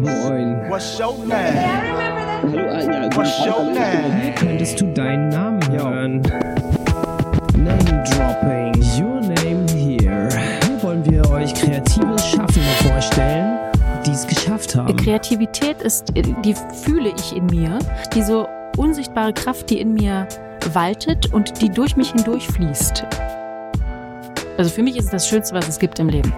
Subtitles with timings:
[0.00, 0.66] Moin.
[0.70, 1.58] What's your name?
[2.42, 4.34] Hallo, ja, What's your name?
[4.34, 6.22] könntest du deinen Namen hören?
[7.54, 10.28] Name Dropping, your name here.
[10.64, 13.58] Hier wollen wir euch kreative Schaffende vorstellen,
[14.06, 14.96] die es geschafft haben.
[14.96, 17.78] Kreativität ist, die fühle ich in mir,
[18.14, 18.48] diese
[18.78, 20.26] unsichtbare Kraft, die in mir
[20.72, 23.04] waltet und die durch mich hindurch fließt.
[24.56, 26.32] Also für mich ist es das Schönste, was es gibt im Leben.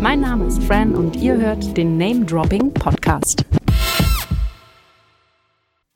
[0.00, 3.44] Mein Name ist Fran und ihr hört den Name Dropping Podcast.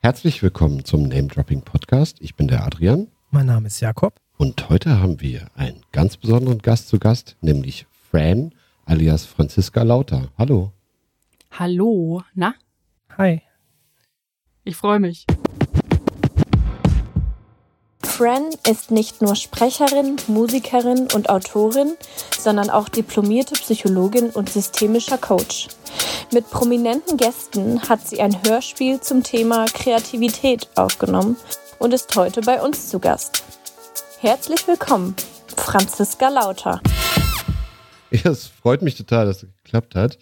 [0.00, 2.16] Herzlich willkommen zum Name Dropping Podcast.
[2.20, 4.14] Ich bin der Adrian Mein Name ist Jakob.
[4.36, 8.52] und heute haben wir einen ganz besonderen Gast zu Gast, nämlich Fran
[8.86, 10.28] alias Franziska Lauter.
[10.38, 10.72] Hallo.
[11.50, 12.54] Hallo, na?
[13.16, 13.42] Hi.
[14.64, 15.26] Ich freue mich.
[18.18, 21.94] Fran ist nicht nur Sprecherin, Musikerin und Autorin,
[22.36, 25.68] sondern auch diplomierte Psychologin und systemischer Coach.
[26.32, 31.36] Mit prominenten Gästen hat sie ein Hörspiel zum Thema Kreativität aufgenommen
[31.78, 33.44] und ist heute bei uns zu Gast.
[34.18, 35.14] Herzlich willkommen,
[35.56, 36.82] Franziska Lauter.
[38.10, 40.18] Ja, es freut mich total, dass es geklappt hat.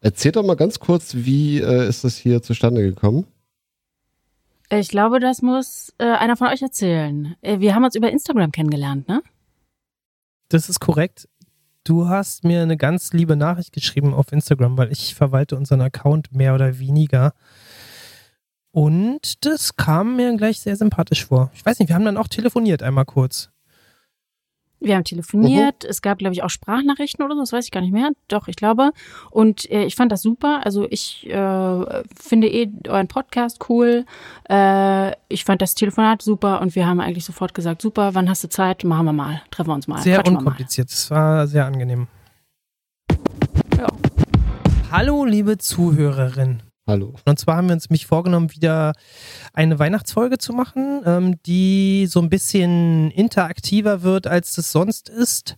[0.00, 3.26] Erzähl doch mal ganz kurz, wie äh, ist das hier zustande gekommen?
[4.70, 7.36] Ich glaube, das muss äh, einer von euch erzählen.
[7.40, 9.22] Äh, Wir haben uns über Instagram kennengelernt, ne?
[10.48, 11.28] Das ist korrekt.
[11.84, 16.32] Du hast mir eine ganz liebe Nachricht geschrieben auf Instagram, weil ich verwalte unseren Account
[16.32, 17.32] mehr oder weniger.
[18.72, 21.50] Und das kam mir gleich sehr sympathisch vor.
[21.54, 23.50] Ich weiß nicht, wir haben dann auch telefoniert einmal kurz.
[24.78, 27.80] Wir haben telefoniert, es gab, glaube ich, auch Sprachnachrichten oder so, das weiß ich gar
[27.80, 28.10] nicht mehr.
[28.28, 28.90] Doch, ich glaube.
[29.30, 30.60] Und äh, ich fand das super.
[30.64, 34.04] Also ich äh, finde eh euren Podcast cool.
[34.50, 38.44] Äh, ich fand das Telefonat super und wir haben eigentlich sofort gesagt, super, wann hast
[38.44, 38.84] du Zeit?
[38.84, 39.42] Machen wir mal.
[39.50, 40.02] Treffen wir uns mal.
[40.02, 40.90] Sehr unkompliziert.
[40.90, 42.08] Es war sehr angenehm.
[43.78, 43.86] Ja.
[44.90, 46.60] Hallo, liebe Zuhörerin.
[46.88, 47.14] Hallo.
[47.24, 48.92] Und zwar haben wir uns mich vorgenommen, wieder
[49.52, 55.56] eine Weihnachtsfolge zu machen, ähm, die so ein bisschen interaktiver wird, als das sonst ist.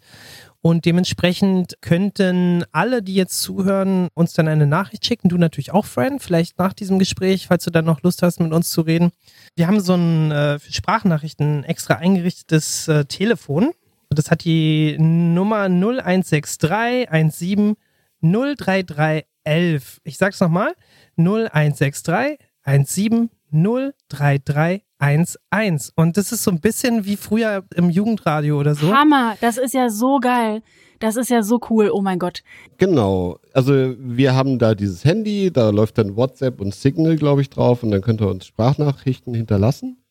[0.62, 5.28] Und dementsprechend könnten alle, die jetzt zuhören, uns dann eine Nachricht schicken.
[5.28, 8.52] Du natürlich auch, Fran, vielleicht nach diesem Gespräch, falls du dann noch Lust hast, mit
[8.54, 9.10] uns zu reden.
[9.54, 13.72] Wir haben so ein äh, für Sprachnachrichten extra eingerichtetes äh, Telefon.
[14.08, 17.76] Das hat die Nummer 0163 17
[18.22, 20.00] 033 11.
[20.04, 20.74] Ich sag's nochmal.
[21.16, 25.92] 0163 17 033 11.
[25.94, 28.92] Und das ist so ein bisschen wie früher im Jugendradio oder so.
[28.92, 30.62] Hammer, das ist ja so geil.
[30.98, 32.42] Das ist ja so cool, oh mein Gott.
[32.76, 33.38] Genau.
[33.52, 37.84] Also wir haben da dieses Handy, da läuft dann WhatsApp und Signal, glaube ich, drauf
[37.84, 40.02] und dann könnt ihr uns Sprachnachrichten hinterlassen.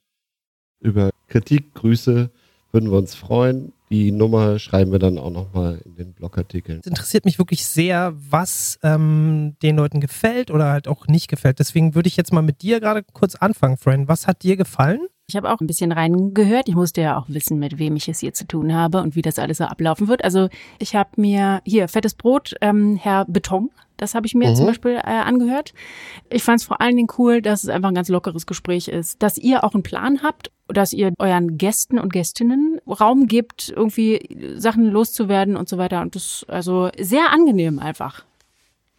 [0.80, 2.31] Über Kritik, Grüße
[2.72, 3.74] würden wir uns freuen.
[3.90, 6.80] Die Nummer schreiben wir dann auch nochmal in den Blogartikeln.
[6.81, 11.59] Es interessiert mich wirklich sehr, was ähm, den Leuten gefällt oder halt auch nicht gefällt.
[11.59, 14.08] Deswegen würde ich jetzt mal mit dir gerade kurz anfangen, Friend.
[14.08, 15.08] Was hat dir gefallen?
[15.30, 16.70] Ich habe auch ein bisschen reingehört.
[16.70, 19.22] Ich musste ja auch wissen, mit wem ich es hier zu tun habe und wie
[19.22, 20.24] das alles so ablaufen wird.
[20.24, 20.47] Also
[20.80, 24.56] ich habe mir hier fettes Brot, ähm, Herr Beton, das habe ich mir Mhm.
[24.56, 25.74] zum Beispiel äh, angehört.
[26.30, 29.22] Ich fand es vor allen Dingen cool, dass es einfach ein ganz lockeres Gespräch ist,
[29.22, 34.53] dass ihr auch einen Plan habt, dass ihr euren Gästen und Gästinnen Raum gibt, irgendwie
[34.58, 36.02] Sachen loszuwerden und so weiter.
[36.02, 38.24] Und das also sehr angenehm einfach.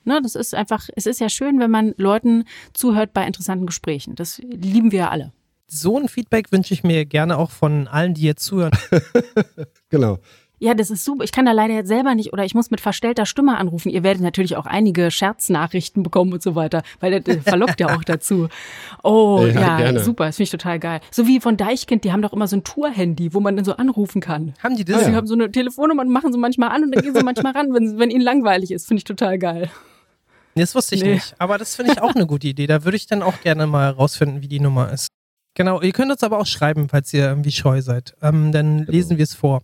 [0.05, 4.15] Ne, das ist einfach, es ist ja schön, wenn man Leuten zuhört bei interessanten Gesprächen.
[4.15, 5.33] Das lieben wir ja alle.
[5.67, 8.73] So ein Feedback wünsche ich mir gerne auch von allen, die jetzt zuhören.
[9.91, 10.19] Genau.
[10.61, 11.23] Ja, das ist super.
[11.25, 13.91] Ich kann da leider jetzt selber nicht oder ich muss mit verstellter Stimme anrufen.
[13.91, 17.95] Ihr werdet natürlich auch einige Scherznachrichten bekommen und so weiter, weil der, der verlockt ja
[17.97, 18.49] auch dazu.
[19.05, 20.01] Oh, Ja, ja, gerne.
[20.01, 20.27] super.
[20.27, 21.01] Das finde ich total geil.
[21.13, 23.77] So wie von Deichkind, die haben doch immer so ein Tour-Handy, wo man dann so
[23.77, 24.55] anrufen kann.
[24.63, 24.97] Haben die das?
[24.99, 27.23] Also, die haben so eine Telefonnummer und machen sie manchmal an und dann gehen sie
[27.23, 28.87] manchmal ran, wenn, wenn ihnen langweilig ist.
[28.89, 29.71] Finde ich total geil.
[30.57, 31.15] Das wusste ich Nee.
[31.15, 31.35] nicht.
[31.39, 32.67] Aber das finde ich auch eine gute Idee.
[32.67, 35.07] Da würde ich dann auch gerne mal rausfinden, wie die Nummer ist.
[35.59, 38.15] Genau, ihr könnt uns aber auch schreiben, falls ihr irgendwie scheu seid.
[38.23, 39.63] Ähm, dann lesen wir es vor.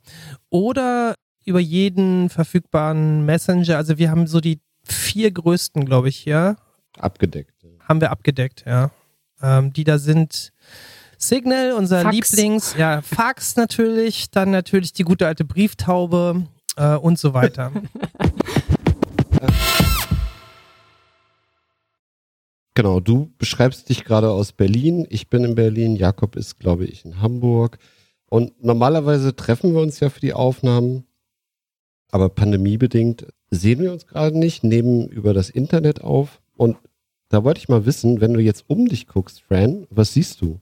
[0.50, 3.76] Oder über jeden verfügbaren Messenger.
[3.76, 6.56] Also wir haben so die vier größten, glaube ich, hier.
[6.98, 7.54] Abgedeckt.
[7.78, 8.90] Haben wir abgedeckt, ja.
[9.40, 10.52] Ähm, die da sind
[11.16, 12.32] Signal, unser Fax.
[12.32, 17.70] Lieblings, ja, Fax natürlich, dann natürlich die gute alte Brieftaube äh, und so weiter.
[22.74, 25.06] Genau, du beschreibst dich gerade aus Berlin.
[25.08, 25.94] Ich bin in Berlin.
[25.94, 27.78] Jakob ist, glaube ich, in Hamburg.
[28.28, 31.04] Und normalerweise treffen wir uns ja für die Aufnahmen.
[32.10, 36.42] Aber pandemiebedingt sehen wir uns gerade nicht, nehmen über das Internet auf.
[36.56, 36.76] Und
[37.28, 40.60] da wollte ich mal wissen, wenn du jetzt um dich guckst, Fran, was siehst du?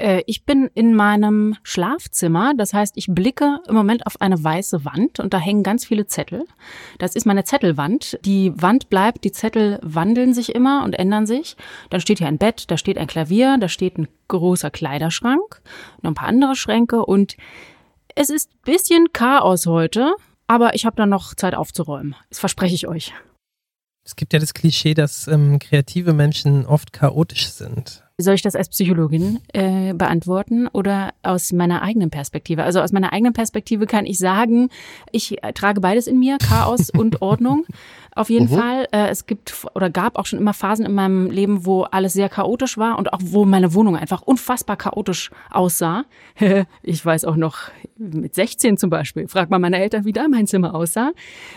[0.00, 2.52] Äh, ich bin in meinem Schlafzimmer.
[2.56, 6.06] Das heißt, ich blicke im Moment auf eine weiße Wand und da hängen ganz viele
[6.06, 6.44] Zettel.
[6.98, 8.18] Das ist meine Zettelwand.
[8.24, 11.56] Die Wand bleibt, die Zettel wandeln sich immer und ändern sich.
[11.90, 15.60] Dann steht hier ein Bett, da steht ein Klavier, da steht ein großer Kleiderschrank,
[16.02, 17.36] noch ein paar andere Schränke und
[18.14, 20.14] es ist bisschen Chaos heute,
[20.46, 22.16] aber ich habe da noch Zeit aufzuräumen.
[22.28, 23.12] Das verspreche ich euch.
[24.10, 28.02] Es gibt ja das Klischee, dass ähm, kreative Menschen oft chaotisch sind.
[28.18, 32.64] Soll ich das als Psychologin äh, beantworten oder aus meiner eigenen Perspektive?
[32.64, 34.68] Also aus meiner eigenen Perspektive kann ich sagen,
[35.12, 37.66] ich äh, trage beides in mir, Chaos und Ordnung.
[38.14, 38.58] Auf jeden mhm.
[38.58, 38.88] Fall.
[38.92, 42.28] Äh, es gibt oder gab auch schon immer Phasen in meinem Leben, wo alles sehr
[42.28, 46.04] chaotisch war und auch wo meine Wohnung einfach unfassbar chaotisch aussah.
[46.82, 50.46] ich weiß auch noch, mit 16 zum Beispiel, fragt man meine Eltern, wie da mein
[50.46, 51.12] Zimmer aussah.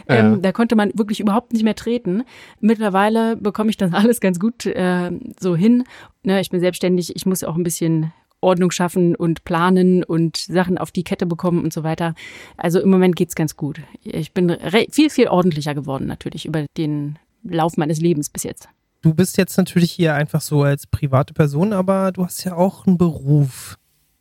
[0.08, 0.16] Ja.
[0.16, 2.24] Ähm, da konnte man wirklich überhaupt nicht mehr treten.
[2.60, 5.84] Mittlerweile bekomme ich das alles ganz gut äh, so hin.
[6.24, 8.14] Ne, ich bin selbstständig, ich muss auch ein bisschen
[8.44, 12.16] Ordnung schaffen und planen und Sachen auf die Kette bekommen und so weiter.
[12.58, 13.82] Also im Moment geht's ganz gut.
[14.04, 14.56] Ich bin
[14.92, 18.70] viel, viel ordentlicher geworden natürlich über den Lauf meines Lebens bis jetzt.
[19.02, 22.88] Du bist jetzt natürlich hier einfach so als private Person, aber du hast ja auch
[22.88, 23.78] einen Beruf.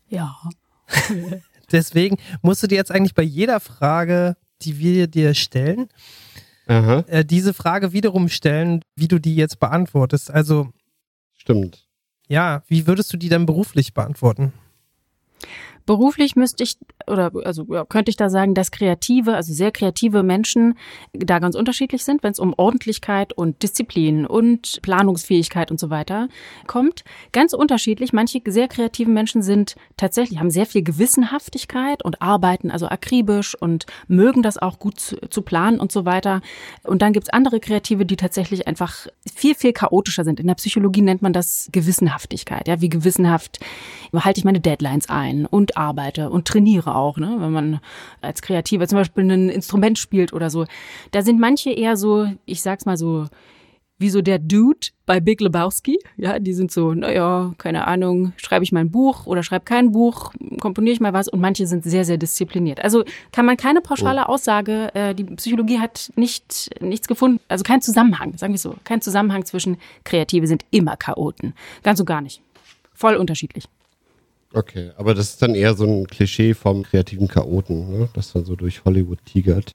[0.09, 0.37] Ja.
[1.73, 5.89] Deswegen musst du dir jetzt eigentlich bei jeder Frage, die wir dir stellen,
[6.67, 10.31] äh, diese Frage wiederum stellen, wie du die jetzt beantwortest.
[10.31, 10.71] Also.
[11.37, 11.87] Stimmt.
[12.32, 14.55] Ja, wie würdest du die dann beruflich beantworten?
[15.87, 16.76] Beruflich müsste ich,
[17.06, 20.75] oder also ja, könnte ich da sagen, dass kreative, also sehr kreative Menschen
[21.12, 26.29] da ganz unterschiedlich sind, wenn es um Ordentlichkeit und Disziplin und Planungsfähigkeit und so weiter
[26.67, 27.05] kommt.
[27.32, 28.12] Ganz unterschiedlich.
[28.12, 33.87] Manche sehr kreative Menschen sind tatsächlich, haben sehr viel Gewissenhaftigkeit und arbeiten also akribisch und
[34.08, 36.40] mögen das auch gut zu, zu planen und so weiter.
[36.85, 40.40] Und dann gibt's andere Kreative, die tatsächlich einfach viel, viel chaotischer sind.
[40.40, 42.69] In der Psychologie nennt man das Gewissenhaftigkeit.
[42.69, 43.58] Ja, wie gewissenhaft
[44.14, 47.37] halte ich meine Deadlines ein und arbeite und trainiere auch, ne?
[47.39, 47.81] wenn man
[48.21, 50.67] als Kreativer zum Beispiel ein Instrument spielt oder so.
[51.11, 53.27] Da sind manche eher so, ich sag's mal so,
[54.03, 55.99] wie so der Dude bei Big Lebowski.
[56.17, 59.93] Ja, die sind so, naja, keine Ahnung, schreibe ich mal ein Buch oder schreibe kein
[59.93, 62.83] Buch, komponiere ich mal was und manche sind sehr, sehr diszipliniert.
[62.83, 64.33] Also kann man keine pauschale oh.
[64.33, 69.01] Aussage, äh, die Psychologie hat nicht, nichts gefunden, also kein Zusammenhang, sagen wir so, kein
[69.01, 71.55] Zusammenhang zwischen Kreative sind immer Chaoten.
[71.83, 72.43] Ganz und gar nicht.
[72.93, 73.65] Voll unterschiedlich.
[74.54, 78.08] Okay, aber das ist dann eher so ein Klischee vom kreativen Chaoten, ne?
[78.14, 79.72] das dann so durch Hollywood tigert.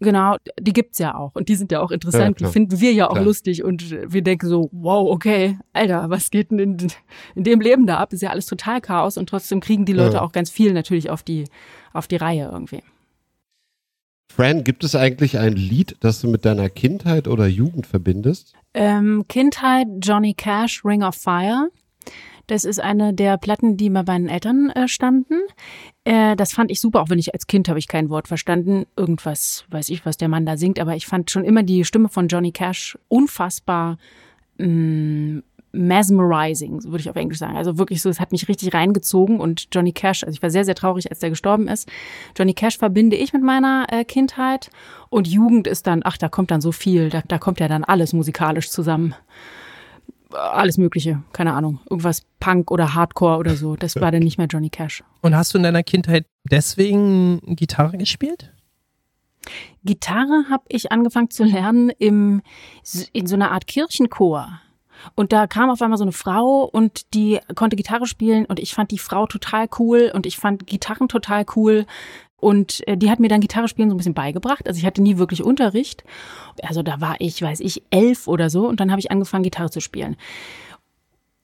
[0.00, 2.40] Genau, die gibt's ja auch und die sind ja auch interessant.
[2.40, 3.24] Ja, die finden wir ja auch klar.
[3.24, 6.76] lustig und wir denken so, wow, okay, Alter, was geht denn in,
[7.36, 8.12] in dem Leben da ab?
[8.12, 10.22] Ist ja alles total Chaos und trotzdem kriegen die Leute ja.
[10.22, 11.44] auch ganz viel natürlich auf die,
[11.92, 12.82] auf die Reihe irgendwie.
[14.34, 18.54] Fran, gibt es eigentlich ein Lied, das du mit deiner Kindheit oder Jugend verbindest?
[18.74, 21.68] Ähm, Kindheit, Johnny Cash, Ring of Fire.
[22.46, 25.34] Das ist eine der Platten, die bei meinen Eltern äh, standen.
[26.04, 28.86] Äh, das fand ich super, auch wenn ich als Kind habe ich kein Wort verstanden.
[28.96, 32.08] Irgendwas, weiß ich, was der Mann da singt, aber ich fand schon immer die Stimme
[32.08, 33.98] von Johnny Cash unfassbar
[34.58, 35.38] mm,
[35.72, 37.56] mesmerizing, würde ich auf Englisch sagen.
[37.56, 40.64] Also wirklich so, es hat mich richtig reingezogen und Johnny Cash, also ich war sehr,
[40.64, 41.88] sehr traurig, als der gestorben ist.
[42.36, 44.70] Johnny Cash verbinde ich mit meiner äh, Kindheit
[45.08, 47.84] und Jugend ist dann, ach, da kommt dann so viel, da, da kommt ja dann
[47.84, 49.14] alles musikalisch zusammen
[50.34, 53.76] alles Mögliche, keine Ahnung, irgendwas Punk oder Hardcore oder so.
[53.76, 55.02] Das war dann nicht mehr Johnny Cash.
[55.20, 58.52] Und hast du in deiner Kindheit deswegen Gitarre gespielt?
[59.84, 62.42] Gitarre habe ich angefangen zu lernen im,
[63.12, 64.60] in so einer Art Kirchenchor.
[65.14, 68.74] Und da kam auf einmal so eine Frau und die konnte Gitarre spielen und ich
[68.74, 71.86] fand die Frau total cool und ich fand Gitarren total cool.
[72.42, 74.66] Und äh, die hat mir dann Gitarre spielen so ein bisschen beigebracht.
[74.66, 76.02] Also ich hatte nie wirklich Unterricht.
[76.60, 78.66] Also da war ich, weiß ich, elf oder so.
[78.66, 80.16] Und dann habe ich angefangen, Gitarre zu spielen.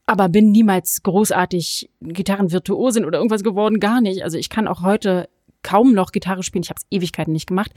[0.07, 4.25] Aber bin niemals großartig Gitarrenvirtuosin oder irgendwas geworden, gar nicht.
[4.25, 5.29] Also ich kann auch heute
[5.63, 6.65] kaum noch Gitarre spielen.
[6.65, 7.71] Ich habe es Ewigkeiten nicht gemacht.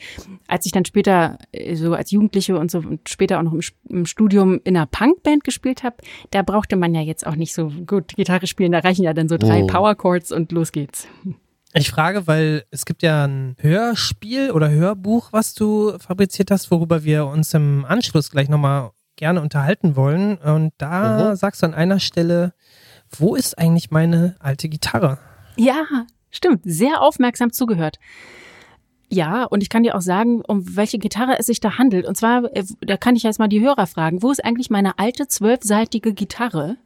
[0.48, 3.62] Als ich dann später äh, so als Jugendliche und so und später auch noch im,
[3.88, 5.98] im Studium in einer Punkband gespielt habe,
[6.32, 8.72] da brauchte man ja jetzt auch nicht so gut Gitarre spielen.
[8.72, 9.68] Da reichen ja dann so drei oh.
[9.68, 11.08] Power Chords und los geht's.
[11.74, 17.04] Ich frage, weil es gibt ja ein Hörspiel oder Hörbuch, was du fabriziert hast, worüber
[17.04, 20.38] wir uns im Anschluss gleich nochmal gerne unterhalten wollen.
[20.38, 21.36] Und da mhm.
[21.36, 22.54] sagst du an einer Stelle,
[23.10, 25.20] wo ist eigentlich meine alte Gitarre?
[25.56, 25.86] Ja,
[26.30, 26.62] stimmt.
[26.66, 28.00] Sehr aufmerksam zugehört.
[29.14, 32.06] Ja, und ich kann dir auch sagen, um welche Gitarre es sich da handelt.
[32.06, 35.00] Und zwar, äh, da kann ich jetzt mal die Hörer fragen, wo ist eigentlich meine
[35.00, 36.78] alte zwölfseitige Gitarre,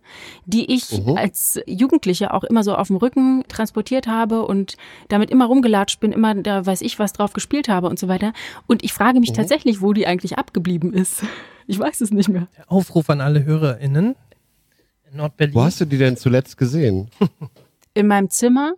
[0.48, 1.18] die ich mhm.
[1.18, 4.76] als Jugendliche auch immer so auf dem Rücken transportiert habe und
[5.08, 8.34] damit immer rumgelatscht bin, immer da weiß ich was drauf gespielt habe und so weiter.
[8.66, 9.36] Und ich frage mich mhm.
[9.36, 11.24] tatsächlich, wo die eigentlich abgeblieben ist.
[11.68, 12.48] Ich weiß es nicht mehr.
[12.68, 14.16] Aufruf an alle HörerInnen
[15.10, 15.56] in Nordberlin.
[15.56, 17.10] Wo hast du die denn zuletzt gesehen?
[17.96, 18.74] in meinem Zimmer.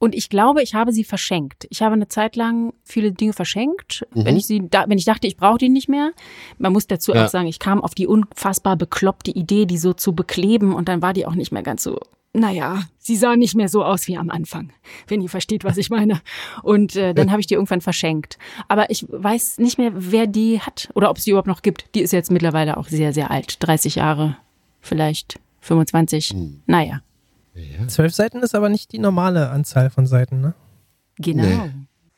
[0.00, 1.66] Und ich glaube, ich habe sie verschenkt.
[1.70, 4.24] Ich habe eine Zeit lang viele Dinge verschenkt, Mhm.
[4.24, 6.10] wenn ich sie, da, wenn ich dachte, ich brauche die nicht mehr.
[6.58, 7.24] Man muss dazu Ja.
[7.24, 11.00] auch sagen, ich kam auf die unfassbar bekloppte Idee, die so zu bekleben und dann
[11.00, 11.98] war die auch nicht mehr ganz so.
[12.36, 14.72] Naja, sie sah nicht mehr so aus wie am Anfang,
[15.06, 16.20] wenn ihr versteht, was ich meine.
[16.64, 18.38] Und äh, dann habe ich die irgendwann verschenkt.
[18.66, 21.84] Aber ich weiß nicht mehr, wer die hat oder ob es die überhaupt noch gibt.
[21.94, 23.58] Die ist jetzt mittlerweile auch sehr, sehr alt.
[23.60, 24.36] 30 Jahre,
[24.80, 26.30] vielleicht 25.
[26.30, 26.62] Hm.
[26.66, 27.02] Naja,
[27.88, 30.54] Zwölf Seiten ist aber nicht die normale Anzahl von Seiten, ne?
[31.18, 31.42] genau.
[31.42, 31.70] Nee.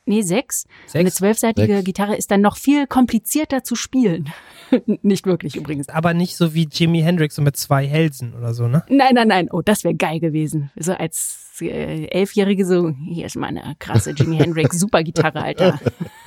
[0.09, 0.63] Nee, sechs.
[0.85, 0.95] Sechs?
[0.95, 1.85] Eine zwölfseitige Sechs.
[1.85, 4.29] Gitarre ist dann noch viel komplizierter zu spielen.
[5.01, 5.89] nicht wirklich übrigens.
[5.89, 8.83] Aber nicht so wie Jimi Hendrix so mit zwei Hälsen oder so, ne?
[8.87, 9.49] Nein, nein, nein.
[9.51, 10.71] Oh, das wäre geil gewesen.
[10.77, 15.77] So als äh, Elfjährige so, hier ist meine krasse Jimi Hendrix Supergitarre, Alter.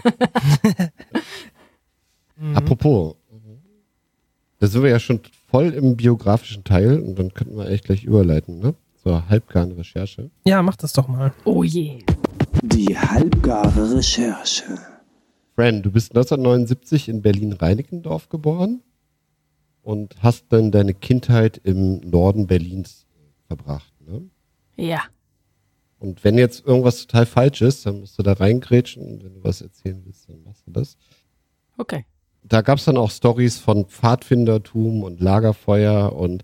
[2.55, 3.17] Apropos,
[4.59, 8.05] da sind wir ja schon voll im biografischen Teil und dann könnten wir eigentlich gleich
[8.05, 8.75] überleiten, ne?
[9.03, 10.31] Zur halbgaren Recherche.
[10.45, 11.33] Ja, mach das doch mal.
[11.45, 12.05] Oh je.
[12.63, 14.79] Die halbgare Recherche.
[15.55, 18.83] Fran, du bist 1979 in Berlin-Reinickendorf geboren
[19.83, 23.07] und hast dann deine Kindheit im Norden Berlins
[23.47, 24.23] verbracht, ne?
[24.77, 25.03] Ja.
[25.99, 29.45] Und wenn jetzt irgendwas total falsch ist, dann musst du da reingrätschen und wenn du
[29.45, 30.97] was erzählen willst, dann machst du das.
[31.79, 32.05] Okay.
[32.43, 36.43] da gab es dann auch Stories von Pfadfindertum und Lagerfeuer und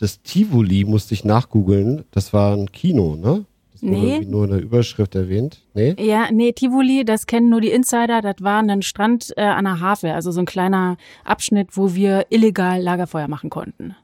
[0.00, 2.04] das Tivoli musste ich nachgoogeln.
[2.10, 3.44] Das war ein Kino, ne?
[3.72, 4.08] Das wurde Nee.
[4.14, 5.62] irgendwie nur in der Überschrift erwähnt.
[5.74, 5.94] Nee?
[5.98, 8.20] Ja, nee, Tivoli, das kennen nur die Insider.
[8.20, 12.26] Das war ein Strand äh, an der Havel, also so ein kleiner Abschnitt, wo wir
[12.30, 13.94] illegal Lagerfeuer machen konnten.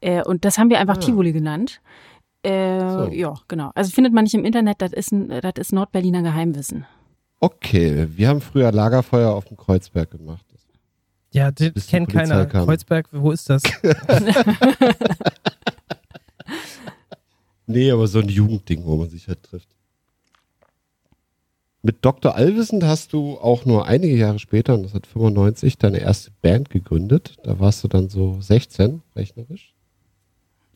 [0.00, 1.00] Äh, und das haben wir einfach Ah.
[1.00, 1.80] Tivoli genannt.
[2.44, 3.08] Äh, So.
[3.12, 3.70] Ja, genau.
[3.74, 6.86] Also findet man nicht im Internet, das ist, ein, das ist Nordberliner Geheimwissen.
[7.40, 10.44] Okay, wir haben früher Lagerfeuer auf dem Kreuzberg gemacht.
[11.30, 12.46] Ja, das kennt keiner.
[12.46, 12.64] kam.
[12.66, 13.62] Kreuzberg, wo ist das?
[17.66, 19.68] Nee, aber so ein Jugendding, wo man sich halt trifft.
[21.82, 22.34] Mit Dr.
[22.34, 26.70] Allwissend hast du auch nur einige Jahre später, und das hat 95, deine erste Band
[26.70, 27.36] gegründet.
[27.44, 29.74] Da warst du dann so 16, rechnerisch.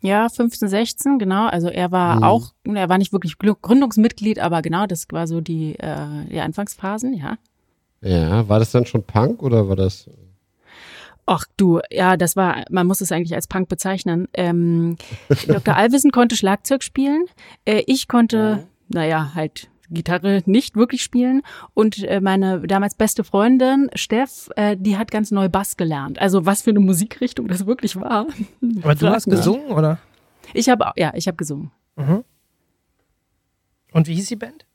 [0.03, 1.47] Ja, 15, 16, genau.
[1.47, 2.25] Also er war Mhm.
[2.25, 6.41] auch, er war nicht wirklich Gl- Gründungsmitglied, aber genau, das war so die, äh, die
[6.41, 7.39] Anfangsphasen, ja.
[8.03, 10.11] Ja, war das dann schon Punk oder war das
[11.27, 14.29] Ach du, ja, das war, man muss es eigentlich als Punk bezeichnen.
[14.35, 14.97] Ähm,
[15.47, 15.77] Dr.
[15.77, 17.27] Alwissen konnte Schlagzeug spielen.
[17.65, 21.43] Äh, ich konnte, naja, halt Gitarre nicht wirklich spielen.
[21.75, 26.19] Und äh, meine damals beste Freundin, Steff, äh, die hat ganz neu Bass gelernt.
[26.19, 28.27] Also was für eine Musikrichtung das wirklich war.
[28.83, 29.99] Aber du hast gesungen, oder?
[30.55, 31.71] Ich habe, ja, ich habe gesungen.
[31.97, 32.25] Mhm.
[33.93, 34.67] Und wie hieß die Band?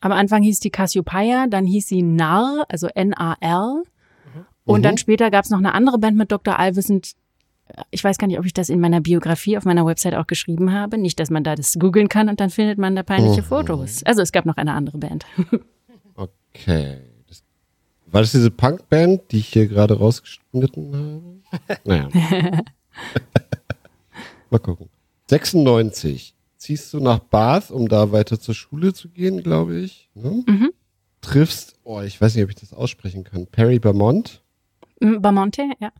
[0.00, 3.82] Am Anfang hieß die Cassiopeia, dann hieß sie Narr, also N-A-R.
[4.70, 4.84] Und Mhm.
[4.84, 6.58] dann später gab es noch eine andere Band mit Dr.
[6.58, 7.12] Allwissend.
[7.90, 10.72] Ich weiß gar nicht, ob ich das in meiner Biografie auf meiner Website auch geschrieben
[10.72, 10.98] habe.
[10.98, 13.46] Nicht, dass man da das googeln kann und dann findet man da peinliche Mhm.
[13.46, 14.02] Fotos.
[14.04, 15.24] Also es gab noch eine andere Band.
[16.52, 16.98] Okay.
[17.28, 17.44] Das,
[18.06, 21.80] war das diese Punkband, die ich hier gerade rausgeschnitten habe?
[21.84, 22.08] Naja.
[24.50, 24.88] Mal gucken.
[25.28, 26.34] 96.
[26.56, 30.10] Ziehst du nach Bath, um da weiter zur Schule zu gehen, glaube ich.
[30.14, 30.42] Ne?
[30.46, 30.70] Mhm.
[31.22, 33.46] Triffst, oh, ich weiß nicht, ob ich das aussprechen kann.
[33.46, 34.49] Perry Beaumont, Mm,
[35.00, 35.90] Bamonte, ja.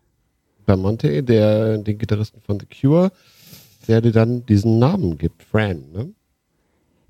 [0.66, 3.11] Beaumonte, der, den Gitarristen von The Cure,
[3.88, 6.12] der dir dann diesen Namen gibt, Fran, ne?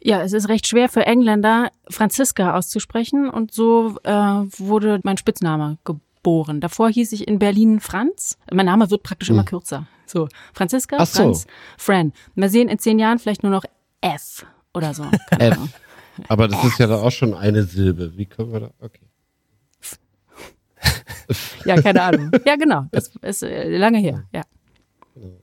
[0.02, 5.76] Ja, es ist recht schwer für Engländer, Franziska auszusprechen und so äh, wurde mein Spitzname
[5.85, 6.62] geboren.
[6.62, 8.38] Davor hieß ich in Berlin Franz.
[8.50, 9.87] Mein Name wird praktisch immer kürzer.
[10.06, 11.02] So, Franziska, Hm.
[11.02, 11.23] Ach so.
[11.23, 12.12] Franz, Fran.
[12.35, 13.64] Wir sehen in zehn Jahren vielleicht nur noch
[14.00, 15.04] F oder so.
[15.38, 15.59] F.
[16.28, 18.16] Aber das ist ja dann auch schon eine Silbe.
[18.16, 19.10] Wie können wir da, okay.
[21.64, 22.30] Ja, keine Ahnung.
[22.44, 22.87] Ja, genau.
[22.90, 24.25] Das ist äh, lange her.
[24.32, 24.42] Ja.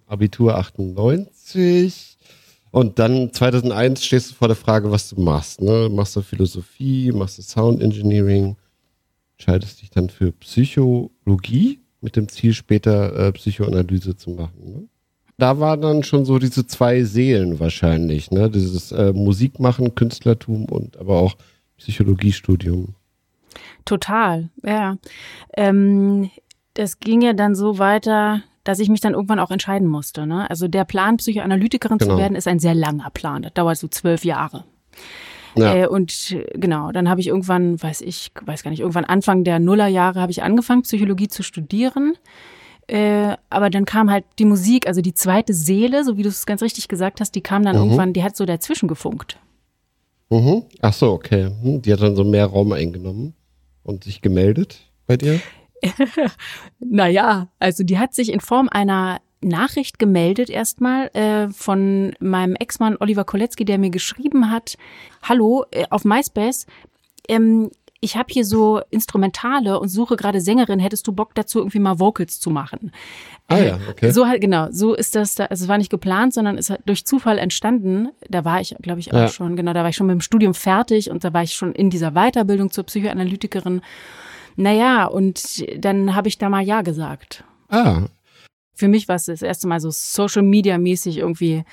[0.08, 2.17] Abitur 98.
[2.72, 5.62] Und dann 2001 stehst du vor der Frage, was du machst.
[5.62, 5.89] Ne?
[5.91, 8.56] Machst du Philosophie, machst du Sound Engineering,
[9.38, 14.74] entscheidest dich dann für Psychologie mit dem Ziel, später äh, Psychoanalyse zu machen.
[14.74, 14.88] Ne?
[15.38, 18.50] Da waren dann schon so diese zwei Seelen wahrscheinlich, ne?
[18.50, 21.36] Dieses äh, Musikmachen, Künstlertum und aber auch
[21.77, 22.96] Psychologiestudium.
[23.86, 24.98] Total, ja.
[25.56, 26.30] Ähm,
[26.74, 30.28] das ging ja dann so weiter, dass ich mich dann irgendwann auch entscheiden musste.
[30.28, 30.50] Ne?
[30.50, 32.14] Also der Plan, Psychoanalytikerin Genau.
[32.16, 33.42] zu werden, ist ein sehr langer Plan.
[33.42, 34.66] Das dauert so zwölf Jahre.
[35.56, 35.74] Ja.
[35.74, 39.60] Äh, und genau, dann habe ich irgendwann, weiß ich, weiß gar nicht, irgendwann Anfang der
[39.60, 42.14] Nullerjahre habe ich angefangen, Psychologie zu studieren.
[42.88, 46.46] Äh, aber dann kam halt die Musik, also die zweite Seele, so wie du es
[46.46, 47.82] ganz richtig gesagt hast, die kam dann Mhm.
[47.84, 49.40] irgendwann, die hat so dazwischen gefunkt.
[50.30, 50.64] Mhm.
[50.82, 51.50] Ach so, okay.
[51.62, 53.34] Hm, Die hat dann so mehr Raum eingenommen
[53.88, 55.39] und sich gemeldet bei dir.
[56.79, 62.98] Naja, also die hat sich in Form einer Nachricht gemeldet erstmal äh, von meinem Ex-Mann
[63.00, 64.77] Oliver Kolecki, der mir geschrieben hat,
[65.22, 66.65] hallo, äh, auf MySpace,
[67.29, 71.80] ähm, ich habe hier so Instrumentale und suche gerade Sängerin, hättest du Bock dazu irgendwie
[71.80, 72.92] mal Vocals zu machen?
[73.48, 74.12] Ah ja, okay.
[74.12, 76.82] So halt, genau, so ist das da, also es war nicht geplant, sondern es hat
[76.86, 78.10] durch Zufall entstanden.
[78.30, 79.27] Da war ich, glaube ich, auch Ja.
[79.30, 81.74] schon, genau, da war ich schon mit dem Studium fertig und da war ich schon
[81.74, 83.82] in dieser Weiterbildung zur Psychoanalytikerin.
[84.56, 87.44] Naja, und dann habe ich da mal Ja gesagt.
[87.70, 88.08] Ah,
[88.74, 91.63] Für mich war es das erste Mal so Social Media mäßig irgendwie,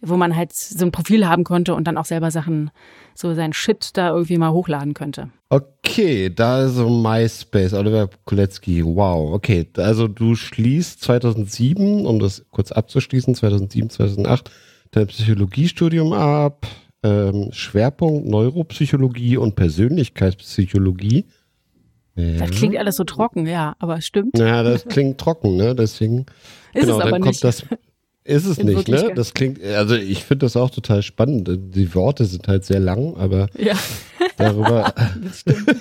[0.00, 2.70] wo man halt so ein Profil haben konnte und dann auch selber Sachen,
[3.14, 5.30] so sein Shit da irgendwie mal hochladen könnte.
[5.48, 12.44] okay, da ist so MySpace, Oliver Kulecki, wow, okay, also du schließt 2007, um das
[12.50, 14.50] kurz abzuschließen, 2007, 2008,
[14.92, 16.66] dein Psychologiestudium ab,
[17.02, 21.26] ähm, Schwerpunkt Neuropsychologie und Persönlichkeitspsychologie.
[22.14, 22.38] Ja.
[22.38, 24.38] Das klingt alles so trocken, ja, aber stimmt.
[24.38, 25.74] Ja, das klingt trocken, ne?
[25.74, 26.26] Deswegen.
[26.74, 27.40] Ist genau, es aber dann nicht.
[27.40, 27.64] kommt das.
[28.24, 29.12] Ist es In nicht, ne?
[29.14, 31.50] Das klingt, also ich finde das auch total spannend.
[31.74, 33.76] Die Worte sind halt sehr lang, aber Ja,
[34.36, 34.94] darüber.
[35.22, 35.66] das stimmt.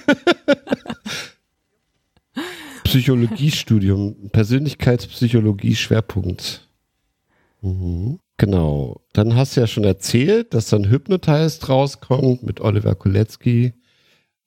[2.83, 6.67] Psychologiestudium, Persönlichkeitspsychologie Schwerpunkt.
[7.62, 8.19] Mhm.
[8.38, 9.01] Genau.
[9.13, 13.74] Dann hast du ja schon erzählt, dass dann Hypnotized rauskommt mit Oliver Kulecki.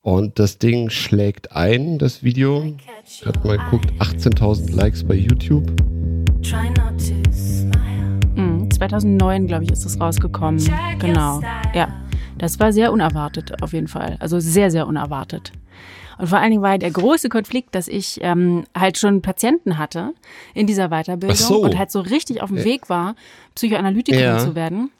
[0.00, 2.74] Und das Ding schlägt ein, das Video.
[3.06, 5.70] Ich hab mal geguckt, 18.000 Likes bei YouTube.
[5.80, 6.24] Mhm,
[8.88, 10.61] 2009, glaube ich, ist es rausgekommen.
[10.99, 11.41] Genau.
[11.75, 11.88] Ja,
[12.38, 14.17] das war sehr unerwartet auf jeden Fall.
[14.21, 15.53] Also sehr, sehr unerwartet.
[16.19, 20.12] Und vor allen Dingen war der große Konflikt, dass ich ähm, halt schon Patienten hatte
[20.55, 21.62] in dieser Weiterbildung so.
[21.62, 23.17] und halt so richtig auf dem Weg war,
[23.57, 24.38] Psychoanalytikerin Ja.
[24.38, 24.91] zu werden.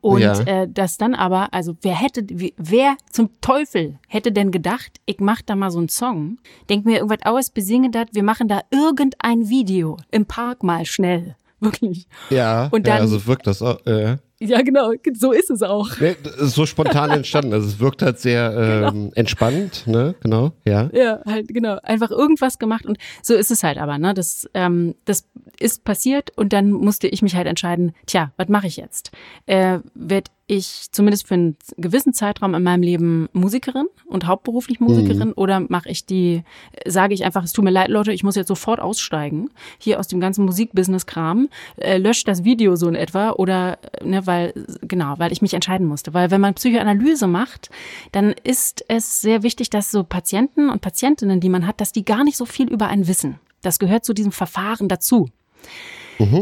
[0.00, 0.40] Und Ja.
[0.40, 2.24] äh, das dann aber, also wer hätte,
[2.56, 6.38] wer zum Teufel hätte denn gedacht, ich mach da mal so einen Song,
[6.70, 11.36] denk mir irgendwas aus, besinge das, wir machen da irgendein Video im Park mal schnell.
[11.60, 12.06] Wirklich.
[12.30, 13.84] Ja, Und ja dann- also wirkt das auch.
[13.86, 15.88] Äh, Ja, genau, so ist es auch.
[15.98, 17.52] das ist so spontan entstanden.
[17.52, 18.88] Also es wirkt halt sehr Genau.
[18.88, 20.14] ähm, entspannt, ne?
[20.20, 20.88] Genau, ja.
[20.92, 21.78] Ja, halt, genau.
[21.82, 24.14] Einfach irgendwas gemacht und so ist es halt aber, ne?
[24.14, 25.26] Das, ähm, das
[25.58, 29.10] ist passiert und dann musste ich mich halt entscheiden, tja, was mache ich jetzt?
[29.46, 35.34] Äh, werd ich zumindest für einen gewissen Zeitraum in meinem Leben Musikerin und hauptberuflich Musikerin
[35.34, 36.42] oder mache ich die,
[36.86, 40.08] sage ich einfach, es tut mir leid, Leute, ich muss jetzt sofort aussteigen, hier aus
[40.08, 45.18] dem ganzen Musikbusiness-Kram, äh, löscht das Video so in etwa oder, äh, ne, weil, genau,
[45.18, 46.14] weil ich mich entscheiden musste.
[46.14, 47.68] Weil wenn man Psychoanalyse macht,
[48.12, 52.06] dann ist es sehr wichtig, dass so Patienten und Patientinnen, die man hat, dass die
[52.06, 53.38] gar nicht so viel über einen wissen.
[53.60, 55.28] Das gehört zu diesem Verfahren dazu.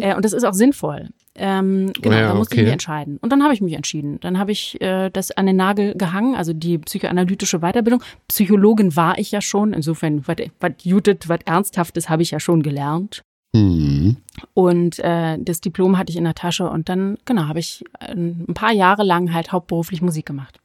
[0.02, 1.08] Äh, und das ist auch sinnvoll.
[1.34, 2.64] Ähm, genau, Ja, da musste ich okay.
[2.64, 3.18] mich entscheiden.
[3.18, 4.18] Und dann habe ich mich entschieden.
[4.20, 8.02] Dann habe ich äh, das an den Nagel gehangen, also die psychoanalytische Weiterbildung.
[8.28, 9.72] Psychologin war ich ja schon.
[9.72, 10.36] Insofern, was
[10.82, 13.22] Judith, was Ernsthaftes habe ich ja schon gelernt.
[13.54, 14.16] Hm.
[14.54, 18.12] Und äh, das Diplom hatte ich in der Tasche und dann, genau, habe ich äh,
[18.12, 20.58] ein paar Jahre lang halt hauptberuflich Musik gemacht.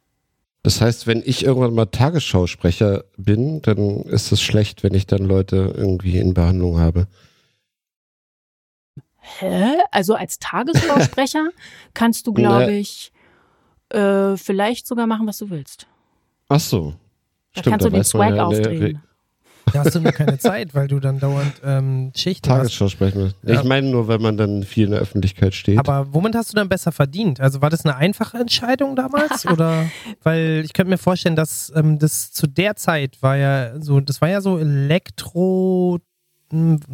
[0.62, 5.24] Das heißt, wenn ich irgendwann mal Tagesschausprecher bin, dann ist es schlecht, wenn ich dann
[5.24, 7.08] Leute irgendwie in Behandlung habe.
[9.22, 9.76] Hä?
[9.90, 11.50] Also als Tagesschausprecher
[11.94, 12.78] kannst du, glaube Ne.
[12.78, 13.12] ich,
[13.90, 15.86] äh, vielleicht sogar machen, was du willst.
[16.48, 16.94] Ach so.
[17.54, 19.02] Da kannst du den Swag ja der aufdrehen.
[19.72, 22.58] Da hast du nur keine Zeit, weil du dann dauernd ähm, Schichten hast.
[22.58, 23.30] Tagesschausprecher.
[23.44, 23.54] Ja.
[23.60, 25.78] Ich meine nur, wenn man dann viel in der Öffentlichkeit steht.
[25.78, 27.40] Aber womit hast du dann besser verdient?
[27.40, 29.46] Also war das eine einfache Entscheidung damals?
[29.50, 29.86] oder
[30.24, 34.20] weil ich könnte mir vorstellen, dass ähm, das zu der Zeit war ja so, das
[34.20, 36.00] war ja so Elektro,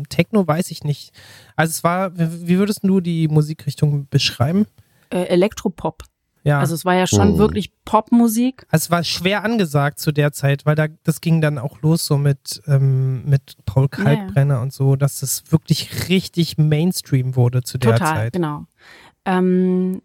[0.08, 1.12] Techno, weiß ich nicht.
[1.56, 4.66] Also es war, wie würdest du die Musikrichtung beschreiben?
[5.10, 6.02] Äh, Elektropop.
[6.44, 6.60] Ja.
[6.60, 7.38] Also es war ja schon Mhm.
[7.38, 8.64] wirklich Popmusik.
[8.70, 12.06] Also es war schwer angesagt zu der Zeit, weil da das ging dann auch los
[12.06, 14.04] so mit, ähm, mit Paul Ja, ja.
[14.04, 18.32] Kalkbrenner und so, dass das wirklich richtig Mainstream wurde zu der Total, Zeit.
[18.34, 18.64] genau.
[19.24, 20.00] Ähm,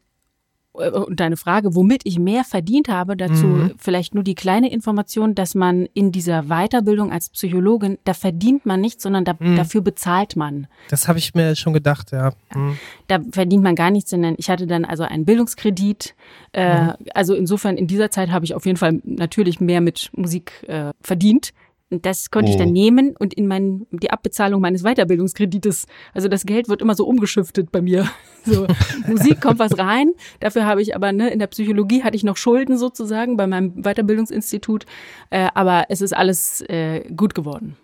[0.74, 3.72] und deine Frage, womit ich mehr verdient habe, dazu Mhm.
[3.78, 8.82] vielleicht nur die kleine Information, dass man in dieser Weiterbildung als Psychologin, da verdient man
[8.82, 9.56] nichts, sondern da, Mhm.
[9.56, 10.66] dafür bezahlt man.
[10.90, 12.32] Das habe ich mir schon gedacht, ja.
[12.56, 12.78] Mhm.
[13.08, 16.16] Da verdient man gar nichts, sondern ich hatte dann also einen Bildungskredit.
[16.54, 20.52] Äh, Also insofern in dieser Zeit habe ich auf jeden Fall natürlich mehr mit Musik
[20.68, 21.54] äh, verdient.
[21.94, 22.74] Und das konnte ich dann Mhm.
[22.74, 25.86] nehmen und in mein, die Abbezahlung meines Weiterbildungskredites.
[26.14, 28.10] Also das Geld wird immer so umgeschiftet bei mir.
[28.46, 28.68] So,
[29.08, 30.12] Musik kommt was rein.
[30.42, 33.84] Dafür habe ich aber, ne, in der Psychologie hatte ich noch Schulden sozusagen bei meinem
[33.84, 34.86] Weiterbildungsinstitut.
[35.30, 37.78] Äh, aber es ist alles äh, gut geworden.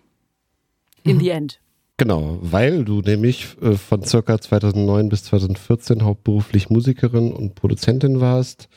[1.04, 1.62] In the end.
[2.00, 8.70] Genau, weil du nämlich äh, von circa 2009 bis 2014 hauptberuflich Musikerin und Produzentin warst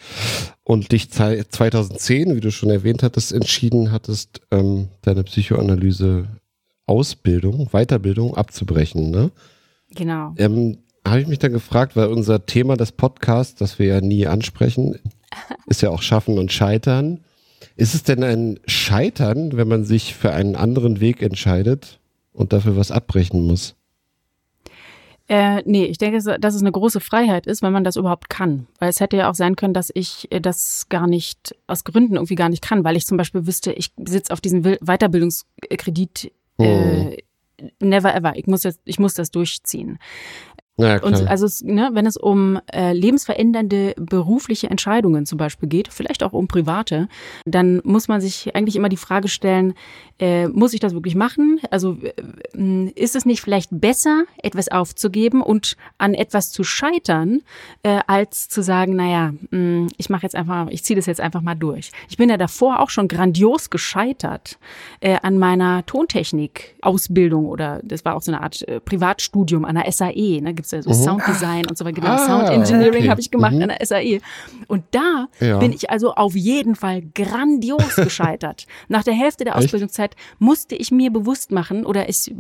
[0.65, 6.27] und dich zei- 2010, wie du schon erwähnt hattest, entschieden hattest, ähm, deine Psychoanalyse
[6.87, 9.31] Ausbildung, Weiterbildung abzubrechen, ne?
[9.95, 10.35] Genau.
[10.37, 14.27] Ähm, habe ich mich dann gefragt, weil unser Thema des Podcasts, das wir ja nie
[14.27, 14.99] ansprechen,
[15.67, 17.21] ist ja auch Schaffen und Scheitern.
[17.77, 22.01] Ist es denn ein Scheitern, wenn man sich für einen anderen Weg entscheidet
[22.33, 23.75] und dafür was abbrechen muss?
[25.29, 28.66] Äh, nee, ich denke, dass es eine große Freiheit ist, wenn man das überhaupt kann.
[28.79, 32.16] Weil es hätte ja auch sein können, dass ich äh, das gar nicht, aus Gründen
[32.16, 36.33] irgendwie gar nicht kann, weil ich zum Beispiel wüsste, ich sitze auf diesem Weiterbildungskredit.
[36.59, 37.16] Äh,
[37.59, 37.66] oh.
[37.81, 38.37] never ever.
[38.37, 39.99] Ich muss, jetzt, ich muss das durchziehen.
[40.79, 41.13] Ja, klar.
[41.21, 46.33] Und also ne, wenn es um äh, lebensverändernde berufliche Entscheidungen zum Beispiel geht, vielleicht auch
[46.33, 47.09] um private,
[47.45, 49.75] dann muss man sich eigentlich immer die Frage stellen,
[50.19, 51.61] äh, muss ich das wirklich machen?
[51.71, 57.43] Also äh, ist es nicht vielleicht besser, etwas aufzugeben und an etwas zu scheitern,
[57.83, 61.43] äh, als zu sagen, naja, mh, ich mache jetzt einfach, ich ziehe das jetzt einfach
[61.43, 61.91] mal durch.
[62.09, 64.59] Ich bin ja davor auch schon grandios gescheitert
[65.01, 69.91] äh, an meiner Tontechnik-Ausbildung oder das war auch so eine Art äh, Privatstudium an der
[69.93, 70.41] SAE.
[70.41, 70.55] Ne?
[70.62, 70.94] Gibt's ja so mhm.
[70.94, 72.01] Sounddesign und so weiter.
[72.01, 73.11] Genau, ah, Sound Engineering okay.
[73.11, 73.62] habe ich gemacht mhm.
[73.62, 74.20] an der SAE.
[74.68, 75.59] Und da ja.
[75.59, 78.66] bin ich also auf jeden Fall grandios gescheitert.
[78.88, 82.35] Nach der Hälfte der Ausbildungszeit musste ich mir bewusst machen oder ich,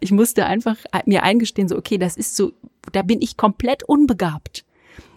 [0.00, 0.76] ich musste einfach
[1.06, 2.52] mir eingestehen, so, okay, das ist so,
[2.92, 4.64] da bin ich komplett unbegabt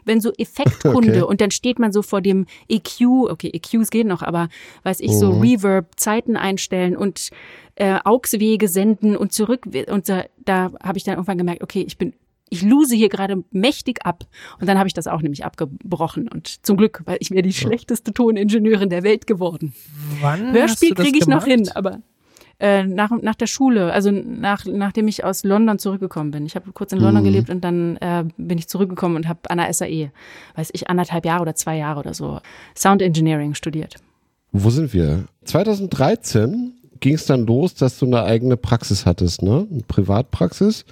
[0.07, 1.21] wenn so Effektkunde okay.
[1.21, 4.47] und dann steht man so vor dem EQ, okay, EQs gehen noch, aber
[4.83, 5.41] weiß ich, so mhm.
[5.41, 7.29] Reverb, Zeiten einstellen und
[7.77, 11.97] äh, AUX-Wege senden und zurück und da, da habe ich dann irgendwann gemerkt, okay, ich
[11.97, 12.13] bin
[12.49, 14.23] ich lose hier gerade mächtig ab.
[14.59, 16.29] Und dann habe ich das auch nämlich abgebrochen.
[16.29, 19.73] Und zum Glück, weil ich mir die schlechteste Toningenieurin der Welt geworden.
[20.21, 21.41] Wann Hörspiel kriege ich gemacht?
[21.41, 21.99] noch hin, aber
[22.59, 26.45] äh, nach, nach der Schule, also nach, nachdem ich aus London zurückgekommen bin.
[26.45, 27.27] Ich habe kurz in London mhm.
[27.27, 30.11] gelebt und dann äh, bin ich zurückgekommen und habe an der SAE,
[30.55, 32.39] weiß ich, anderthalb Jahre oder zwei Jahre oder so,
[32.75, 33.95] Sound Engineering studiert.
[34.51, 35.25] Wo sind wir?
[35.43, 39.67] 2013 ging es dann los, dass du eine eigene Praxis hattest, ne?
[39.69, 40.86] Eine Privatpraxis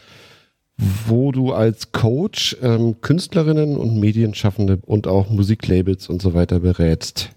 [0.77, 7.29] wo du als Coach ähm, Künstlerinnen und Medienschaffende und auch Musiklabels und so weiter berätst.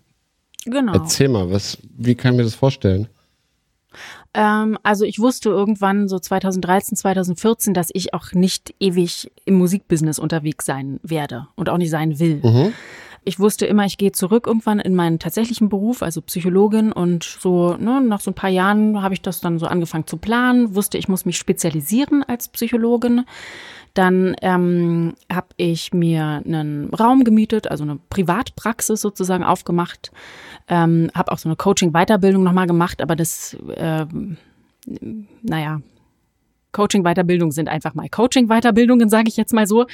[0.65, 0.93] Genau.
[0.93, 3.09] Erzähl mal, was, wie kann ich mir das vorstellen?
[4.35, 10.19] Ähm, also ich wusste irgendwann so 2013, 2014, dass ich auch nicht ewig im Musikbusiness
[10.19, 12.41] unterwegs sein werde und auch nicht sein will.
[12.43, 12.73] Mhm.
[13.29, 16.93] Ich wusste immer, ich gehe zurück irgendwann in meinen tatsächlichen Beruf, also Psychologin.
[16.93, 20.17] Und so ne, nach so ein paar Jahren habe ich das dann so angefangen zu
[20.17, 23.27] planen, wusste, ich muss mich spezialisieren als Psychologin.
[23.93, 30.11] Dann ähm, habe ich mir einen Raum gemietet, also eine Privatpraxis sozusagen aufgemacht.
[30.67, 34.07] Ähm, habe auch so eine Coaching-Weiterbildung nochmal gemacht, aber das, äh,
[35.43, 35.83] naja,
[36.73, 39.85] Coaching-Weiterbildungen sind einfach mal Coaching-Weiterbildungen, sage ich jetzt mal so.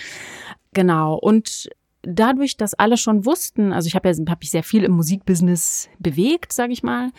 [0.73, 1.17] Genau.
[1.17, 1.69] Und
[2.07, 5.89] dadurch, dass alle schon wussten, also ich habe ja hab ich sehr viel im Musikbusiness
[5.99, 7.11] bewegt, sage ich mal,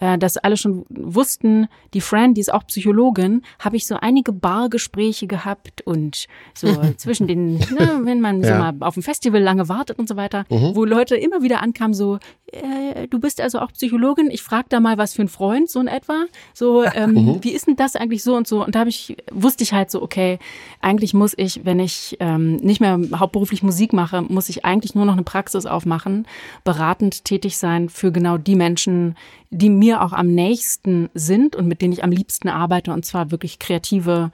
[0.00, 4.32] äh, dass alle schon wussten, die Fran, die ist auch Psychologin, habe ich so einige
[4.32, 8.48] Bargespräche gehabt und so zwischen den, ne, wenn man ja.
[8.48, 10.74] so mal auf dem Festival lange wartet und so weiter, mhm.
[10.74, 12.18] wo Leute immer wieder ankamen, so,
[12.52, 15.80] äh, du bist also auch Psychologin, ich frage da mal was für einen Freund, so
[15.80, 17.38] in etwa, so, ähm, mhm.
[17.42, 18.64] wie ist denn das eigentlich so und so?
[18.64, 20.38] Und da habe ich, wusste ich halt so, okay,
[20.80, 25.04] eigentlich muss ich, wenn ich ähm, nicht mehr hauptberuflich Musik mache, muss ich eigentlich nur
[25.04, 26.26] noch eine Praxis aufmachen,
[26.64, 29.16] beratend tätig sein für genau die Menschen,
[29.50, 33.30] die mir auch am nächsten sind und mit denen ich am liebsten arbeite, und zwar
[33.30, 34.32] wirklich kreative,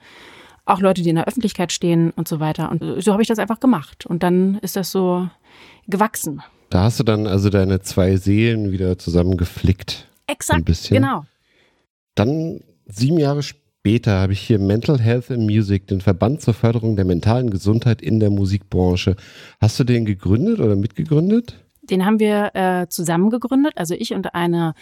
[0.65, 2.69] auch Leute, die in der Öffentlichkeit stehen und so weiter.
[2.69, 4.05] Und so habe ich das einfach gemacht.
[4.05, 5.29] Und dann ist das so
[5.87, 6.43] gewachsen.
[6.69, 10.07] Da hast du dann also deine zwei Seelen wieder zusammengeflickt.
[10.27, 10.95] Exakt, ein bisschen.
[11.01, 11.25] genau.
[12.15, 16.95] Dann sieben Jahre später habe ich hier Mental Health in Music, den Verband zur Förderung
[16.95, 19.15] der mentalen Gesundheit in der Musikbranche.
[19.61, 21.55] Hast du den gegründet oder mitgegründet?
[21.89, 24.73] Den haben wir äh, zusammen gegründet, also ich und eine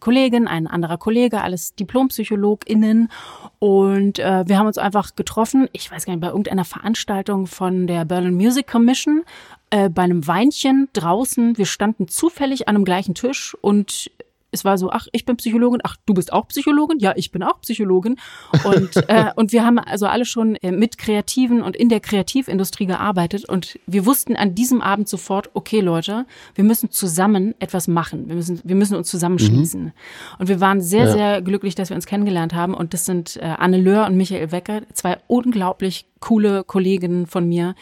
[0.00, 3.10] Kollegin, ein anderer Kollege, alles DiplompsychologInnen.
[3.58, 7.86] Und äh, wir haben uns einfach getroffen, ich weiß gar nicht, bei irgendeiner Veranstaltung von
[7.86, 9.24] der Berlin Music Commission,
[9.70, 11.58] äh, bei einem Weinchen draußen.
[11.58, 14.10] Wir standen zufällig an einem gleichen Tisch und
[14.54, 17.42] es war so, ach, ich bin Psychologin, ach, du bist auch Psychologin, ja, ich bin
[17.42, 18.16] auch Psychologin.
[18.64, 22.86] Und, äh, und wir haben also alle schon äh, mit Kreativen und in der Kreativindustrie
[22.86, 26.24] gearbeitet und wir wussten an diesem Abend sofort, okay, Leute,
[26.54, 28.28] wir müssen zusammen etwas machen.
[28.28, 29.84] Wir müssen, wir müssen uns zusammenschließen.
[29.86, 29.92] Mhm.
[30.38, 31.12] Und wir waren sehr, ja.
[31.12, 32.74] sehr glücklich, dass wir uns kennengelernt haben.
[32.74, 37.74] Und das sind äh, Anne Löhr und Michael Wecker, zwei unglaublich coole Kolleginnen von mir.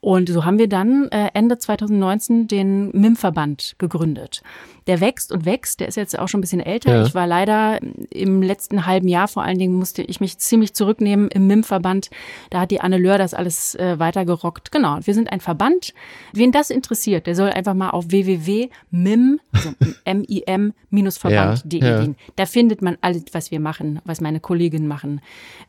[0.00, 4.42] Und so haben wir dann äh, Ende 2019 den MIM-Verband gegründet.
[4.86, 6.94] Der wächst und wächst, der ist jetzt auch schon ein bisschen älter.
[6.94, 7.06] Ja.
[7.06, 7.80] Ich war leider
[8.10, 12.10] im letzten halben Jahr, vor allen Dingen musste ich mich ziemlich zurücknehmen im MIM-Verband.
[12.50, 14.70] Da hat die Anne Löhr das alles äh, weitergerockt.
[14.70, 15.92] Genau, wir sind ein Verband.
[16.32, 19.70] Wen das interessiert, der soll einfach mal auf www.mim, also
[20.04, 22.00] M-I-M-verband.de ja, ja.
[22.02, 22.16] gehen.
[22.36, 25.20] Da findet man alles, was wir machen, was meine Kolleginnen machen.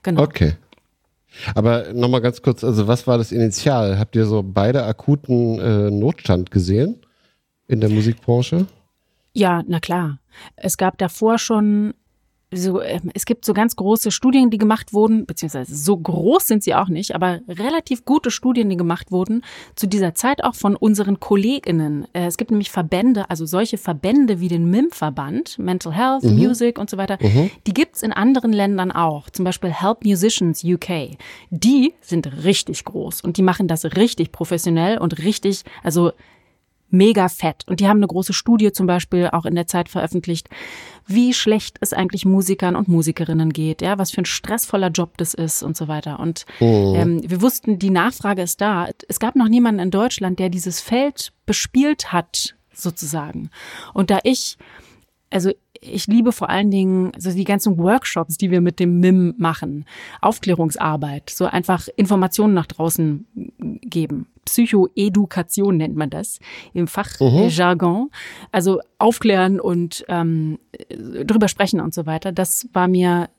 [0.04, 0.22] Genau.
[0.22, 0.54] Okay.
[1.56, 4.00] Aber nochmal ganz kurz, also was war das Initial?
[4.00, 6.98] Habt ihr so beide akuten äh, Notstand gesehen
[7.68, 8.68] in der Musikbranche?
[9.34, 10.20] Ja, na klar.
[10.56, 11.94] Es gab davor schon
[12.54, 16.64] so, ähm, es gibt so ganz große Studien, die gemacht wurden, beziehungsweise so groß sind
[16.64, 19.44] sie auch nicht, aber relativ gute Studien, die gemacht wurden,
[19.76, 22.08] zu dieser Zeit auch von unseren KollegInnen.
[22.14, 26.36] Äh, es gibt nämlich Verbände, also solche Verbände wie den MIM-Verband, Mental Health, mhm.
[26.38, 27.52] Music und so weiter, mhm.
[27.68, 29.30] die gibt's in anderen Ländern auch.
[29.30, 31.18] Zum Beispiel Help Musicians UK.
[31.50, 36.12] Die sind richtig groß und die machen das richtig professionell und richtig, also
[36.90, 37.64] mega fett.
[37.68, 40.50] Und die haben eine große Studie zum Beispiel auch in der Zeit veröffentlicht,
[41.06, 45.34] wie schlecht es eigentlich Musikern und Musikerinnen geht, ja, was für ein stressvoller Job das
[45.34, 46.20] ist und so weiter.
[46.20, 46.94] Und oh.
[46.96, 48.90] ähm, wir wussten, die Nachfrage ist da.
[49.08, 53.50] Es gab noch niemanden in Deutschland, der dieses Feld bespielt hat, sozusagen.
[53.94, 54.58] Und da ich
[55.30, 59.36] also ich liebe vor allen Dingen so die ganzen Workshops, die wir mit dem MIM
[59.38, 59.86] machen.
[60.22, 63.28] Aufklärungsarbeit, so einfach Informationen nach draußen
[63.82, 64.28] geben.
[64.48, 66.40] Psychoedukation nennt man das
[66.74, 68.04] im Fachjargon.
[68.04, 68.10] Mhm.
[68.52, 70.58] Also aufklären und ähm,
[70.90, 72.32] drüber sprechen und so weiter.
[72.32, 73.30] Das war mir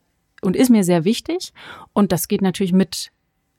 [0.42, 1.52] und ist mir sehr wichtig.
[1.92, 3.10] Und das geht natürlich mit,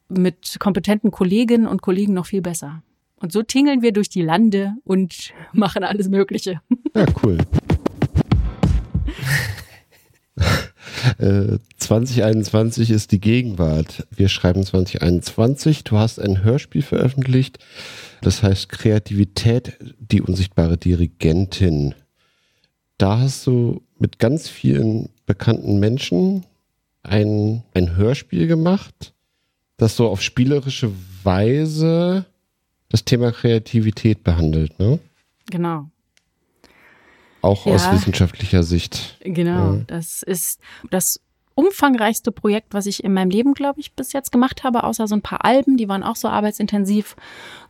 [0.08, 2.84] mit kompetenten Kolleginnen und Kollegen noch viel besser.
[3.18, 6.62] Und so tingeln wir durch die Lande und machen alles Mögliche.
[6.96, 7.38] Ja, cool.
[11.78, 14.08] 2021 äh, ist die Gegenwart.
[14.12, 15.84] Wir schreiben 2021.
[15.84, 17.60] Du hast ein Hörspiel veröffentlicht.
[18.22, 21.96] Das heißt Kreativität, die unsichtbare Dirigentin.
[22.98, 26.46] Da hast du mit ganz vielen bekannten Menschen
[27.04, 29.14] ein, ein Hörspiel gemacht,
[29.78, 30.92] das so auf spielerische
[31.24, 32.26] Weise
[32.90, 35.00] das Thema Kreativität behandelt, ne?
[35.50, 35.90] Genau.
[37.42, 39.18] Auch ja, aus wissenschaftlicher Sicht.
[39.22, 39.82] Genau, ja.
[39.88, 41.20] das ist das
[41.60, 45.16] umfangreichste Projekt, was ich in meinem Leben, glaube ich, bis jetzt gemacht habe, außer so
[45.16, 47.18] ein paar Alben, die waren auch so arbeitsintensiv.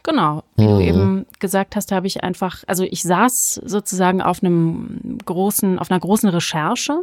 [0.04, 0.68] Genau, wie mhm.
[0.68, 5.90] du eben gesagt hast, habe ich einfach, also ich saß sozusagen auf einem großen, auf
[5.90, 7.00] einer großen Recherche.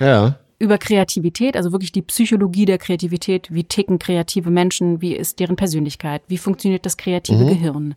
[0.00, 0.36] Ja.
[0.58, 5.56] Über Kreativität, also wirklich die Psychologie der Kreativität, wie ticken kreative Menschen, wie ist deren
[5.56, 7.48] Persönlichkeit, wie funktioniert das kreative mhm.
[7.48, 7.94] Gehirn.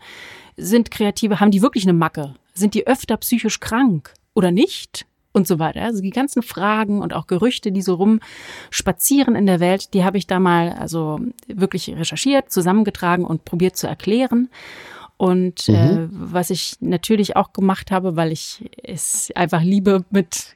[0.58, 2.34] Sind Kreative, haben die wirklich eine Macke?
[2.54, 5.06] Sind die öfter psychisch krank oder nicht?
[5.34, 5.84] Und so weiter.
[5.84, 10.17] Also die ganzen Fragen und auch Gerüchte, die so rumspazieren in der Welt, die habe
[10.17, 14.50] ich da mal also wirklich recherchiert, zusammengetragen und probiert zu erklären.
[15.18, 15.76] Und mhm.
[15.76, 20.56] äh, was ich natürlich auch gemacht habe, weil ich es einfach liebe, mit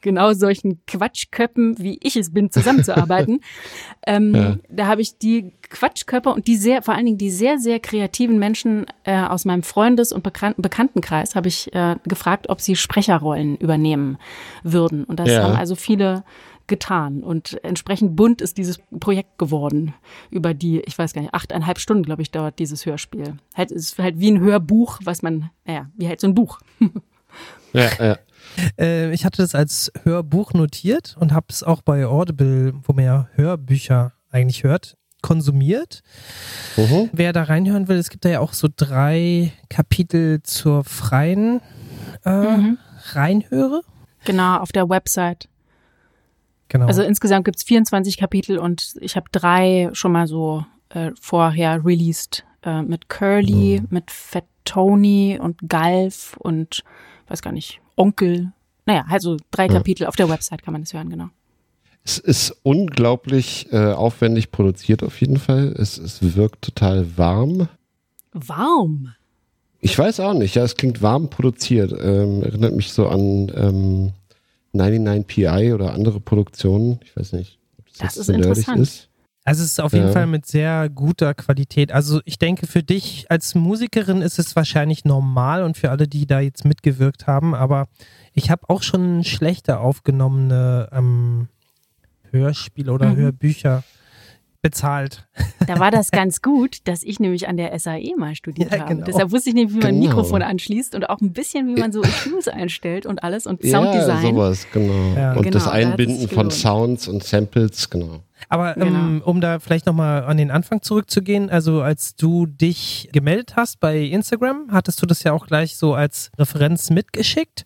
[0.00, 3.40] genau solchen Quatschköppen, wie ich es bin, zusammenzuarbeiten.
[4.06, 4.56] ähm, ja.
[4.68, 8.40] Da habe ich die Quatschköpfe und die sehr, vor allen Dingen die sehr, sehr kreativen
[8.40, 13.56] Menschen äh, aus meinem Freundes- und Bekan Bekanntenkreis habe ich äh, gefragt, ob sie Sprecherrollen
[13.58, 14.18] übernehmen
[14.64, 15.04] würden.
[15.04, 15.44] Und das ja.
[15.44, 16.24] haben also viele
[16.70, 17.22] getan.
[17.22, 19.92] Und entsprechend bunt ist dieses Projekt geworden.
[20.30, 23.34] Über die, ich weiß gar nicht, achteinhalb Stunden, glaube ich, dauert dieses Hörspiel.
[23.54, 26.60] Halt, es ist halt wie ein Hörbuch, was man, naja, wie halt so ein Buch.
[27.74, 28.18] ja, ja.
[28.78, 33.04] Äh, ich hatte das als Hörbuch notiert und habe es auch bei Audible, wo man
[33.04, 36.02] ja Hörbücher eigentlich hört, konsumiert.
[36.76, 37.10] Mhm.
[37.12, 41.60] Wer da reinhören will, es gibt da ja auch so drei Kapitel zur freien
[42.24, 42.78] äh, mhm.
[43.12, 43.82] Reinhöre.
[44.24, 45.48] Genau, auf der Website.
[46.70, 46.86] Genau.
[46.86, 52.44] Also insgesamt gibt's 24 Kapitel und ich habe drei schon mal so äh, vorher released.
[52.62, 53.86] Äh, mit Curly, mhm.
[53.90, 56.82] mit Fat Tony und Galf und
[57.28, 58.52] weiß gar nicht, Onkel.
[58.84, 59.72] Naja, also drei ja.
[59.72, 61.28] Kapitel auf der Website kann man das hören, genau.
[62.04, 65.74] Es ist unglaublich äh, aufwendig produziert auf jeden Fall.
[65.78, 67.68] Es, es wirkt total warm.
[68.32, 69.14] Warm?
[69.80, 70.54] Ich weiß auch nicht.
[70.54, 71.92] Ja, es klingt warm produziert.
[71.92, 74.12] Ähm, erinnert mich so an ähm,
[74.72, 77.00] 99 PI oder andere Produktionen.
[77.04, 78.80] Ich weiß nicht, ob das, das ist so interessant.
[78.80, 79.08] ist.
[79.44, 80.12] Also es ist auf jeden ja.
[80.12, 81.92] Fall mit sehr guter Qualität.
[81.92, 86.26] Also ich denke, für dich als Musikerin ist es wahrscheinlich normal und für alle, die
[86.26, 87.88] da jetzt mitgewirkt haben, aber
[88.34, 91.48] ich habe auch schon schlechter aufgenommene ähm,
[92.30, 93.16] Hörspiele oder mhm.
[93.16, 93.82] Hörbücher
[94.62, 95.26] bezahlt.
[95.66, 98.94] Da war das ganz gut, dass ich nämlich an der SAE mal studiert ja, habe.
[98.94, 99.06] Genau.
[99.06, 100.04] Deshalb wusste ich nämlich, wie man genau.
[100.04, 103.62] ein Mikrofon anschließt und auch ein bisschen, wie man so EQs einstellt und alles und
[103.62, 104.24] Sounddesign.
[104.24, 105.14] Ja, sowas, genau.
[105.16, 105.32] Ja.
[105.32, 108.20] Und genau, das Einbinden da von Sounds und Samples, genau.
[108.48, 109.24] Aber ähm, genau.
[109.26, 113.98] um da vielleicht nochmal an den Anfang zurückzugehen, also als du dich gemeldet hast bei
[113.98, 117.64] Instagram, hattest du das ja auch gleich so als Referenz mitgeschickt.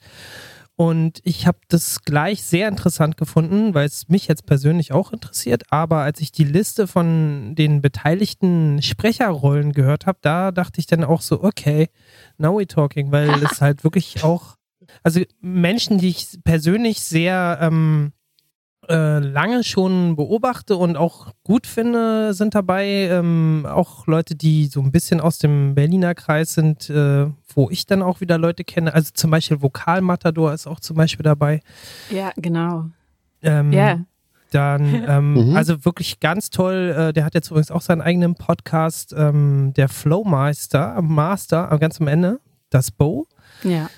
[0.77, 5.63] Und ich habe das gleich sehr interessant gefunden, weil es mich jetzt persönlich auch interessiert.
[5.71, 11.05] Aber als ich die Liste von den beteiligten Sprecherrollen gehört habe, da dachte ich dann
[11.05, 11.91] auch so, okay,
[12.39, 14.57] now we talking, weil es halt wirklich auch,
[15.05, 18.13] also Menschen, die ich persönlich sehr ähm,
[18.88, 24.81] äh, lange schon beobachte und auch gut finde, sind dabei ähm, auch Leute, die so
[24.81, 28.92] ein bisschen aus dem Berliner Kreis sind, äh, wo ich dann auch wieder Leute kenne.
[28.94, 31.61] Also zum Beispiel Vokalmatador ist auch zum Beispiel dabei.
[32.11, 32.87] Ja, genau.
[33.42, 34.01] Ähm, Ja.
[34.51, 35.57] Dann, ähm, Mhm.
[35.57, 36.94] also wirklich ganz toll.
[36.97, 42.01] Äh, der hat jetzt übrigens auch seinen eigenen Podcast, ähm, der Flowmeister, Master, am ganz
[42.01, 42.38] am Ende,
[42.70, 43.27] das Bo.
[43.64, 43.88] Ja.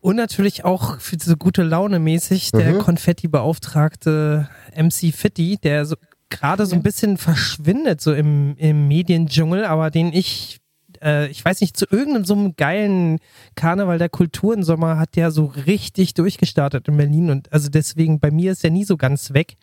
[0.00, 2.78] Und natürlich auch für diese gute Laune mäßig der Mhm.
[2.78, 5.96] Konfetti-Beauftragte MC Fitty, der so
[6.30, 10.60] gerade so ein bisschen verschwindet so im, im Mediendschungel, aber den ich,
[11.02, 13.18] äh, ich weiß nicht, zu irgendeinem so einem geilen
[13.56, 18.52] Karneval der Kulturensommer hat der so richtig durchgestartet in Berlin und also deswegen bei mir
[18.52, 19.56] ist der nie so ganz weg,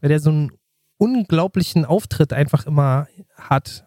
[0.00, 0.52] weil der so einen
[0.96, 3.84] unglaublichen Auftritt einfach immer hat.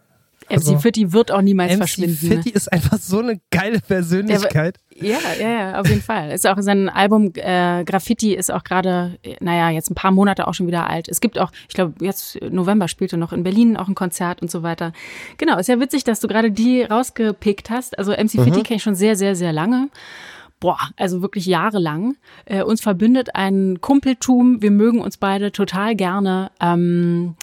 [0.49, 2.15] Also, MC Fitty wird auch niemals MC verschwinden.
[2.15, 4.77] Fitty ist einfach so eine geile Persönlichkeit.
[4.95, 6.31] Ja, ja, ja, auf jeden Fall.
[6.31, 10.47] Ist auch sein Album äh, Graffiti ist auch gerade, äh, naja, jetzt ein paar Monate
[10.47, 11.09] auch schon wieder alt.
[11.09, 14.49] Es gibt auch, ich glaube, jetzt November spielte noch in Berlin auch ein Konzert und
[14.49, 14.93] so weiter.
[15.37, 17.97] Genau, ist ja witzig, dass du gerade die rausgepickt hast.
[17.99, 19.89] Also MC Fitty kenne ich schon sehr, sehr, sehr lange.
[20.61, 22.15] Boah, also wirklich jahrelang.
[22.45, 24.61] Äh, uns verbindet ein Kumpeltum.
[24.61, 26.51] Wir mögen uns beide total gerne.
[26.61, 27.35] Ähm,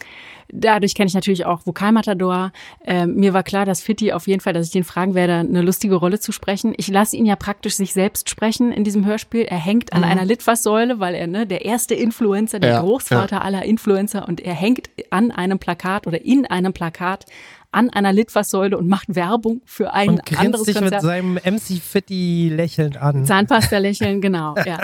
[0.53, 2.53] Dadurch kenne ich natürlich auch Vokalmatador.
[2.85, 5.63] Ähm, mir war klar, dass Fitti auf jeden Fall, dass ich den fragen werde, eine
[5.63, 6.75] lustige Rolle zu sprechen.
[6.77, 9.43] Ich lasse ihn ja praktisch sich selbst sprechen in diesem Hörspiel.
[9.43, 13.65] Er hängt an einer Litfaßsäule, weil er ne, der erste Influencer, der Ja, Großvater aller
[13.65, 17.25] Influencer und er hängt an einem Plakat oder in einem Plakat
[17.73, 21.81] an einer Litfaßsäule und macht Werbung für ein und grinst anderes sich mit seinem MC
[21.83, 23.25] Fitty lächelnd an.
[23.25, 24.79] Zahnpasta lächeln, genau, ja.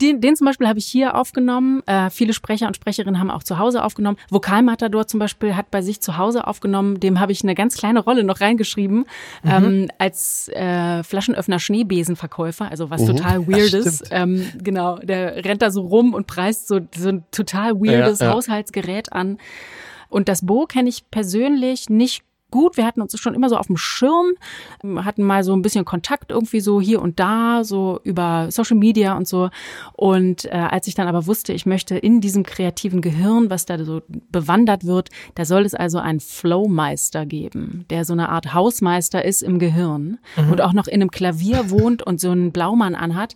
[0.00, 1.80] Den, den zum Beispiel habe ich hier aufgenommen.
[1.86, 4.18] Äh, viele Sprecher und Sprecherinnen haben auch zu Hause aufgenommen.
[4.28, 6.98] Vokalmatador zum Beispiel hat bei sich zu Hause aufgenommen.
[6.98, 9.04] Dem habe ich eine ganz kleine Rolle noch reingeschrieben
[9.44, 12.68] ähm, als äh, Flaschenöffner Schneebesenverkäufer.
[12.68, 14.02] Also was total weirdes.
[14.10, 18.26] ähm, genau, der rennt da so rum und preist so, so ein total weirdes Ja,
[18.26, 18.32] ja.
[18.32, 19.38] Haushaltsgerät an.
[20.14, 22.22] Und das Bo kenne ich persönlich nicht
[22.52, 22.76] gut.
[22.76, 24.34] Wir hatten uns schon immer so auf dem Schirm,
[25.04, 29.16] hatten mal so ein bisschen Kontakt irgendwie so hier und da, so über Social Media
[29.16, 29.50] und so.
[29.94, 33.84] Und äh, als ich dann aber wusste, ich möchte in diesem kreativen Gehirn, was da
[33.84, 39.24] so bewandert wird, da soll es also einen Flowmeister geben, der so eine Art Hausmeister
[39.24, 43.34] ist im Gehirn und auch noch in einem Klavier wohnt und so einen Blaumann anhat,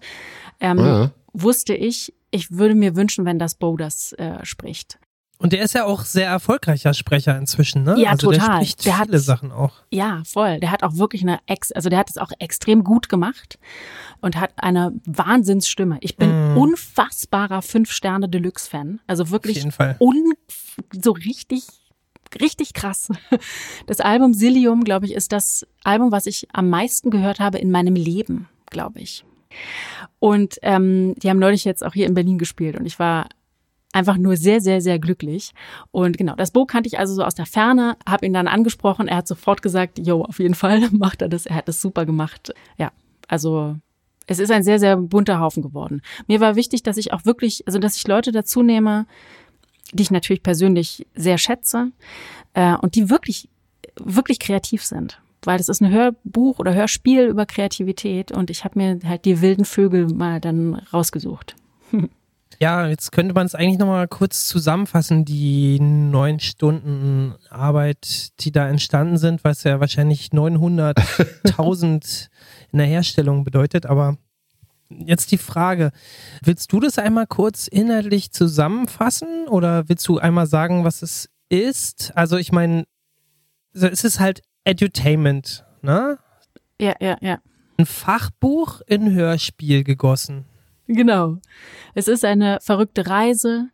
[0.61, 1.11] ähm, Ja.
[1.33, 5.01] wusste ich, ich würde mir wünschen, wenn das Bo das äh, spricht.
[5.40, 7.94] Und der ist ja auch sehr erfolgreicher Sprecher inzwischen, ne?
[7.96, 8.57] Ja, also Der total.
[8.57, 9.72] spricht Der hat- viele Sachen auch.
[9.90, 10.59] Ja, voll.
[10.59, 13.59] Der hat auch wirklich eine ex, also der hat es auch extrem gut gemacht
[14.20, 15.98] und hat eine Wahnsinnsstimme.
[16.01, 19.01] Ich bin unfassbarer Fünf-Sterne-Deluxe-Fan.
[19.07, 19.94] Also wirklich jeden Fall.
[20.01, 20.33] un,
[20.92, 21.62] so richtig,
[22.40, 23.09] richtig krass.
[23.87, 27.70] Das Album Silium, glaube ich, ist das Album, was ich am meisten gehört habe in
[27.70, 29.24] meinem Leben, glaube ich.
[30.18, 33.29] Und ähm, die haben neulich jetzt auch hier in Berlin gespielt und ich war
[33.92, 35.53] einfach nur sehr, sehr, sehr glücklich.
[35.90, 39.09] Und genau, das Bo kannte ich also so aus der Ferne, habe ihn dann angesprochen.
[39.09, 41.46] Er hat sofort gesagt, jo, auf jeden Fall macht er das.
[41.46, 42.53] Er hat das super gemacht.
[42.77, 42.92] Ja,
[43.29, 43.77] also
[44.27, 46.03] es ist ein sehr, sehr bunter Haufen geworden.
[46.27, 49.07] Mir war wichtig, dass ich auch wirklich, also dass ich Leute dazu nehme,
[49.92, 51.92] die ich natürlich persönlich sehr schätze
[52.53, 53.48] äh, und die wirklich,
[53.98, 55.20] wirklich kreativ sind.
[55.42, 59.40] Weil das ist ein Hörbuch oder Hörspiel über Kreativität und ich habe mir halt die
[59.40, 61.57] wilden Vögel mal dann rausgesucht.
[62.61, 68.68] Ja, jetzt könnte man es eigentlich nochmal kurz zusammenfassen, die neun Stunden Arbeit, die da
[68.68, 72.29] entstanden sind, was ja wahrscheinlich 900.000
[72.73, 73.87] in der Herstellung bedeutet.
[73.87, 74.16] Aber
[74.90, 75.92] jetzt die Frage,
[76.42, 82.12] willst du das einmal kurz inhaltlich zusammenfassen oder willst du einmal sagen, was es ist?
[82.16, 82.87] Also ich meine,
[83.73, 86.18] so, es ist halt Edutainment, ne?
[86.81, 87.38] Ja, ja, ja.
[87.77, 90.44] Ein Fachbuch in Hörspiel gegossen.
[90.88, 91.37] Genau.
[91.94, 93.68] Es ist eine verrückte Reise.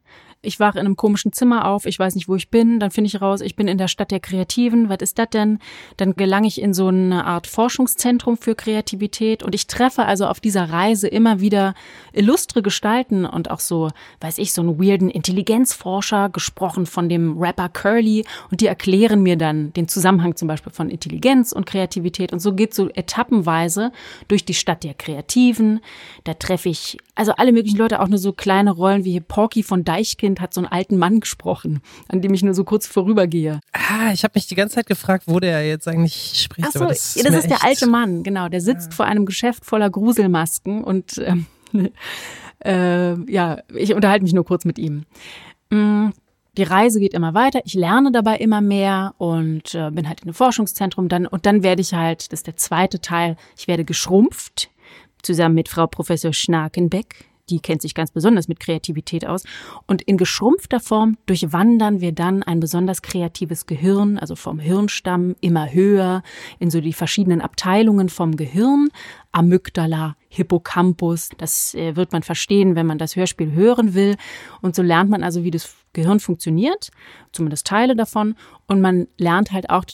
[0.45, 3.09] Ich wache in einem komischen Zimmer auf, ich weiß nicht, wo ich bin, dann finde
[3.09, 5.59] ich raus, ich bin in der Stadt der Kreativen, was ist das denn?
[5.97, 10.41] Dann gelange ich in so eine Art Forschungszentrum für Kreativität und ich treffe also auf
[10.41, 11.75] dieser Reise immer wieder
[12.13, 17.71] illustre Gestalten und auch so, weiß ich, so einen weirden Intelligenzforscher, gesprochen von dem Rapper
[17.71, 22.41] Curly und die erklären mir dann den Zusammenhang zum Beispiel von Intelligenz und Kreativität und
[22.41, 23.93] so geht so etappenweise
[24.29, 25.81] durch die Stadt der Kreativen.
[26.25, 29.63] Da treffe ich also alle möglichen Leute, auch nur so kleine Rollen wie hier Porky
[29.63, 33.61] von Deichkind hat so einen alten Mann gesprochen, an dem ich nur so kurz vorübergehe.
[33.73, 36.69] Ah, ich habe mich die ganze Zeit gefragt, wo der jetzt eigentlich spricht.
[36.69, 38.49] Ach so, das, das das ist der alte Mann, genau.
[38.49, 41.47] Der sitzt vor einem Geschäft voller Gruselmasken und ähm,
[42.65, 45.05] äh, ja, ich unterhalte mich nur kurz mit ihm.
[45.71, 46.11] Mm,
[46.57, 50.29] Die Reise geht immer weiter, ich lerne dabei immer mehr und äh, bin halt in
[50.29, 53.85] einem Forschungszentrum dann und dann werde ich halt, das ist der zweite Teil, ich werde
[53.85, 54.71] geschrumpft
[55.25, 59.45] zusammen mit Frau Professor Schnakenbeck, die kennt sich ganz besonders mit Kreativität aus.
[59.87, 65.73] Und in geschrumpfter Form durchwandern wir dann ein besonders kreatives Gehirn, also vom Hirnstamm immer
[65.73, 66.23] höher
[66.59, 68.89] in so die verschiedenen Abteilungen vom Gehirn,
[69.35, 71.31] Amygdala, Hippocampus.
[71.39, 74.17] Das äh, wird man verstehen, wenn man das Hörspiel hören will.
[74.63, 76.91] Und so lernt man also, wie das Gehirn funktioniert,
[77.33, 78.35] zumindest Teile davon.
[78.67, 79.85] Und man lernt halt auch,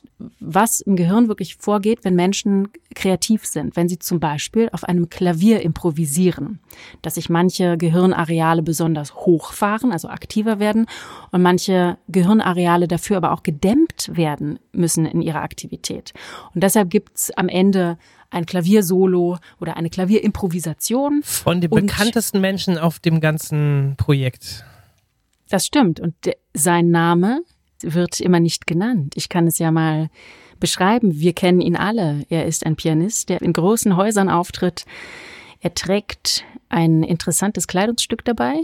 [0.40, 3.76] was im Gehirn wirklich vorgeht, wenn Menschen kreativ sind.
[3.76, 6.58] Wenn sie zum Beispiel auf einem Klavier improvisieren,
[7.02, 10.86] dass sich manche Gehirnareale besonders hochfahren, also aktiver werden,
[11.32, 16.12] und manche Gehirnareale dafür aber auch gedämmt werden müssen in ihrer Aktivität.
[16.54, 17.98] Und deshalb gibt's am Ende
[18.30, 21.22] ein Klaviersolo oder eine Klavierimprovisation.
[21.22, 24.64] Von den bekanntesten Menschen auf dem ganzen Projekt.
[25.48, 26.00] Das stimmt.
[26.00, 26.14] Und
[26.54, 27.42] sein Name
[27.82, 29.14] wird immer nicht genannt.
[29.16, 30.10] Ich kann es ja mal
[30.60, 31.18] beschreiben.
[31.18, 32.24] Wir kennen ihn alle.
[32.28, 34.84] Er ist ein Pianist, der in großen Häusern auftritt.
[35.60, 38.62] Er trägt ein interessantes Kleidungsstück dabei.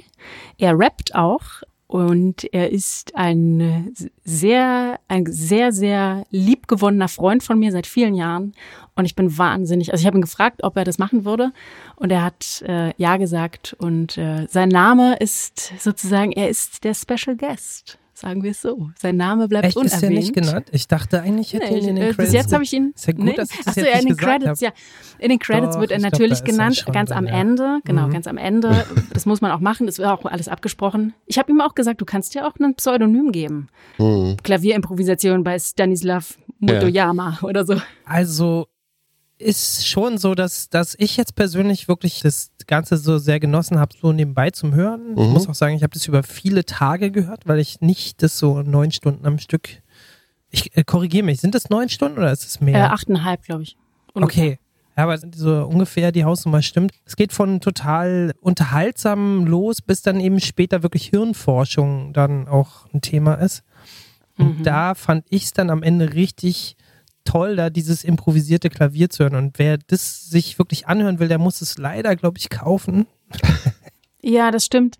[0.58, 1.42] Er rappt auch
[1.88, 8.54] und er ist ein sehr, ein sehr, sehr liebgewonnener Freund von mir seit vielen Jahren.
[8.96, 9.92] Und ich bin wahnsinnig.
[9.92, 11.52] Also ich habe ihn gefragt, ob er das machen würde.
[11.94, 13.76] Und er hat äh, ja gesagt.
[13.78, 17.98] Und äh, sein Name ist sozusagen, er ist der Special Guest.
[18.18, 18.90] Sagen wir es so.
[18.98, 19.94] Sein Name bleibt Echt, unerwähnt.
[19.96, 20.68] ist er nicht genannt?
[20.72, 22.16] Ich dachte eigentlich, hätte Nee, ihn in den äh, Credits.
[22.16, 22.92] bis jetzt habe ich ihn.
[22.96, 23.34] Ist ja gut, nee.
[23.34, 24.60] dass ich das Achso, jetzt ja, in den Credits, hab.
[24.62, 24.70] ja.
[25.18, 27.38] In den Credits Doch, wird er ich glaub, natürlich er genannt, ganz am ja.
[27.38, 27.78] Ende.
[27.84, 28.12] Genau, Mhm.
[28.12, 28.86] ganz am Ende.
[29.12, 29.86] Das muss man auch machen.
[29.86, 31.12] Das wird auch alles abgesprochen.
[31.26, 33.68] Ich habe ihm auch gesagt, du kannst dir auch ein Pseudonym geben.
[33.98, 34.36] Hm.
[34.42, 37.76] Klavierimprovisation bei Stanislav Motoyama oder so.
[38.06, 38.66] Also
[39.38, 43.94] ist schon so, dass, dass ich jetzt persönlich wirklich das Ganze so sehr genossen habe,
[44.00, 45.10] so nebenbei zum Hören.
[45.12, 45.32] Ich Mhm.
[45.32, 48.62] muss auch sagen, ich habe das über viele Tage gehört, weil ich nicht das so
[48.62, 49.68] neun Stunden am Stück.
[50.50, 52.92] Ich äh, korrigiere mich, sind das neun Stunden oder ist es Äh, mehr?
[52.92, 53.76] achteinhalb, glaube ich.
[54.14, 54.44] Ungefähr.
[54.44, 54.58] Okay.
[54.96, 56.92] Ja, aber so ungefähr die Hausnummer stimmt.
[57.04, 63.02] Es geht von total unterhaltsam los, bis dann eben später wirklich Hirnforschung dann auch ein
[63.02, 63.62] Thema ist.
[64.38, 64.62] Und Mhm.
[64.62, 66.76] da fand ich es dann am Ende richtig
[67.26, 69.34] toll, da dieses improvisierte Klavier zu hören.
[69.34, 73.06] Und wer das sich wirklich anhören will, der muss es leider, glaube ich, kaufen.
[74.22, 74.98] Ja, das stimmt.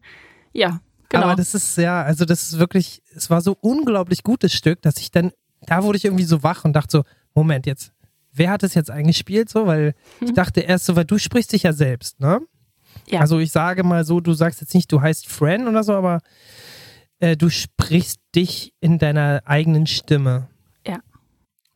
[0.52, 1.24] Ja, genau.
[1.24, 4.98] Aber das ist ja, also das ist wirklich, es war so unglaublich gutes Stück, dass
[4.98, 7.04] ich dann, da wurde ich irgendwie so wach und dachte so,
[7.34, 7.92] Moment jetzt,
[8.32, 9.66] wer hat es jetzt eingespielt so?
[9.66, 12.38] Weil ich dachte erst so, weil du sprichst dich ja selbst, ne?
[12.38, 12.46] Mhm.
[13.08, 13.20] Ja.
[13.20, 16.20] Also ich sage mal so, du sagst jetzt nicht, du heißt Fran oder so, aber
[17.18, 20.48] äh, du sprichst dich in deiner eigenen Stimme.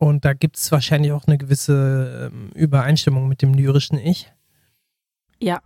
[0.01, 4.33] Und da gibt es wahrscheinlich auch eine gewisse ähm, Übereinstimmung mit dem lyrischen Ich.
[5.39, 5.61] Ja.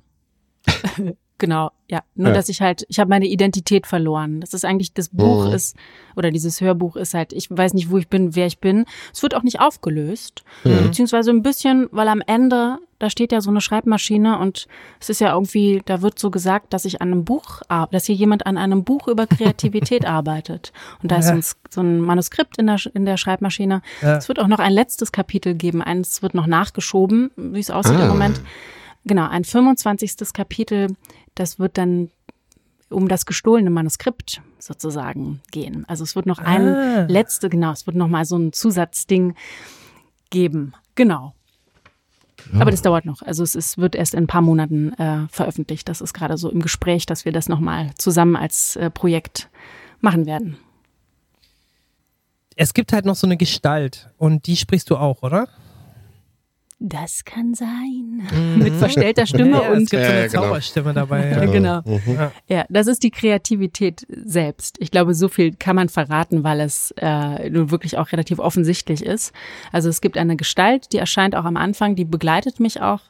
[1.38, 2.01] genau, ja.
[2.15, 2.33] Nur, Ja.
[2.33, 4.41] dass ich halt, ich habe meine Identität verloren.
[4.41, 5.53] Das ist eigentlich, das Buch Mhm.
[5.53, 5.75] ist,
[6.15, 8.86] oder dieses Hörbuch ist halt, ich weiß nicht, wo ich bin, wer ich bin.
[9.13, 10.43] Es wird auch nicht aufgelöst.
[10.63, 10.83] Mhm.
[10.83, 14.67] Beziehungsweise ein bisschen, weil am Ende, da steht ja so eine Schreibmaschine und
[14.99, 17.61] es ist ja irgendwie, da wird so gesagt, dass ich an einem Buch,
[17.91, 20.71] dass hier jemand an einem Buch über Kreativität arbeitet.
[21.03, 23.81] Und da ist so ein, so ein Manuskript in der, in der Schreibmaschine.
[24.01, 24.15] Ja.
[24.17, 25.81] Es wird auch noch ein letztes Kapitel geben.
[25.83, 28.03] Eins wird noch nachgeschoben, wie es aussieht Ah.
[28.03, 28.41] im Moment.
[29.06, 30.34] Genau, ein 25.
[30.34, 30.95] Kapitel,
[31.36, 32.10] das wird dann
[32.89, 35.86] um das gestohlene Manuskript sozusagen gehen.
[35.88, 37.06] Also es wird noch ein Ah.
[37.08, 39.36] letzte, genau, es wird noch mal so ein Zusatzding
[40.30, 40.74] geben.
[40.95, 41.34] Genau.
[42.60, 43.22] Aber das dauert noch.
[43.22, 45.89] Also es ist, wird erst in ein paar Monaten äh, veröffentlicht.
[45.89, 49.49] Das ist gerade so im Gespräch, dass wir das noch mal zusammen als äh, Projekt
[49.99, 50.58] machen werden.
[52.56, 55.47] Es gibt halt noch so eine Gestalt und die sprichst du auch, oder?
[56.80, 58.28] Das kann sein.
[58.57, 59.53] Mit verstellter Stimme Mhm.
[59.53, 60.41] Ja, es und gibt so eine Ja, genau.
[60.43, 61.30] Zauberstimme dabei.
[61.32, 61.43] Ja.
[61.43, 61.82] Ja, genau.
[61.86, 62.19] Mhm.
[62.47, 64.76] Ja, das ist die Kreativität selbst.
[64.80, 69.05] Ich glaube, so viel kann man verraten, weil es äh, nun wirklich auch relativ offensichtlich
[69.05, 69.34] ist.
[69.71, 73.01] Also es gibt eine Gestalt, die erscheint auch am Anfang, die begleitet mich auch,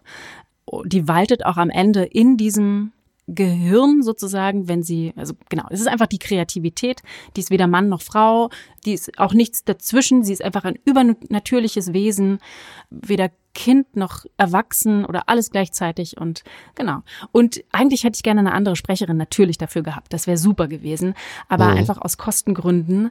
[0.86, 2.92] die waltet auch am Ende in diesem
[3.28, 7.02] Gehirn sozusagen, wenn sie, also genau, es ist einfach die Kreativität,
[7.36, 8.52] die ist weder Mann noch Frau,
[8.86, 12.38] die ist auch nichts dazwischen, sie ist einfach ein übernatürliches Wesen,
[12.92, 16.44] weder Kind noch erwachsen oder alles gleichzeitig und
[16.76, 17.00] genau.
[17.32, 20.14] Und eigentlich hätte ich gerne eine andere Sprecherin natürlich dafür gehabt.
[20.14, 21.16] Das wäre super gewesen.
[21.48, 21.78] Aber Mhm.
[21.78, 23.10] einfach aus Kostengründen,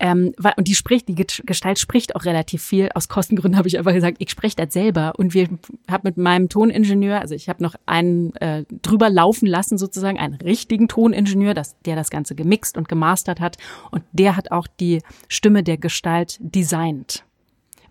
[0.00, 2.88] ähm, weil, und die spricht, die Gestalt spricht auch relativ viel.
[2.94, 5.12] Aus Kostengründen habe ich einfach gesagt, ich spreche das selber.
[5.18, 5.48] Und wir
[5.88, 10.34] habe mit meinem Toningenieur, also ich habe noch einen äh, drüber laufen lassen, sozusagen, einen
[10.34, 13.58] richtigen Toningenieur, das, der das Ganze gemixt und gemastert hat.
[13.90, 17.24] Und der hat auch die Stimme der Gestalt designt.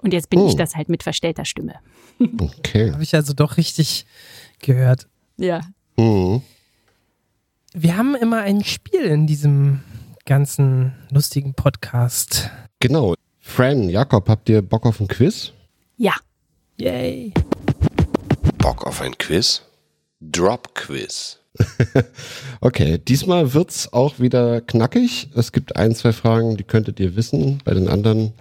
[0.02, 0.47] Und jetzt bin Oh.
[0.47, 1.76] ich das halt mit verstellter Stimme.
[2.39, 2.91] Okay.
[2.91, 4.05] Habe ich also doch richtig
[4.59, 5.07] gehört.
[5.38, 5.61] Ja.
[5.97, 6.41] Mhm.
[7.74, 9.82] Wir haben immer ein Spiel in diesem
[10.26, 12.49] ganzen lustigen Podcast.
[12.80, 13.15] Genau.
[13.39, 15.51] Fran, Jakob, habt ihr Bock auf ein Quiz?
[15.97, 16.13] Ja.
[16.78, 17.34] Yay.
[18.57, 19.63] Bock auf ein Quiz?
[20.19, 21.39] Drop Quiz.
[22.61, 25.30] Okay, diesmal wird's auch wieder knackig.
[25.36, 27.59] Es gibt ein, zwei Fragen, die könntet ihr wissen.
[27.65, 28.34] Bei den anderen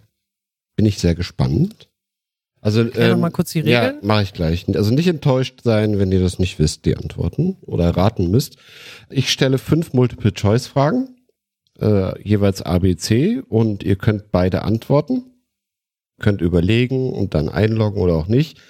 [0.77, 1.90] bin ich sehr gespannt.
[2.63, 4.07] Also Erklär noch mal kurz die Ja, Regeln.
[4.07, 4.67] mache ich gleich.
[4.75, 8.57] Also nicht enttäuscht sein, wenn ihr das nicht wisst, die Antworten oder raten müsst.
[9.09, 11.17] Ich stelle fünf Multiple-Choice-Fragen,
[11.81, 15.25] äh, jeweils A, B, C und ihr könnt beide antworten.
[16.21, 18.61] Könnt überlegen und dann einloggen oder auch nicht.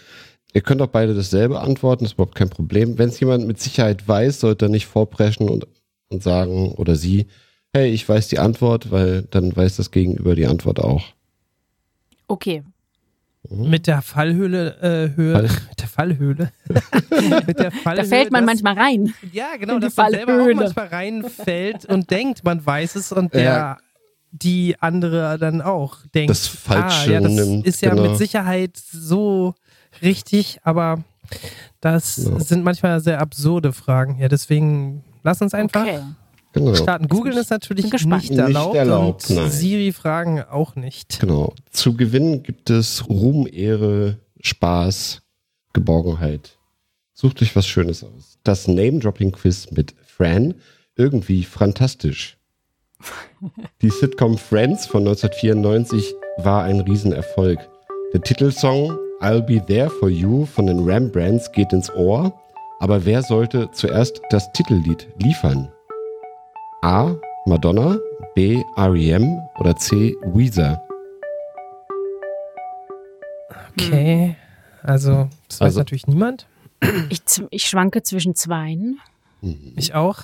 [0.55, 2.97] Ihr könnt auch beide dasselbe antworten, ist überhaupt kein Problem.
[2.97, 5.66] Wenn es jemand mit Sicherheit weiß, sollte er nicht vorpreschen und,
[6.11, 7.26] und sagen oder sie,
[7.72, 11.03] hey, ich weiß die Antwort, weil dann weiß das Gegenüber die Antwort auch.
[12.28, 12.62] Okay.
[13.51, 14.76] Mit der Fallhöhle,
[15.12, 16.53] äh, Höhe, Fall- mit der Fallhöhle.
[17.46, 18.03] mit der Fallhöhle.
[18.03, 19.14] Da fällt man dass- manchmal rein.
[19.32, 20.55] Ja, genau, dass man selber auch Fallhöhle.
[20.55, 23.78] manchmal reinfällt und denkt, man weiß es und der, Ja.
[24.30, 28.09] die andere dann auch denkt, Das Falsche ah, ja, das nimmt, ist ja genau.
[28.11, 29.55] mit Sicherheit so
[30.01, 31.03] richtig, aber
[31.80, 32.38] das Ja.
[32.40, 34.18] sind manchmal sehr absurde Fragen.
[34.18, 36.01] Ja, deswegen lass uns einfach Okay.
[36.53, 36.74] Genau.
[36.74, 37.07] starten.
[37.09, 38.22] Googeln ist natürlich Bin gespannt.
[38.22, 39.51] nicht Nicht erlaubt, erlaubt, und nein.
[39.51, 41.20] Siri-Fragen auch nicht.
[41.20, 41.55] Genau.
[41.70, 45.22] Zu gewinnen gibt es Ruhm, Ehre, Spaß,
[45.72, 46.59] Geborgenheit.
[47.12, 48.38] Sucht euch was Schönes aus.
[48.42, 50.55] Das Name-Dropping-Quiz mit Fran,
[50.96, 52.36] irgendwie fantastisch.
[53.80, 57.59] Die Sitcom Friends von 1994 war ein Riesenerfolg.
[58.12, 62.32] Der Titelsong I'll Be There For You von den Rembrandts geht ins Ohr.
[62.80, 65.70] Aber wer sollte zuerst das Titellied liefern?
[66.83, 67.14] A.
[67.47, 67.99] Madonna,
[68.35, 68.62] B.
[68.76, 69.41] R.E.M.
[69.59, 70.16] oder C.
[70.22, 70.83] Weezer?
[73.72, 74.37] Okay,
[74.83, 76.47] also das weiß Also- natürlich niemand.
[77.11, 77.20] Ich,
[77.51, 78.99] ich schwanke zwischen zweien.
[79.76, 80.22] Ich auch.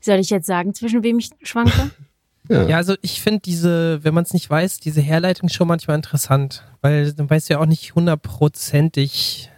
[0.00, 1.90] Soll ich jetzt sagen, zwischen wem ich schwanke?
[2.48, 6.64] Ja, also ich finde diese, wenn man es nicht weiß, diese Herleitung schon manchmal interessant,
[6.82, 9.48] weil dann weißt du ja auch nicht hundertprozentig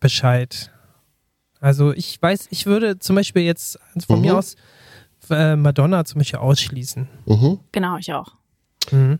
[0.00, 0.72] Bescheid.
[1.64, 4.26] Also ich weiß, ich würde zum Beispiel jetzt von Mhm.
[4.26, 4.54] mir aus
[5.30, 7.08] äh, Madonna zum Beispiel ausschließen.
[7.24, 7.58] Mhm.
[7.72, 8.34] genau, ich auch.
[8.92, 9.18] Mhm.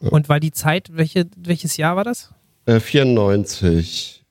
[0.00, 2.32] Und weil die Zeit, welche, welches Jahr war das?
[2.64, 4.24] Äh, 94.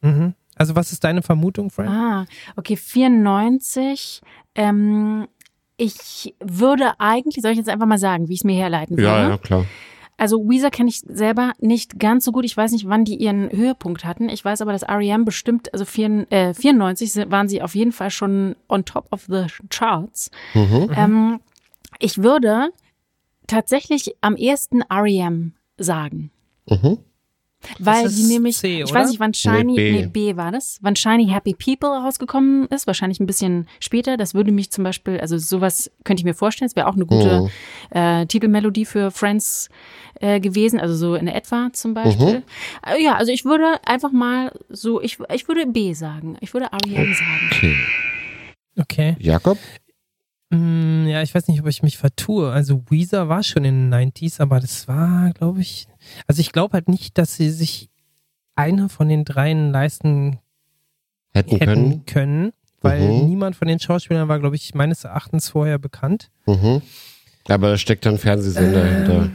[0.00, 0.34] Mhm.
[0.56, 1.88] Also was ist deine Vermutung, Frank?
[1.88, 2.26] Ah,
[2.56, 4.20] okay, 94.
[4.56, 5.28] Ähm,
[5.76, 9.06] ich würde eigentlich, soll ich jetzt einfach mal sagen, wie ich es mir herleiten würde?
[9.08, 9.66] Ja, ja, klar.
[10.20, 12.44] Also Weezer kenne ich selber nicht ganz so gut.
[12.44, 14.28] Ich weiß nicht, wann die ihren Höhepunkt hatten.
[14.28, 15.24] Ich weiß aber, dass R.E.M.
[15.24, 19.24] bestimmt, also vier, äh, 94 sind- waren sie auf jeden Fall schon on top of
[19.28, 20.30] the charts.
[20.54, 20.90] Mhm.
[20.94, 21.40] Ähm,
[21.98, 22.68] ich würde
[23.46, 25.54] tatsächlich am ehesten R.E.M.
[25.78, 26.30] sagen.
[26.68, 26.98] Mhm.
[27.78, 29.92] Weil die nämlich, C, ich weiß nicht, wann Shiny, B.
[29.92, 34.16] nee, B war das, wann Shiny Happy People rausgekommen ist, wahrscheinlich ein bisschen später.
[34.16, 37.06] Das würde mich zum Beispiel, also sowas könnte ich mir vorstellen, es wäre auch eine
[37.06, 37.50] gute Mhm.
[37.90, 39.68] äh, Titelmelodie für Friends
[40.20, 42.42] äh, gewesen, also so in etwa zum Beispiel.
[42.86, 46.66] Äh, ja, also ich würde einfach mal so, ich, ich würde B sagen, ich würde
[46.72, 47.12] R.E.M.
[47.14, 47.50] sagen.
[47.52, 47.76] Okay.
[48.78, 49.16] Okay.
[49.18, 49.58] Jakob?
[50.50, 52.50] Mm, Ja, ich weiß nicht, ob ich mich vertue.
[52.52, 55.86] Also Weezer war schon in den 90s, aber das war, glaube ich,
[56.26, 57.88] also ich glaube halt nicht, dass sie sich
[58.56, 60.38] eine von den dreien leisten
[61.32, 62.06] Hätten hätten können.
[62.06, 63.26] können, weil Mhm.
[63.26, 66.30] niemand von den Schauspielern war, glaube ich, meines Erachtens vorher bekannt.
[66.46, 66.82] Mhm.
[67.48, 69.30] Aber da steckt dann Fernsehsender Ähm, hinter.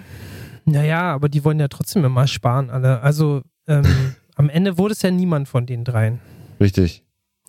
[0.66, 3.02] Naja, aber die wollen ja trotzdem immer sparen, alle.
[3.02, 3.84] Also ähm,
[4.36, 6.20] am Ende wurde es ja niemand von den dreien.
[6.60, 7.04] Richtig.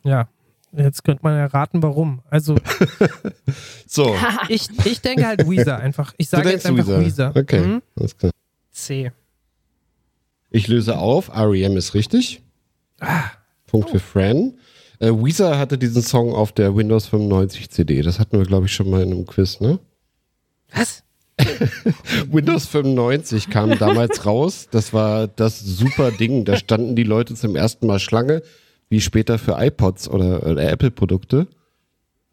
[0.05, 0.29] Ja.
[0.73, 2.21] Jetzt könnte man ja raten, warum.
[2.31, 2.57] Also
[3.87, 4.14] So.
[4.49, 6.12] ich, ich denke halt Weezer einfach.
[6.19, 7.33] Ich sage jetzt einfach Weezer.
[7.35, 7.83] Okay, Mhm.
[7.99, 8.33] alles klar.
[8.73, 9.12] C.
[10.51, 11.29] Ich löse auf.
[11.29, 11.77] R.E.M.
[11.77, 12.43] ist richtig.
[13.01, 13.25] Ah.
[13.67, 14.55] Punkt für Fran.
[14.99, 18.03] Äh, Weezer hatte diesen Song auf der Windows 95 CD.
[18.03, 19.79] Das hatten wir, glaube ich, schon mal in einem Quiz, ne?
[20.73, 21.03] Was?
[22.31, 24.69] Windows 95 kam damals raus.
[24.71, 26.45] Das war das super Ding.
[26.45, 28.43] Da standen die Leute zum ersten Mal Schlange,
[28.89, 31.49] wie später für iPods oder, oder Apple-Produkte,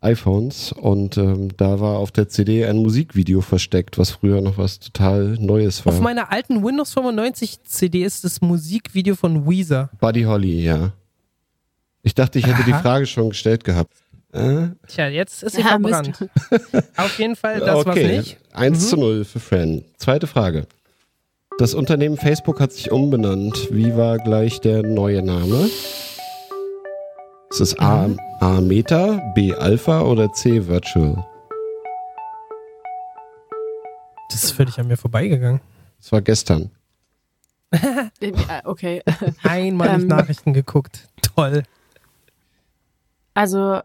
[0.02, 0.72] iPhones.
[0.72, 5.38] Und ähm, da war auf der CD ein Musikvideo versteckt, was früher noch was total
[5.40, 5.94] Neues war.
[5.94, 9.90] Auf meiner alten Windows 95 CD ist das Musikvideo von Weezer.
[10.00, 10.94] Buddy Holly, ja.
[12.04, 12.82] Ich dachte, ich hätte die Aha.
[12.82, 13.94] Frage schon gestellt gehabt.
[14.34, 14.70] Äh?
[14.88, 16.28] Tja, jetzt ist sie Ja, verbrannt.
[16.98, 18.38] Auf jeden Fall, das war's okay, nicht.
[18.52, 19.84] 1 zu 0 für Fran.
[19.98, 20.68] Zweite Frage.
[21.60, 23.70] Das Unternehmen Facebook hat sich umbenannt.
[23.72, 25.70] Wie war gleich der neue Name?
[27.54, 31.24] Ist es A, A Meta, B Alpha oder C Virtual?
[34.32, 35.62] Das ist völlig an mir vorbeigegangen.
[36.00, 36.72] Das war gestern.
[38.64, 39.04] Okay.
[39.44, 40.08] Einmal Ähm.
[40.08, 41.08] Nachrichten geguckt.
[41.36, 41.62] Toll.
[43.36, 43.82] Also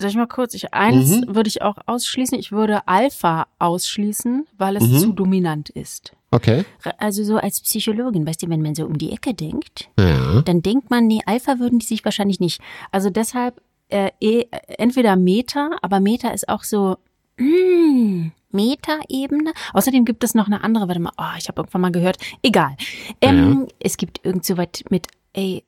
[0.00, 0.54] Soll ich mal kurz?
[0.54, 1.34] Ich, eins Mhm.
[1.34, 2.38] würde ich auch ausschließen.
[2.38, 4.98] Ich würde Alpha ausschließen, weil es Mhm.
[4.98, 6.12] zu dominant ist.
[6.30, 6.64] Okay.
[6.98, 10.42] Also so als Psychologin, weißt du, wenn man so um die Ecke denkt, Ja.
[10.42, 12.60] dann denkt man, nee, Alpha würden die sich wahrscheinlich nicht.
[12.92, 13.60] Also deshalb
[13.92, 14.46] äh, eh,
[14.78, 16.96] entweder Meta, aber Meta ist auch so
[17.38, 19.52] mm, Meta-Ebene.
[19.74, 22.16] Außerdem gibt es noch eine andere, warte mal, oh, ich habe irgendwann mal gehört.
[22.42, 22.76] Egal.
[23.20, 25.58] Ähm, Es gibt irgend so was mit A,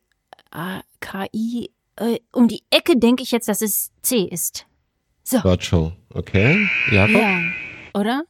[0.53, 1.71] A, KI.
[1.97, 4.67] Äh, um die Ecke denke ich jetzt, dass es C ist.
[5.25, 5.93] Virtual.
[6.13, 6.67] Okay.
[6.91, 7.15] Jakob?
[7.21, 7.41] Ja.
[7.95, 8.23] Oder?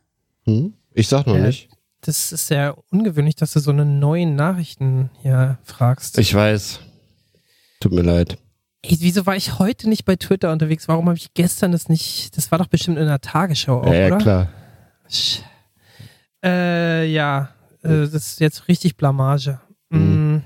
[0.44, 0.74] Hm?
[0.94, 1.46] Ich sag noch Ja.
[1.46, 1.68] nicht.
[2.02, 6.18] Das ist sehr ungewöhnlich, dass du so eine neuen Nachrichten hier fragst.
[6.18, 6.80] Ich weiß.
[7.80, 8.38] Tut mir leid.
[8.82, 10.88] Ey, wieso war ich heute nicht bei Twitter unterwegs?
[10.88, 12.36] Warum habe ich gestern das nicht?
[12.36, 14.18] Das war doch bestimmt in der Tagesschau auch, ja, ja, oder?
[14.18, 14.48] klar.
[15.08, 15.40] Sch-
[16.44, 17.50] Äh, ja,
[17.82, 19.60] äh, das ist jetzt richtig Blamage.
[19.90, 20.42] Mhm.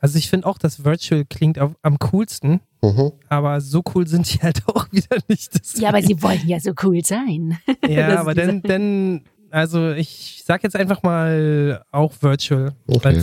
[0.00, 3.12] Also ich finde auch, dass Virtual klingt auf, am coolsten, Mhm.
[3.28, 5.54] aber so cool sind die halt auch wieder nicht.
[5.54, 7.58] Deswegen- Ja, aber sie wollen ja so cool sein.
[7.88, 12.72] Ja, Das aber dann, dann, also ich sag jetzt einfach mal auch Virtual.
[12.88, 13.20] Okay.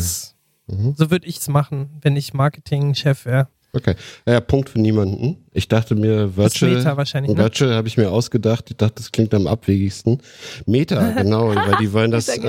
[0.67, 0.93] Mhm.
[0.97, 3.47] So würde ich es machen, wenn ich Marketingchef wäre.
[3.73, 3.95] Okay.
[4.27, 5.37] Ja, Punkt für niemanden.
[5.51, 6.71] Ich dachte mir, Das ist Virtual.
[6.75, 7.37] Meta wahrscheinlich, ne?
[7.37, 8.69] Virtual habe ich mir ausgedacht.
[8.71, 10.19] Ich dachte, das klingt am abwegigsten.
[10.65, 12.39] Meta, genau, weil die wollen das, äh.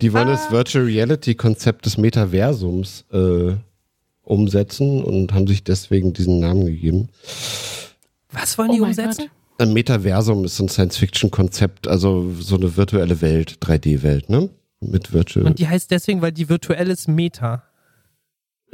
[0.00, 3.54] Die wollen das Virtual Reality Konzept des Metaversums äh,
[4.22, 7.08] umsetzen und haben sich deswegen diesen Namen gegeben.
[8.32, 9.30] Was wollen Oh die mein umsetzen?
[9.58, 14.50] Ein Metaversum ist so ein Science-Fiction-Konzept, also so eine virtuelle Welt, 3D-Welt, ne?
[14.80, 15.46] Mit Virtual.
[15.46, 17.62] Und die heißt deswegen, weil die virtuell ist Meta.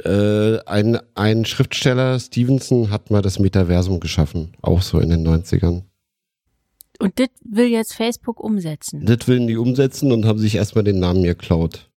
[0.03, 5.83] Äh, ein, ein Schriftsteller, Stevenson, hat mal das Metaversum geschaffen, auch so in den 90ern.
[7.01, 9.05] Und das will jetzt Facebook umsetzen.
[9.05, 11.89] Das willen die umsetzen und haben sich erstmal den Namen geklaut.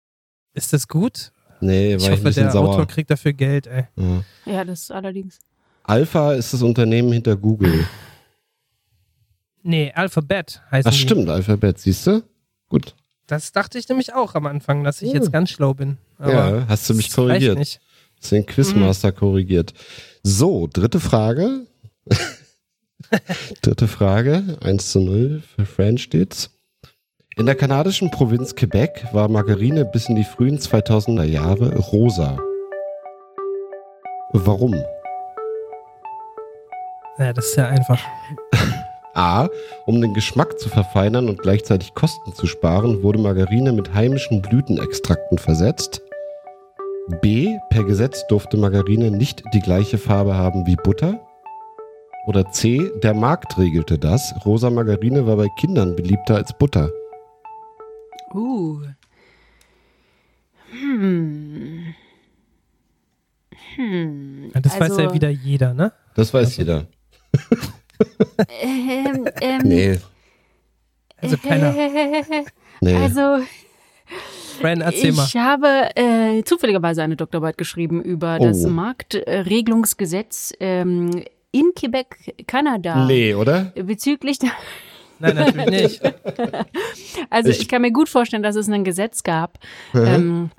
[0.54, 1.32] Ist das gut?
[1.60, 2.68] Nee, Ich war ich ein hoffe, bisschen der sauer.
[2.70, 3.84] Autor kriegt dafür Geld, ey.
[3.96, 4.24] Ja.
[4.46, 5.38] Ja, das allerdings.
[5.82, 7.86] Alpha ist das Unternehmen hinter Google.
[9.62, 10.98] Nee, Alphabet heißt Ach die.
[10.98, 12.22] stimmt, Alphabet, siehst du?
[12.68, 12.94] Gut.
[13.26, 15.14] Das dachte ich nämlich auch am Anfang, dass ich Ja.
[15.14, 15.96] jetzt ganz schlau bin.
[16.18, 17.58] Aber ja, hast du mich korrigiert.
[17.58, 17.80] Nicht.
[18.20, 19.72] Hast den Quizmaster korrigiert.
[20.22, 21.66] So, dritte Frage.
[23.62, 24.58] Dritte Frage.
[24.62, 26.50] 1 zu 0 für Fran steht's.
[27.36, 32.38] In der kanadischen Provinz Quebec war Margarine bis in die frühen 2000er Jahre rosa.
[34.32, 34.74] Warum?
[37.18, 38.00] Ja, das ist ja einfach.
[39.14, 39.48] A.
[39.86, 45.38] Um den Geschmack zu verfeinern und gleichzeitig Kosten zu sparen, wurde Margarine mit heimischen Blütenextrakten
[45.38, 46.02] versetzt.
[47.20, 47.56] B.
[47.70, 51.23] Per Gesetz durfte Margarine nicht die gleiche Farbe haben wie Butter.
[52.26, 52.90] Oder C.
[53.02, 54.34] Der Markt regelte das.
[54.46, 56.90] Rosa Margarine war bei Kindern beliebter als Butter.
[58.32, 58.80] Uh.
[60.70, 61.94] Hm.
[63.76, 64.50] Hm.
[64.54, 65.92] Ja, Das weiß Also, ja wieder jeder, ne?
[66.14, 66.86] Das weiß jeder.
[68.60, 69.98] Ähm, ähm, Nee,
[71.18, 71.72] Also keiner.
[72.80, 72.94] nee.
[72.96, 73.38] Also,
[74.60, 75.26] Fran, erzähl mal.
[75.26, 78.44] ich habe äh, zufälligerweise eine Doktorarbeit geschrieben über Oh.
[78.44, 81.10] das Marktregelungsgesetz ähm,
[81.54, 83.06] in Quebec, Kanada.
[83.06, 83.72] nee, oder?
[83.76, 84.50] Bezüglich der,
[85.20, 86.02] Nein, natürlich nicht.
[87.30, 89.58] also Ich- ich, kann mir gut vorstellen, dass es ein Gesetz gab,
[89.94, 90.50] ähm,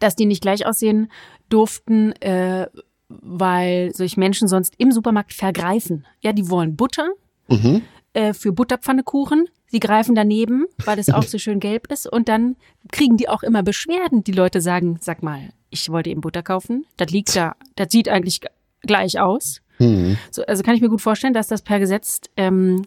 [0.00, 1.10] dass die nicht gleich aussehen
[1.48, 2.66] durften, äh,
[3.08, 6.06] weil sich Menschen sonst im Supermarkt vergreifen.
[6.20, 7.08] Ja, die wollen Butter
[7.48, 7.82] Mhm.
[8.12, 9.46] äh, für Butterpfannekuchen.
[9.70, 12.06] Sie greifen daneben, weil es auch so schön gelb ist.
[12.10, 12.56] Und dann
[12.90, 14.24] kriegen die auch immer Beschwerden.
[14.24, 16.86] Die Leute sagen, sag mal, ich wollte eben Butter kaufen.
[16.96, 18.40] Das liegt da, das sieht eigentlich
[18.82, 19.60] gleich aus.
[19.78, 20.16] Hm.
[20.30, 22.82] So, also kann ich mir gut vorstellen, dass das per Gesetz ähm,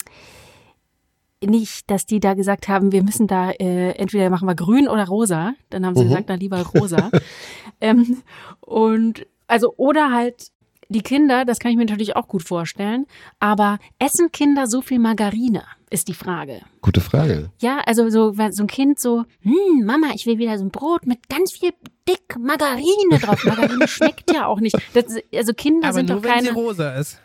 [1.43, 5.07] nicht, dass die da gesagt haben, wir müssen da äh, entweder machen wir grün oder
[5.07, 5.53] rosa.
[5.71, 6.09] Dann haben sie Mhm.
[6.09, 7.09] gesagt, na lieber rosa.
[7.81, 8.21] ähm,
[8.59, 10.49] und also oder halt
[10.91, 13.05] die Kinder, das kann ich mir natürlich auch gut vorstellen.
[13.39, 16.61] Aber essen Kinder so viel Margarine, ist die Frage.
[16.81, 17.49] Gute Frage.
[17.59, 20.71] Ja, also so, wenn so ein Kind so, hm, Mama, ich will wieder so ein
[20.71, 21.71] Brot mit ganz viel
[22.07, 23.43] dick Margarine drauf.
[23.45, 24.75] Margarine schmeckt ja auch nicht.
[24.93, 26.59] Das, also Kinder Aber sind nur doch wenn sie keine.
[26.59, 27.19] rosa ist.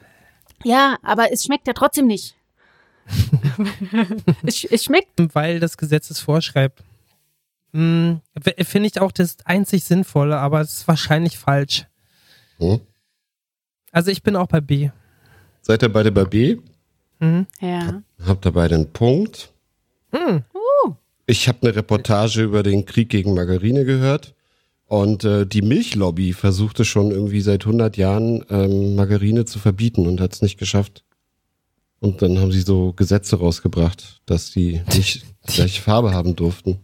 [0.64, 2.37] Ja, aber es schmeckt ja trotzdem nicht.
[4.45, 5.11] es, es schmeckt.
[5.35, 6.83] Weil das Gesetz es vorschreibt.
[7.73, 8.21] Hm,
[8.62, 11.87] Finde ich auch das einzig Sinnvolle, aber es ist wahrscheinlich falsch.
[12.59, 12.81] Hm?
[13.97, 14.90] Also ich bin auch bei B.
[15.62, 16.59] Seid ihr beide bei B?
[17.18, 17.47] Mhm.
[17.62, 18.03] Ja.
[18.26, 19.55] Habt ihr beide einen Punkt?
[20.12, 20.44] Hm.
[21.24, 24.34] Ich habe eine Reportage über den Krieg gegen Margarine gehört.
[24.84, 30.20] Und äh, die Milchlobby versuchte schon irgendwie seit 100 Jahren ähm, Margarine zu verbieten und
[30.20, 31.03] hat es nicht geschafft.
[31.99, 36.80] Und dann haben sie so Gesetze rausgebracht, dass die nicht die gleiche Farbe haben durften.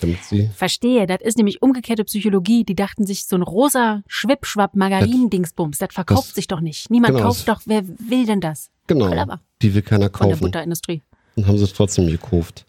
[0.00, 0.50] Damit sie.
[0.54, 2.64] Verstehe, das ist nämlich umgekehrte Psychologie.
[2.64, 6.90] Die dachten sich, so ein rosa Schwippschwapp-Margarin-Dingsbums, das verkauft Das- sich doch nicht.
[6.90, 8.70] Niemand genau, kauft doch, wer will denn das?
[8.86, 9.06] Genau.
[9.10, 9.40] Clever.
[9.62, 10.40] Die will keiner Von der kaufen.
[10.42, 11.02] Butterindustrie.
[11.36, 12.66] Und haben sie es trotzdem gekauft.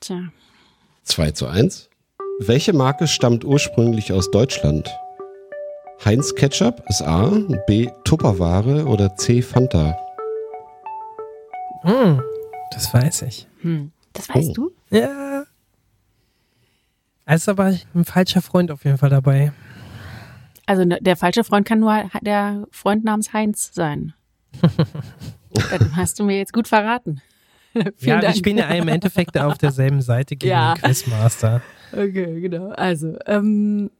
[0.00, 0.20] Tja.
[1.04, 1.88] 2 zu 1.
[2.40, 4.88] Welche Marke stammt ursprünglich aus Deutschland?
[6.04, 7.28] Heinz Ketchup ist A,
[7.66, 9.98] B Tupperware oder C Fanta?
[11.82, 12.20] Hm,
[12.72, 13.46] das weiß ich.
[13.60, 13.92] Hm.
[14.12, 14.70] Das weißt Oh.
[14.90, 14.96] du?
[14.96, 15.29] Ja.
[17.34, 19.52] Ist aber ein falscher Freund auf jeden Fall dabei.
[20.66, 24.14] Also ne, der falsche Freund kann nur der Freund namens Heinz sein.
[25.52, 27.20] das hast du mir jetzt gut verraten.
[27.72, 28.36] Vielen ja, Dank.
[28.36, 30.74] spielen ja im Endeffekt auf derselben Seite gegen Ja.
[30.74, 31.62] den Quizmaster.
[31.92, 32.70] Okay, genau.
[32.70, 33.90] Also, ähm,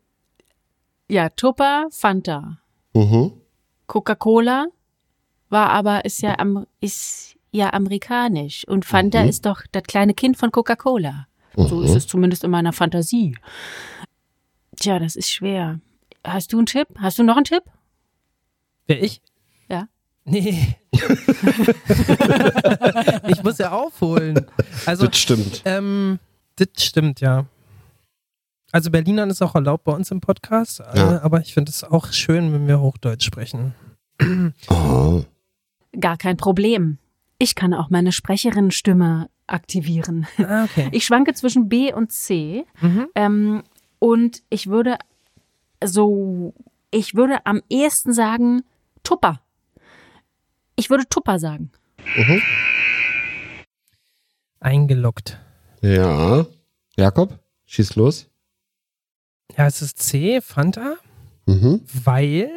[1.08, 2.58] ja, Tupper, Fanta.
[2.94, 3.32] Mhm.
[3.86, 4.66] Coca-Cola
[5.48, 8.66] war aber, ist ja, am, ist ja amerikanisch.
[8.68, 9.28] Und Fanta Mhm.
[9.28, 11.26] ist doch das kleine Kind von Coca-Cola.
[11.57, 11.84] So Mhm.
[11.84, 13.36] ist es zumindest in meiner Fantasie.
[14.76, 15.80] Tja, das ist schwer.
[16.24, 16.88] Hast du einen Tipp?
[16.98, 17.62] Hast du noch einen Tipp?
[18.86, 19.20] Wer ich?
[19.68, 19.88] Ja.
[20.24, 20.76] Nee.
[23.28, 24.46] ich muss ja aufholen.
[24.86, 25.62] Also, das stimmt.
[25.64, 26.18] ähm,
[26.57, 27.46] das stimmt, ja.
[28.72, 31.16] Also Berlinern ist auch erlaubt bei uns im Podcast, Ja.
[31.16, 33.74] äh, aber ich finde es auch schön, wenn wir Hochdeutsch sprechen.
[34.68, 35.24] Oh.
[35.98, 36.98] Gar kein Problem.
[37.38, 40.26] Ich kann auch meine Sprecherinnenstimme aktivieren.
[40.38, 40.88] Ah, okay.
[40.92, 42.64] Ich schwanke zwischen B und C.
[42.80, 43.07] Mhm.
[43.14, 43.62] Ähm,
[43.98, 44.96] und ich würde
[45.84, 46.55] so,
[46.90, 48.62] ich würde am ehesten sagen
[49.03, 49.40] Tupper.
[50.76, 51.70] Ich würde Tupper sagen.
[54.61, 55.38] Eingeloggt.
[55.82, 56.46] Ja.
[56.96, 58.28] Jakob, schieß los.
[59.57, 60.96] Ja, es ist C, Fanta,
[61.46, 61.80] Mhm.
[62.05, 62.51] weil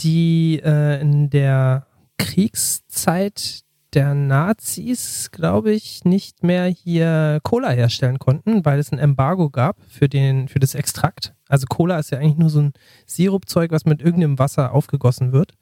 [0.00, 1.86] die äh, in der
[2.18, 3.62] Kriegszeit
[3.94, 9.76] der Nazis, glaube ich, nicht mehr hier Cola herstellen konnten, weil es ein Embargo gab
[9.88, 11.34] für, den, für das Extrakt.
[11.48, 12.72] Also Cola ist ja eigentlich nur so ein
[13.06, 15.54] Sirupzeug, was mit irgendeinem Wasser aufgegossen wird.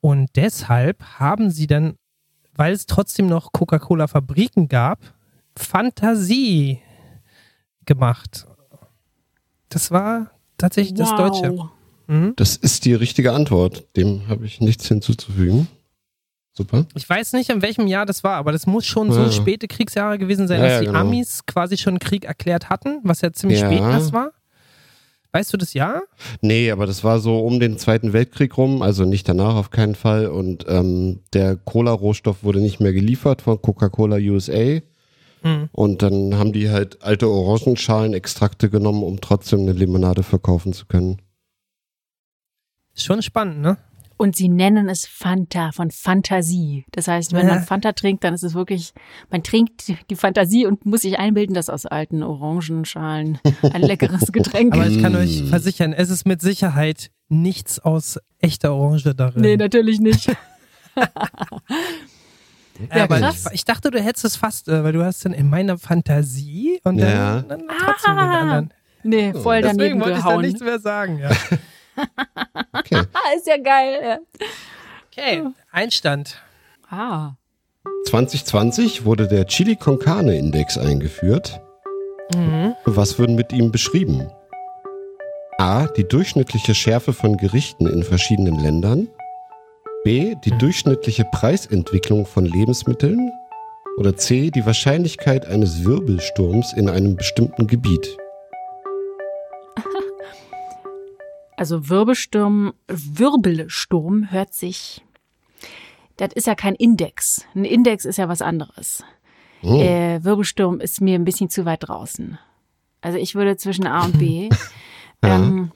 [0.00, 1.96] Und deshalb haben sie dann,
[2.54, 5.00] weil es trotzdem noch Coca-Cola-Fabriken gab,
[5.56, 6.80] Fantasie
[7.84, 8.46] gemacht.
[9.68, 11.58] Das war tatsächlich das Deutsche.
[12.06, 12.34] Mhm.
[12.36, 13.84] Das ist die richtige Antwort.
[13.96, 15.68] Dem habe ich nichts hinzuzufügen.
[16.56, 16.86] Super.
[16.94, 19.32] Ich weiß nicht, in welchem Jahr das war, aber das muss schon so Ja.
[19.32, 21.00] späte Kriegsjahre gewesen sein, Ja, dass ja, die genau.
[21.00, 24.30] Amis quasi schon Krieg erklärt hatten, was ja ziemlich spät erst war.
[25.32, 26.02] Weißt du das Jahr?
[26.42, 29.96] Nee, aber das war so um den Zweiten Weltkrieg rum, also nicht danach auf keinen
[29.96, 30.28] Fall.
[30.28, 34.78] Und ähm, der Cola-Rohstoff wurde nicht mehr geliefert von Coca-Cola USA.
[35.42, 35.68] Mhm.
[35.72, 41.20] Und dann haben die halt alte Orangenschalen-Extrakte genommen, um trotzdem eine Limonade verkaufen zu können.
[42.94, 43.76] Schon spannend, ne?
[44.16, 46.84] Und sie nennen es Fanta von Fantasie.
[46.92, 47.54] Das heißt, wenn Ja.
[47.56, 48.92] man Fanta trinkt, dann ist es wirklich,
[49.30, 54.72] man trinkt die Fantasie und muss sich einbilden, dass aus alten Orangenschalen ein leckeres Getränk
[54.74, 59.42] Aber ich kann euch versichern, es ist mit Sicherheit nichts aus echter Orange darin.
[59.42, 60.28] Nee, natürlich nicht.
[62.94, 65.48] ja, aber ich, ich dachte, du hättest es fast, äh, weil du hast dann in
[65.48, 67.42] meiner Fantasie und dann, Ja.
[67.42, 68.40] dann trotzdem den Ah.
[68.40, 68.74] anderen.
[69.02, 70.42] Nee, voll daneben Deswegen wollte ich da gehauen.
[70.42, 71.18] nichts mehr sagen.
[71.18, 71.30] Ja.
[72.72, 73.02] Okay.
[73.12, 74.00] Ah, ist ja geil.
[74.02, 74.46] Ja.
[75.10, 76.40] Okay, Einstand.
[76.90, 77.32] Ah.
[78.06, 81.60] 2020 wurde der Chili con Carne Index eingeführt.
[82.84, 84.30] Was wird mit ihm beschrieben?
[85.58, 85.86] A.
[85.86, 89.08] Die durchschnittliche Schärfe von Gerichten in verschiedenen Ländern.
[90.04, 90.34] B.
[90.44, 93.30] Die durchschnittliche Preisentwicklung von Lebensmitteln.
[93.98, 94.50] Oder C.
[94.50, 98.16] Die Wahrscheinlichkeit eines Wirbelsturms in einem bestimmten Gebiet.
[101.56, 105.02] Also Wirbelsturm, Wirbelsturm hört sich.
[106.16, 107.44] Das ist ja kein Index.
[107.54, 109.02] Ein Index ist ja was anderes.
[109.62, 109.80] Oh.
[109.80, 112.38] Äh, Wirbelsturm ist mir ein bisschen zu weit draußen.
[113.00, 114.48] Also ich würde zwischen A und B.
[115.22, 115.72] ähm,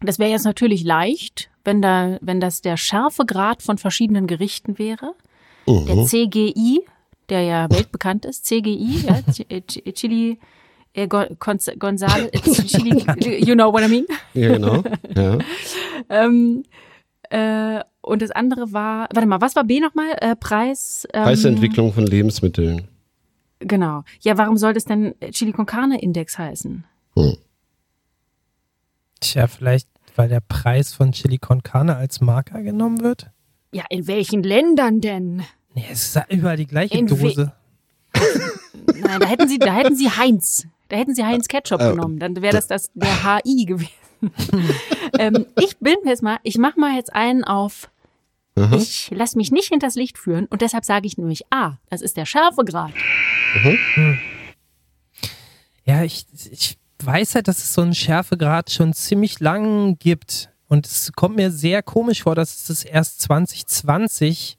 [0.00, 5.14] das wäre jetzt natürlich leicht, wenn da, wenn das der Schärfegrad von verschiedenen Gerichten wäre.
[5.66, 6.06] Der Mhm.
[6.06, 6.80] CGI,
[7.28, 10.38] der ja weltbekannt ist, CGI, ja, Ch- Ch- Chili
[10.94, 12.30] äh, Gon- Gonz- Gonzales,
[12.66, 13.04] Chili,
[13.44, 14.06] you know what I mean.
[14.34, 14.82] Ja, genau.
[15.16, 15.38] Ja.
[16.08, 16.64] Ähm,
[17.30, 20.16] äh, und das andere war, warte mal, was war B nochmal?
[20.20, 21.06] Äh, Preis?
[21.14, 22.88] Ähm, Preisentwicklung von Lebensmitteln.
[23.60, 24.02] Genau.
[24.20, 26.84] Ja, warum soll das denn Chili con Carne Index heißen?
[27.14, 27.36] Hm.
[29.20, 33.30] Tja, vielleicht, weil der Preis von Chili con Carne als Marker genommen wird?
[33.72, 35.42] Ja, in welchen Ländern denn?
[35.74, 37.52] Nee, es ist ja überall die gleiche In Dose.
[39.00, 40.66] Nein, da hätten sie, da hätten sie Heinz.
[40.92, 42.18] Da hätten sie Heinz Ketchup Äh, genommen.
[42.18, 43.90] Dann wäre das, das der HI gewesen.
[45.18, 47.90] ähm, ich bin mir jetzt mal, ich mache mal jetzt einen auf.
[48.56, 48.76] Aha.
[48.76, 51.78] Ich lasse mich nicht hinters Licht führen und deshalb sage ich nämlich A.
[51.88, 52.92] Das ist der Schärfegrad.
[53.64, 54.14] Ja,
[55.84, 60.50] Ja, ich, ich weiß halt, dass es so einen Schärfegrad schon ziemlich lang gibt.
[60.68, 64.58] Und es kommt mir sehr komisch vor, dass es das erst 2020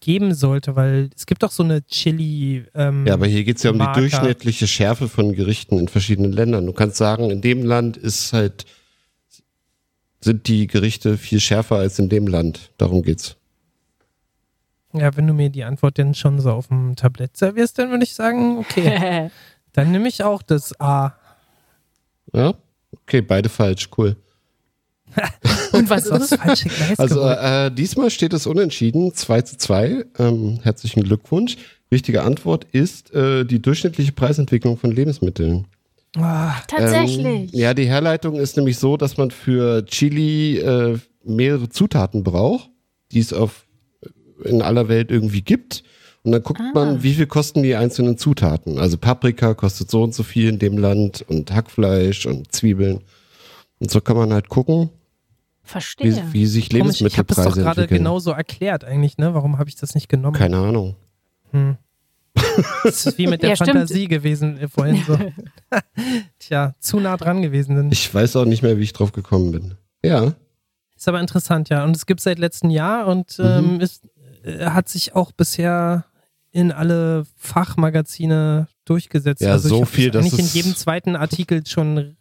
[0.00, 2.64] geben sollte, weil es gibt doch so eine Chili.
[2.74, 4.00] Ähm, Ja, aber hier geht's ja um Marker.
[4.00, 6.66] die durchschnittliche Schärfe von Gerichten in verschiedenen Ländern.
[6.66, 8.64] Du kannst sagen, in dem Land ist halt,
[10.20, 12.70] sind die Gerichte viel schärfer als in dem Land.
[12.78, 13.36] Darum geht's.
[14.92, 18.04] Ja, wenn du mir die Antwort denn schon so auf dem Tablett servierst, dann würde
[18.04, 19.30] ich sagen, okay,
[19.72, 21.14] dann nehme ich auch das A.
[22.32, 22.54] Ja?
[23.02, 24.16] Okay, beide falsch, cool.
[25.72, 29.58] Und was Das ist ist falsche Gleis Also äh, diesmal steht es unentschieden, 2 zu
[29.58, 30.04] 2.
[30.18, 31.56] Ähm, herzlichen Glückwunsch.
[31.92, 35.66] Richtige Antwort ist äh, die durchschnittliche Preisentwicklung von Lebensmitteln.
[36.16, 37.52] Ah, Tatsächlich.
[37.52, 42.70] Ähm, ja, die Herleitung ist nämlich so, dass man für Chili äh, mehrere Zutaten braucht,
[43.12, 43.66] die es auf
[44.44, 45.82] in aller Welt irgendwie gibt.
[46.22, 48.78] Und dann guckt man, wie viel kosten die einzelnen Zutaten.
[48.78, 53.00] Also Paprika kostet so und so viel in dem Land und Hackfleisch und Zwiebeln.
[53.78, 54.90] Und so kann man halt gucken,
[55.68, 56.24] Verstehe.
[56.32, 59.34] wie sich komisch, ich habe das doch Lebensmittelpreise gerade genauso erklärt eigentlich, ne?
[59.34, 60.36] Warum habe ich das nicht genommen?
[60.36, 60.96] Keine Ahnung.
[62.84, 63.70] Das ist wie mit der Ja, stimmt.
[63.70, 65.18] Fantasie gewesen äh, vorhin so.
[66.38, 67.76] Tja, zu nah dran gewesen.
[67.76, 69.74] Denn Ich weiß auch nicht mehr, wie ich drauf gekommen bin.
[70.04, 70.34] Ja.
[70.96, 71.84] Ist aber interessant, ja.
[71.84, 73.44] Und es gibt seit letztem Jahr und Mhm.
[73.44, 74.08] ähm, ist,
[74.44, 76.04] äh, hat sich auch bisher
[76.50, 79.42] in alle Fachmagazine durchgesetzt.
[79.42, 82.16] Ja, also so viel, das dass eigentlich in jedem zweiten Artikel schon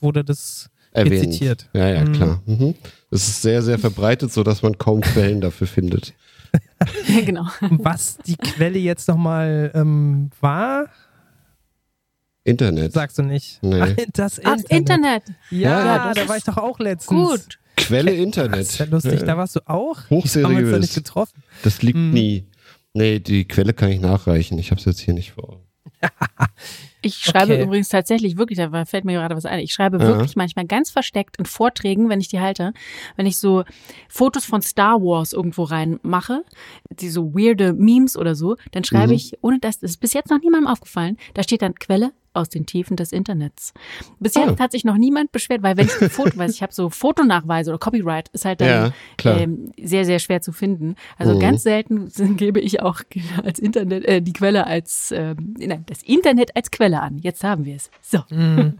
[0.00, 1.12] wurde das Erwähnt.
[1.26, 1.68] rezitiert.
[1.72, 2.12] Ja, ja, Mhm.
[2.12, 2.42] klar.
[2.46, 2.74] Mhm.
[3.10, 6.14] Es ist sehr, sehr verbreitet, so dass man kaum Quellen dafür findet.
[7.24, 7.46] genau.
[7.60, 10.86] Was die Quelle jetzt nochmal ähm, war,
[12.44, 12.92] Internet.
[12.92, 13.58] sagst du nicht.
[13.62, 13.80] Nee.
[13.80, 14.70] Ach, das Ach, Internet.
[14.70, 15.22] Internet.
[15.50, 17.30] Ja, Ja, das da war ich doch auch letztens.
[17.30, 17.58] Gut.
[17.76, 18.60] Quelle Internet.
[18.60, 20.10] Das ist ja lustig, da warst du auch?
[20.10, 20.58] Hochseriös.
[20.64, 21.42] Uns da nicht getroffen.
[21.62, 22.10] Das liegt Mhm.
[22.10, 22.46] nie.
[22.94, 24.58] Nee, die Quelle kann ich nachreichen.
[24.58, 25.60] Ich habe es jetzt hier nicht vor.
[27.00, 27.62] Ich schreibe Okay.
[27.64, 29.58] übrigens tatsächlich wirklich, da fällt mir gerade was ein.
[29.60, 30.06] Ich schreibe Ja.
[30.06, 32.72] wirklich manchmal ganz versteckt in Vorträgen, wenn ich die halte,
[33.16, 33.64] wenn ich so
[34.08, 36.44] Fotos von Star Wars irgendwo reinmache,
[36.90, 39.14] die so weirde Memes oder so, dann schreibe Mhm.
[39.16, 42.48] ich, ohne dass das ist bis jetzt noch niemandem aufgefallen, da steht dann Quelle aus
[42.48, 43.72] den Tiefen des Internets.
[44.20, 44.64] Bis jetzt Ah.
[44.64, 47.70] hat sich noch niemand beschwert, weil wenn ich ein Foto, weiß ich habe so Fotonachweise
[47.70, 49.38] oder Copyright ist halt dann Ja, klar.
[49.38, 50.96] ähm, sehr sehr schwer zu finden.
[51.18, 51.40] Also Mhm.
[51.40, 53.02] ganz selten gebe ich auch
[53.44, 57.18] als Internet äh, die Quelle als ähm, nein, das Internet als Quelle an.
[57.18, 57.90] Jetzt haben wir es.
[58.00, 58.18] So.
[58.30, 58.78] Mhm.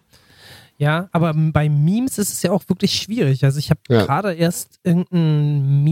[0.78, 3.44] Ja, aber bei Memes ist es ja auch wirklich schwierig.
[3.44, 4.04] Also ich habe Ja.
[4.04, 5.84] gerade erst irgendeinen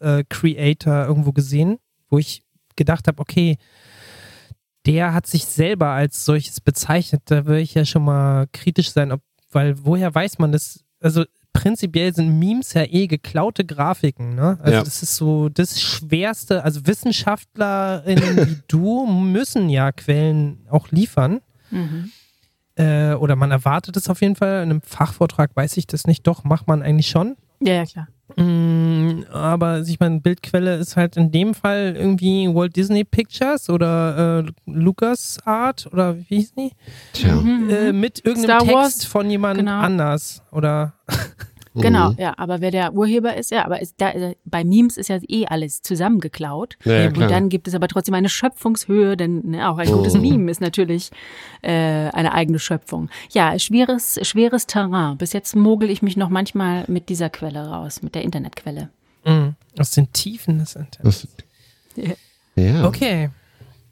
[0.00, 2.42] Meme-Top-Creator irgendwo gesehen, wo ich
[2.76, 3.56] gedacht habe, okay,
[4.86, 7.22] der hat sich selber als solches bezeichnet.
[7.26, 9.20] Da würde ich ja schon mal kritisch sein, ob,
[9.52, 10.84] weil woher weiß man das?
[11.00, 14.58] Also prinzipiell sind Memes ja eh geklaute Grafiken, ne?
[14.62, 14.82] Also Ja.
[14.84, 16.62] das ist so das Schwerste.
[16.64, 21.40] Also WissenschaftlerInnen wie du müssen ja Quellen auch liefern.
[21.70, 22.10] Mhm.
[22.76, 24.62] Äh, oder man erwartet es auf jeden Fall.
[24.62, 26.26] In einem Fachvortrag weiß ich das nicht.
[26.26, 27.36] Doch, macht man eigentlich schon.
[27.60, 28.08] Ja, ja, klar.
[28.36, 34.44] Mm, aber ich meine, Bildquelle ist halt in dem Fall irgendwie Walt Disney Pictures oder
[34.46, 36.72] äh, Lucas Art oder wie hieß die?
[37.12, 37.34] Tja.
[37.34, 37.70] Mhm.
[37.70, 39.80] Äh, mit irgendeinem Star Wars, Text von jemand genau.
[39.80, 40.42] anders.
[40.52, 40.94] Oder
[41.82, 42.16] Genau, Mhm.
[42.18, 45.18] ja, aber wer der Urheber ist, ja, aber ist da, äh, bei Memes ist ja
[45.28, 46.76] eh alles zusammengeklaut.
[46.84, 50.14] Ja, ja, und dann gibt es aber trotzdem eine Schöpfungshöhe, denn ne, auch ein gutes
[50.14, 50.20] Mhm.
[50.22, 51.10] Meme ist natürlich
[51.62, 53.08] äh, eine eigene Schöpfung.
[53.32, 55.16] Ja, schweres, schweres Terrain.
[55.18, 58.90] Bis jetzt mogel ich mich noch manchmal mit dieser Quelle raus, mit der Internetquelle.
[59.24, 61.28] mm, aus den Tiefen des Internets.
[62.56, 62.86] Ja.
[62.86, 63.30] Okay,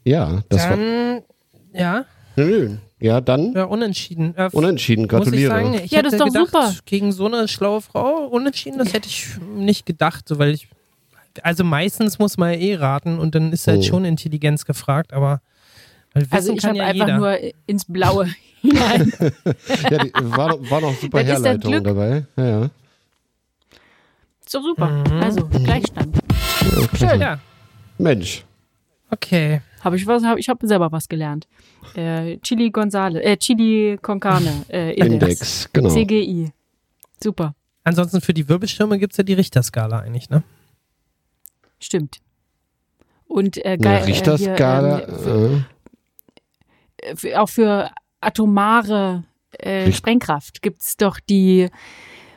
[0.03, 0.77] Ja, das war.
[0.77, 1.21] dann
[1.73, 2.77] ja, Nö, nö.
[3.01, 4.33] Ja, dann ja, unentschieden.
[4.35, 5.03] Äh, unentschieden.
[5.03, 5.49] Muss ich Gratuliere.
[5.51, 6.73] sagen, ich Ja, das ist doch gedacht, super.
[6.85, 10.67] gegen so eine schlaue Frau unentschieden, das hätte ich nicht gedacht, so, weil ich,
[11.43, 13.83] also meistens muss man ja eh raten und dann ist halt Oh.
[13.83, 15.41] schon Intelligenz gefragt, aber
[16.29, 17.17] Also ich kann habe ja einfach jeder.
[17.19, 17.37] nur
[17.67, 18.27] ins Blaue
[18.61, 19.13] hinein.
[19.89, 22.25] ja, die, war, noch- war noch super Das Herleitung dabei.
[22.35, 22.69] Ja, ja.
[24.45, 24.87] Ist doch super.
[24.89, 25.21] Mhm.
[25.23, 26.17] Also, Gleichstand.
[26.97, 27.21] Schön.
[27.21, 27.39] Ja,
[27.97, 28.43] Mensch.
[29.11, 29.61] okay.
[29.81, 31.47] Habe ich was, hab, ich habe selber was gelernt.
[31.95, 35.13] Äh, Chili Gonzale, äh, Chili con Carne, äh, Index.
[35.13, 35.89] Index, genau.
[35.89, 36.51] CGI.
[37.21, 37.55] Super.
[37.83, 40.43] Ansonsten für die Wirbelstürme gibt es ja die Richterskala eigentlich, ne?
[41.79, 42.19] Stimmt.
[43.27, 44.99] Und äh, geil, Richterskala.
[44.99, 45.65] Äh, hier, ähm,
[46.97, 51.69] äh, für, für, auch für atomare äh, Sprengkraft gibt's doch die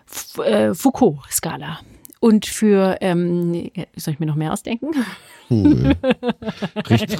[0.07, 1.81] F äh, Foucault-Skala.
[2.23, 4.93] Und für, ähm, soll ich mir noch mehr ausdenken?
[5.49, 5.93] hm.
[6.89, 7.19] Richt,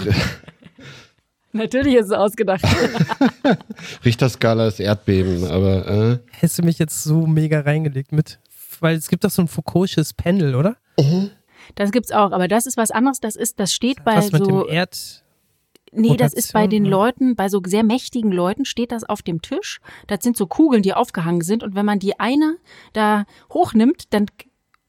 [1.51, 2.63] Natürlich ist es ausgedacht.
[4.05, 8.39] Richterskala ist Erdbeben, aber äh, Hättest du mich jetzt so mega reingelegt mit,
[8.79, 10.77] weil es gibt doch so ein Foucault'sches Pendel, oder?
[11.75, 13.19] Das gibt's auch, aber das ist was anderes.
[13.19, 15.25] Das ist, das steht bei Was mit so dem Erd...
[15.91, 19.43] Nee, das ist bei den Leuten, bei so sehr mächtigen Leuten steht das auf dem
[19.43, 19.81] Tisch.
[20.07, 21.63] Das sind so Kugeln, die aufgehangen sind.
[21.63, 22.57] Und wenn man die eine
[22.95, 24.27] da hochnimmt, dann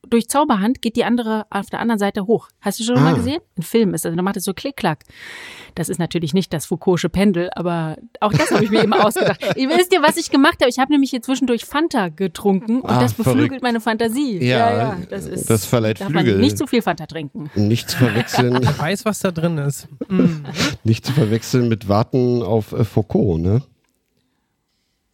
[0.09, 2.49] durch Zauberhand geht die andere auf der anderen Seite hoch.
[2.61, 3.01] Hast du schon Ah.
[3.01, 3.39] mal gesehen?
[3.57, 4.15] Ein Film ist das.
[4.15, 4.99] Dann macht es so klick-klack.
[5.75, 9.41] Das ist natürlich nicht das Foucault'sche Pendel, aber auch das habe ich mir eben ausgedacht.
[9.57, 10.69] Ihr wisst ja, was ich gemacht habe?
[10.69, 13.63] Ich habe nämlich hier zwischendurch Fanta getrunken und Ah, das beflügelt verrückt.
[13.63, 14.43] meine Fantasie.
[14.45, 15.49] Ja, das ist.
[15.49, 16.41] das verleiht darf man Flügel.
[16.41, 17.49] nicht zu viel Fanta trinken.
[17.55, 19.87] Nicht zu verwechseln, Ich weiß, was da drin ist.
[20.09, 20.43] Mm.
[20.83, 23.63] nicht zu verwechseln mit Warten auf äh, Foucault, ne?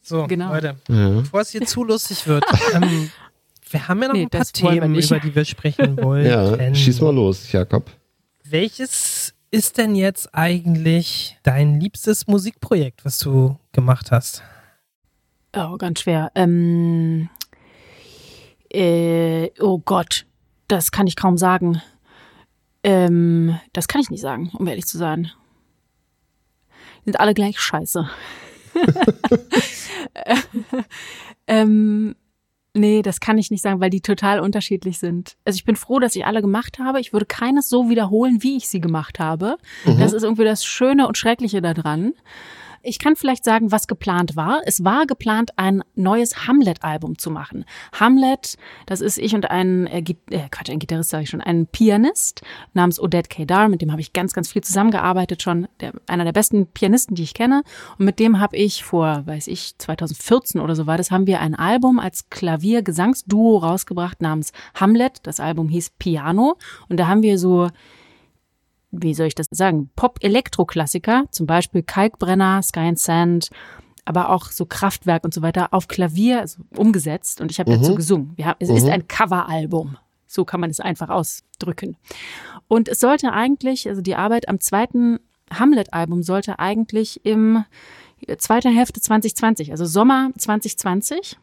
[0.02, 0.52] So, Genau.
[0.54, 1.10] Leute, Ja.
[1.20, 3.12] bevor es hier zu lustig wird, ähm,
[3.72, 5.12] wir haben ja noch Nee, ein paar Themen, nicht.
[5.12, 6.26] über die wir sprechen wollen.
[6.26, 7.90] Ja, schieß mal los, Jakob.
[8.44, 14.44] Welches ist denn jetzt eigentlich dein liebstes Musikprojekt, was du gemacht hast?
[15.56, 16.32] Oh, ganz schwer.
[16.36, 17.30] Ähm,
[18.72, 20.26] äh, oh Gott,
[20.68, 21.82] das kann ich kaum sagen.
[22.84, 25.32] Ähm, das kann ich nicht sagen, um ehrlich zu sein.
[27.06, 28.08] Sind alle gleich scheiße.
[31.48, 32.16] ähm,
[32.74, 35.36] nee, das kann ich nicht sagen, weil die total unterschiedlich sind.
[35.46, 37.00] Also ich bin froh, dass ich alle gemacht habe.
[37.00, 39.58] Ich würde keines so wiederholen, wie ich sie gemacht habe.
[39.86, 42.14] Das ist irgendwie das Schöne und Schreckliche daran.
[42.82, 44.62] Ich kann vielleicht sagen, was geplant war.
[44.66, 47.66] Es war geplant, ein neues Hamlet-Album zu machen.
[47.94, 48.56] Hamlet,
[48.86, 52.42] das ist ich und ein, äh, äh, Quatsch, ein Gitarrist sage ich schon, ein Pianist
[52.74, 55.68] namens Odette Kedar, mit dem habe ich ganz, ganz viel zusammengearbeitet schon.
[55.82, 57.64] Der, einer der besten Pianisten, die ich kenne.
[57.98, 61.42] Und mit dem habe ich vor, weiß ich, 2014 oder so war das, haben wir
[61.42, 65.18] ein Album als Klavier-Gesangsduo rausgebracht namens Hamlet.
[65.24, 66.58] Das Album hieß Piano.
[66.88, 67.70] Und da haben wir so
[68.92, 73.50] wie soll ich das sagen, Pop-Elektro-Klassiker, zum Beispiel Kalkbrenner, Sky and Sand,
[74.06, 77.96] aber auch so Kraftwerk und so weiter, auf Klavier also umgesetzt und ich habe dazu
[77.96, 78.36] gesungen.
[78.42, 79.98] Haben, es ist ein Coveralbum.
[80.26, 81.98] So kann man es einfach ausdrücken.
[82.68, 85.20] Und es sollte eigentlich, also die Arbeit am zweiten
[85.52, 87.64] Hamlet-Album sollte eigentlich im
[88.28, 91.38] äh, zweiten Hälfte 2020, also Sommer 2020,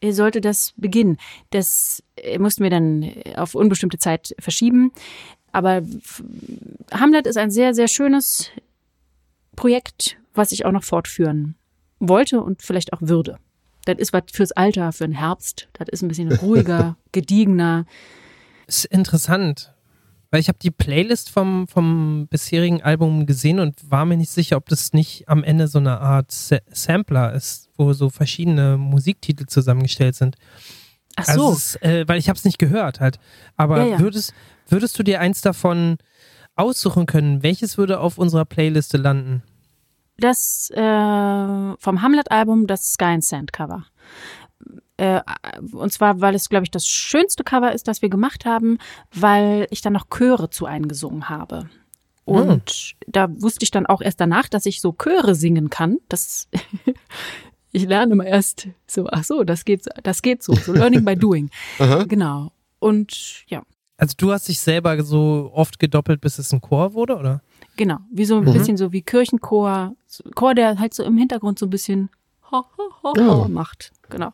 [0.00, 1.18] äh, sollte das beginnen.
[1.50, 4.92] Das äh, mussten wir dann auf unbestimmte Zeit verschieben.
[5.52, 5.82] Aber
[6.92, 8.50] Hamlet ist ein sehr, sehr schönes
[9.56, 11.56] Projekt, was ich auch noch fortführen
[11.98, 13.38] wollte und vielleicht auch würde.
[13.86, 15.68] Das ist was fürs Alter, für den Herbst.
[15.72, 17.86] Das ist ein bisschen ruhiger, gediegener.
[18.66, 19.72] Ist interessant,
[20.30, 24.58] weil ich habe die Playlist vom, vom bisherigen Album gesehen und war mir nicht sicher,
[24.58, 29.46] ob das nicht am Ende so eine Art Sa Sampler ist, wo so verschiedene Musiktitel
[29.46, 30.36] zusammengestellt sind.
[31.16, 33.18] Ach Also so, ist, äh, weil ich habe es nicht gehört halt.
[33.56, 34.00] Aber Ja, ja.
[34.00, 34.34] Würdest,
[34.70, 35.98] würdest du dir eins davon
[36.56, 37.42] aussuchen können?
[37.42, 39.42] Welches würde auf unserer Playliste landen?
[40.18, 43.86] das äh, vom Hamlet-Album, das Sky and Sand Cover.
[44.96, 45.20] Äh,
[45.72, 48.78] und zwar, weil es, glaube ich, das schönste Cover ist, das wir gemacht haben,
[49.12, 51.70] weil ich dann noch Chöre zu eingesungen habe.
[52.24, 55.98] Und da wusste ich dann auch erst danach, dass ich so Chöre singen kann.
[56.10, 56.48] Das
[57.72, 61.16] ich lerne immer erst so, ach so, das geht, das geht so, so Learning by
[61.16, 61.48] Doing.
[62.06, 62.52] Genau.
[62.80, 63.62] Und ja,
[63.98, 67.42] Also du hast dich selber so oft gedoppelt, bis es ein Chor wurde, oder?
[67.76, 69.94] genau, wie so ein bisschen so wie Kirchenchor,
[70.34, 72.10] Chor, der halt so im Hintergrund so ein bisschen
[72.50, 73.48] ho, ho, ho, ho Ja.
[73.48, 73.92] macht.
[74.08, 74.32] Genau.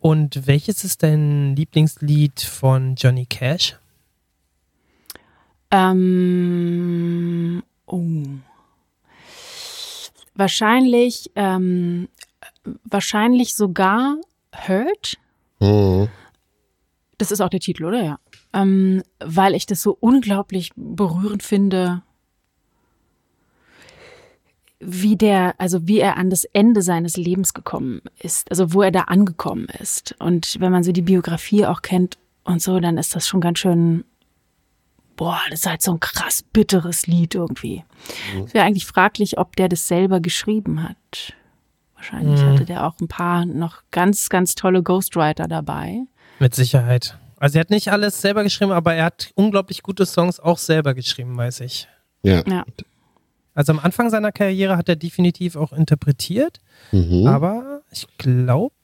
[0.00, 3.76] Und welches ist dein Lieblingslied von Johnny Cash?
[5.70, 8.00] Ähm, oh.
[10.34, 12.08] Wahrscheinlich, ähm,
[12.84, 14.16] wahrscheinlich sogar
[14.54, 15.16] Hurt.
[15.60, 16.08] Mhm.
[17.18, 18.02] Das ist auch der Titel, oder?
[18.02, 18.18] Ja.
[18.52, 22.02] Ähm, weil ich das so unglaublich berührend finde,
[24.78, 28.90] wie der, also wie er an das Ende seines Lebens gekommen ist, also wo er
[28.90, 30.14] da angekommen ist.
[30.18, 33.58] Und wenn man so die Biografie auch kennt und so, dann ist das schon ganz
[33.58, 34.04] schön,
[35.16, 37.84] boah, das ist halt so ein krass bitteres Lied irgendwie.
[38.44, 41.32] Es wäre eigentlich fraglich, ob der das selber geschrieben hat.
[41.94, 42.46] Wahrscheinlich Mhm.
[42.50, 46.02] hatte der auch ein paar noch ganz, ganz tolle Ghostwriter dabei.
[46.38, 47.18] Mit Sicherheit.
[47.38, 50.94] Also er hat nicht alles selber geschrieben, aber er hat unglaublich gute Songs auch selber
[50.94, 51.86] geschrieben, weiß ich.
[52.22, 52.42] Ja.
[52.46, 52.64] Ja.
[53.54, 56.60] Also am Anfang seiner Karriere hat er definitiv auch interpretiert,
[56.92, 57.26] Mhm.
[57.26, 58.74] aber ich glaube,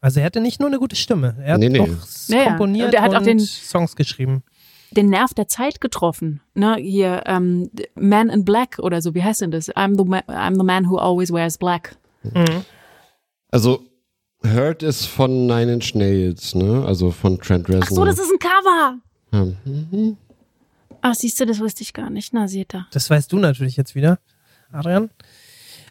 [0.00, 1.80] also er hatte nicht nur eine gute Stimme, er hat Nee, nee.
[1.80, 1.88] auch
[2.28, 2.44] Ja, ja.
[2.48, 4.42] komponiert Und er hat auch und den- Songs geschrieben.
[4.90, 6.40] den Nerv der Zeit getroffen.
[6.54, 9.68] Ne, hier ähm, Man in Black oder so, wie heißt denn das?
[9.74, 11.96] I'm the, ma I'm the man who always wears black.
[13.50, 13.84] Also,
[14.44, 16.84] Hurt ist von Nine Inch Nails, ne?
[16.86, 17.82] Also von Trent Reznor.
[17.82, 18.98] Ach so, das ist ein Cover.
[19.32, 19.46] Ja.
[19.64, 20.16] Mhm.
[21.00, 22.32] Ach, siehst du, das wusste ich gar nicht.
[22.32, 22.86] Na, seht ihr.
[22.90, 24.18] Das weißt du natürlich jetzt wieder,
[24.72, 25.10] Adrian.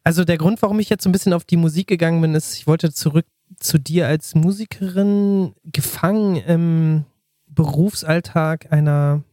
[0.03, 2.55] Also der Grund, warum ich jetzt so ein bisschen auf die Musik gegangen bin, ist,
[2.57, 3.25] ich wollte zurück
[3.59, 7.05] zu dir als Musikerin, gefangen im
[7.47, 9.23] Berufsalltag einer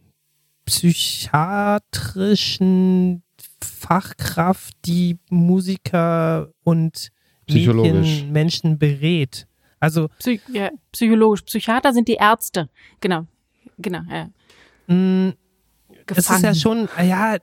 [0.67, 3.23] psychiatrischen
[3.61, 7.11] Fachkraft, die Musiker und
[7.51, 7.93] Psychologisch.
[7.93, 9.47] Medienmenschen berät.
[9.79, 11.43] Also Psych ja, psychologisch.
[11.43, 12.69] Psychiater sind die Ärzte.
[13.01, 13.27] Genau.
[13.79, 14.29] Genau, ja.
[16.17, 17.37] es ist ja schon, ja,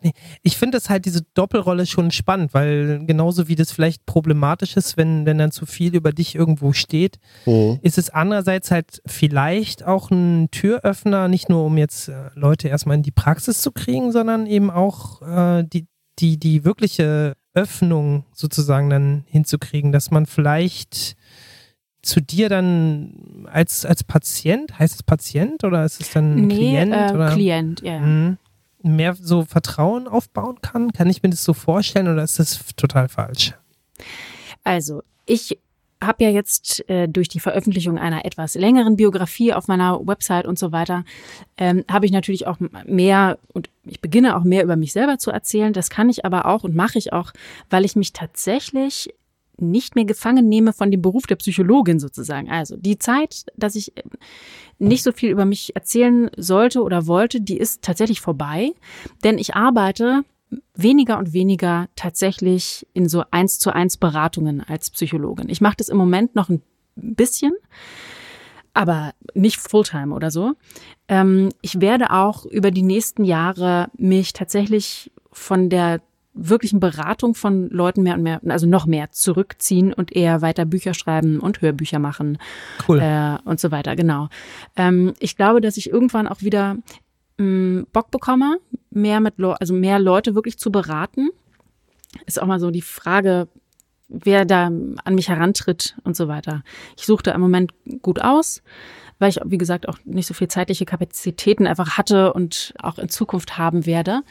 [0.44, 4.98] ich finde das halt diese Doppelrolle schon spannend, weil genauso wie das vielleicht problematisch ist,
[4.98, 7.80] wenn, wenn dann zu viel über dich irgendwo steht, Mhm.
[7.82, 12.98] ist es andererseits halt vielleicht auch ein Türöffner, nicht nur um jetzt äh, Leute erstmal
[12.98, 15.88] in die Praxis zu kriegen, sondern eben auch äh, die,
[16.20, 21.16] die, die wirkliche Öffnung sozusagen dann hinzukriegen, dass man vielleicht
[22.04, 26.56] zu dir dann als, als Patient, heißt es Patient oder ist es dann ein nee,
[26.56, 26.94] Klient?
[26.94, 27.32] äh, oder?
[27.34, 28.00] Klient, ja.
[28.00, 28.38] Mhm.
[28.84, 30.94] mehr so Vertrauen aufbauen kann?
[30.94, 33.54] Kann ich mir das so vorstellen oder ist das total falsch?
[34.64, 35.58] Also, ich
[36.04, 40.60] habe ja jetzt äh, durch die Veröffentlichung einer etwas längeren Biografie auf meiner Website und
[40.60, 41.04] so weiter,
[41.58, 45.32] ähm, habe ich natürlich auch mehr und ich beginne auch mehr über mich selber zu
[45.32, 45.74] erzählen.
[45.74, 47.32] Das kann ich aber auch und mache ich auch,
[47.70, 49.14] weil ich mich tatsächlich
[49.60, 52.50] nicht mehr gefangen nehme von dem Beruf der Psychologin sozusagen.
[52.50, 54.04] Also die Zeit, dass ich äh,
[54.80, 58.74] nicht so viel über mich erzählen sollte oder wollte, die ist tatsächlich vorbei,
[59.24, 60.24] denn ich arbeite
[60.76, 65.50] weniger und weniger tatsächlich in so eins zu eins Beratungen als Psychologin.
[65.50, 66.62] Ich mache das im Moment noch ein
[66.96, 67.54] bisschen,
[68.74, 70.54] aber nicht Fulltime oder so.
[71.08, 76.02] Ähm, ich werde auch über die nächsten Jahre mich tatsächlich von der
[76.40, 80.94] wirklichen Beratung von Leuten mehr und mehr, also noch mehr zurückziehen und eher weiter Bücher
[80.94, 82.38] schreiben und Hörbücher machen
[82.88, 83.00] Cool.
[83.00, 84.30] äh, und so weiter, genau.
[84.76, 86.78] Ähm, ich glaube, dass ich irgendwann auch wieder
[87.38, 88.60] mh, Bock bekomme,
[88.90, 91.30] mehr mit Leu also mehr Leute wirklich zu beraten.
[92.26, 93.48] Ist auch mal so die Frage,
[94.10, 96.64] wer da an mich herantritt und so weiter.
[96.98, 98.62] Ich suche da im Moment gut aus,
[99.20, 103.10] weil ich, wie gesagt, auch nicht so viel zeitliche Kapazitäten einfach hatte und auch in
[103.10, 104.22] Zukunft haben werde.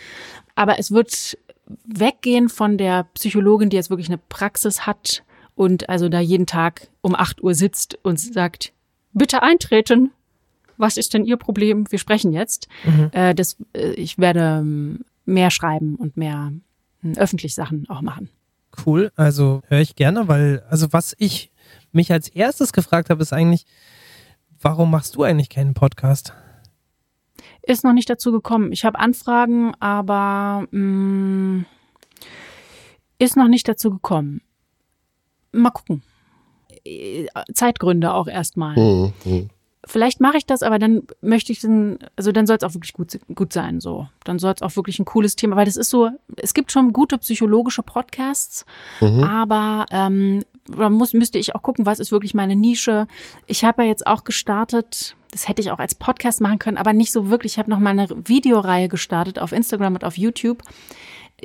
[0.54, 1.36] Aber es wird
[1.84, 6.88] weggehen von der Psychologin, die jetzt wirklich eine Praxis hat und also da jeden Tag
[7.00, 8.72] um 8 Uhr sitzt und sagt,
[9.12, 10.12] bitte eintreten.
[10.78, 11.90] Was ist denn Ihr Problem?
[11.90, 12.68] Wir sprechen jetzt.
[13.12, 16.52] Äh, das, äh, ich werde ähm, mehr schreiben und mehr
[17.02, 18.28] äh, öffentlich Sachen auch machen.
[18.84, 19.10] Cool.
[19.16, 21.50] Also höre ich gerne, weil, also was ich
[21.92, 23.64] mich als erstes gefragt habe, ist eigentlich,
[24.60, 26.32] warum machst du eigentlich keinen Podcast?
[27.62, 28.70] Ist noch nicht dazu gekommen.
[28.72, 31.64] Ich habe Anfragen, aber mh,
[33.18, 34.42] ist noch nicht dazu gekommen.
[35.52, 36.02] Mal gucken.
[36.84, 38.76] Äh, Zeitgründe auch erstmal.
[38.76, 39.48] Mhm.
[39.88, 42.92] Vielleicht mache ich das, aber dann möchte ich dann, also dann soll es auch wirklich
[42.92, 44.08] gut, gut sein, so.
[44.24, 46.92] Dann soll es auch wirklich ein cooles Thema, weil das ist so, es gibt schon
[46.92, 48.66] gute psychologische Podcasts,
[49.00, 49.22] Mhm.
[49.22, 53.06] aber ähm, da muss, müsste ich auch gucken, was ist wirklich meine Nische.
[53.46, 56.92] Ich habe ja jetzt auch gestartet, das hätte ich auch als Podcast machen können, aber
[56.92, 57.52] nicht so wirklich.
[57.52, 60.62] Ich habe noch mal eine Videoreihe gestartet auf Instagram und auf YouTube,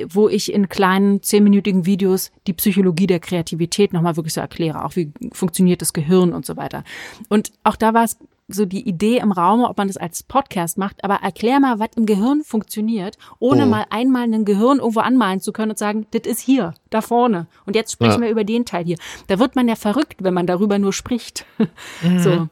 [0.07, 4.95] wo ich in kleinen zehnminütigen Videos die Psychologie der Kreativität nochmal wirklich so erkläre, auch
[4.95, 6.83] wie funktioniert das Gehirn und so weiter.
[7.29, 8.17] Und auch da war es
[8.53, 11.89] so die Idee im Raum, ob man das als Podcast macht, aber erklär mal, was
[11.95, 13.69] im Gehirn funktioniert, ohne Oh.
[13.69, 17.47] mal einmal ein Gehirn irgendwo anmalen zu können und sagen, das ist hier, da vorne.
[17.65, 18.27] Und jetzt sprechen Ja.
[18.27, 18.97] wir über den Teil hier.
[19.27, 21.45] Da wird man ja verrückt, wenn man darüber nur spricht.
[22.19, 22.47] So.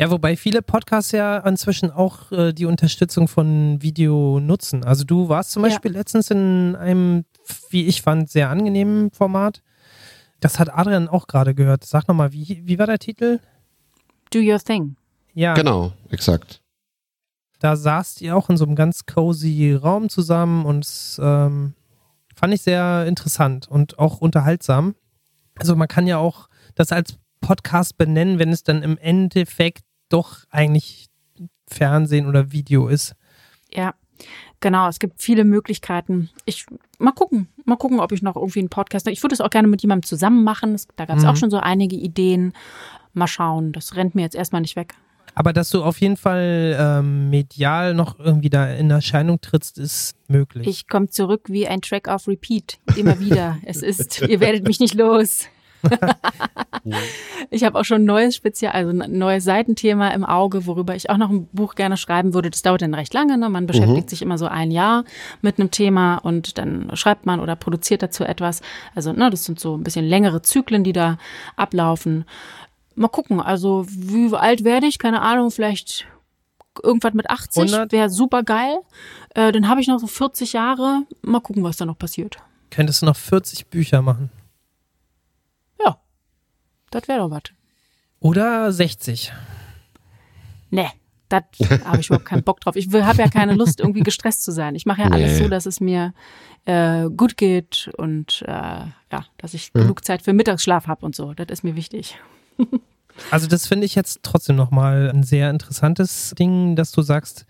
[0.00, 4.84] Ja, wobei viele Podcasts ja inzwischen auch äh, die Unterstützung von Video nutzen.
[4.84, 5.68] Also du warst zum Ja.
[5.70, 7.24] Beispiel letztens in einem,
[7.70, 9.60] wie ich fand, sehr angenehmen Format.
[10.40, 11.84] Das hat Adrian auch gerade gehört.
[11.84, 13.40] Sag nochmal, wie, wie war der Titel?
[14.30, 14.94] Do your thing.
[15.38, 16.60] Ja, Genau, exakt.
[17.60, 21.74] da saßt ihr auch in so einem ganz cozy Raum zusammen und es, ähm,
[22.34, 24.96] fand ich sehr interessant und auch unterhaltsam.
[25.56, 30.38] Also man kann ja auch das als Podcast benennen, wenn es dann im Endeffekt doch
[30.50, 31.06] eigentlich
[31.68, 33.14] Fernsehen oder Video ist.
[33.72, 33.94] Ja,
[34.58, 34.88] genau.
[34.88, 36.30] Es gibt viele Möglichkeiten.
[36.46, 36.66] Ich
[36.98, 39.06] mal gucken, mal gucken, ob ich noch irgendwie einen Podcast.
[39.06, 40.76] Ich würde es auch gerne mit jemandem zusammen machen.
[40.96, 41.28] Da gab es Mhm.
[41.28, 42.54] auch schon so einige Ideen.
[43.12, 43.72] Mal schauen.
[43.72, 44.94] Das rennt mir jetzt erstmal nicht weg.
[45.38, 50.16] Aber dass du auf jeden Fall ähm, medial noch irgendwie da in Erscheinung trittst, ist
[50.26, 50.66] möglich.
[50.66, 52.78] Ich komme zurück wie ein Track auf Repeat.
[52.96, 53.56] Immer wieder.
[53.64, 55.44] es ist, ihr werdet mich nicht los.
[57.50, 61.08] ich habe auch schon ein neues Spezial, also ein neues Seitenthema im Auge, worüber ich
[61.08, 62.50] auch noch ein Buch gerne schreiben würde.
[62.50, 63.38] Das dauert dann recht lange.
[63.38, 63.48] Ne?
[63.48, 65.04] Man beschäftigt sich immer so ein Jahr
[65.40, 68.60] mit einem Thema und dann schreibt man oder produziert dazu etwas.
[68.96, 71.16] Also ne, das sind so ein bisschen längere Zyklen, die da
[71.54, 72.24] ablaufen.
[72.98, 74.98] Mal gucken, also wie alt werde ich?
[74.98, 76.06] Keine Ahnung, vielleicht
[76.82, 77.92] irgendwas mit 80 100?
[77.92, 78.78] wäre super geil.
[79.34, 81.02] Äh, dann habe ich noch so 40 Jahre.
[81.22, 82.38] Mal gucken, was da noch passiert.
[82.70, 84.30] Könntest du noch 40 Bücher machen.
[86.90, 87.42] Das wäre doch was.
[88.20, 89.30] Oder 60.
[90.70, 90.88] Nee,
[91.28, 91.42] Da
[91.84, 92.76] habe ich überhaupt keinen Bock drauf.
[92.76, 94.74] Ich habe ja keine Lust, irgendwie gestresst zu sein.
[94.74, 95.42] Ich mache ja alles Nee.
[95.44, 96.14] so, dass es mir
[96.64, 98.52] äh, gut geht und äh,
[99.12, 99.80] ja, dass ich Mhm.
[99.80, 101.34] genug Zeit für Mittagsschlaf habe und so.
[101.34, 102.18] Das ist mir wichtig.
[103.32, 107.46] Also das finde ich jetzt trotzdem nochmal ein sehr interessantes Ding, dass du sagst,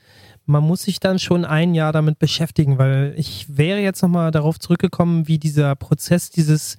[0.47, 4.59] man muss sich dann schon ein Jahr damit beschäftigen, weil ich wäre jetzt nochmal darauf
[4.59, 6.79] zurückgekommen, wie dieser Prozess dieses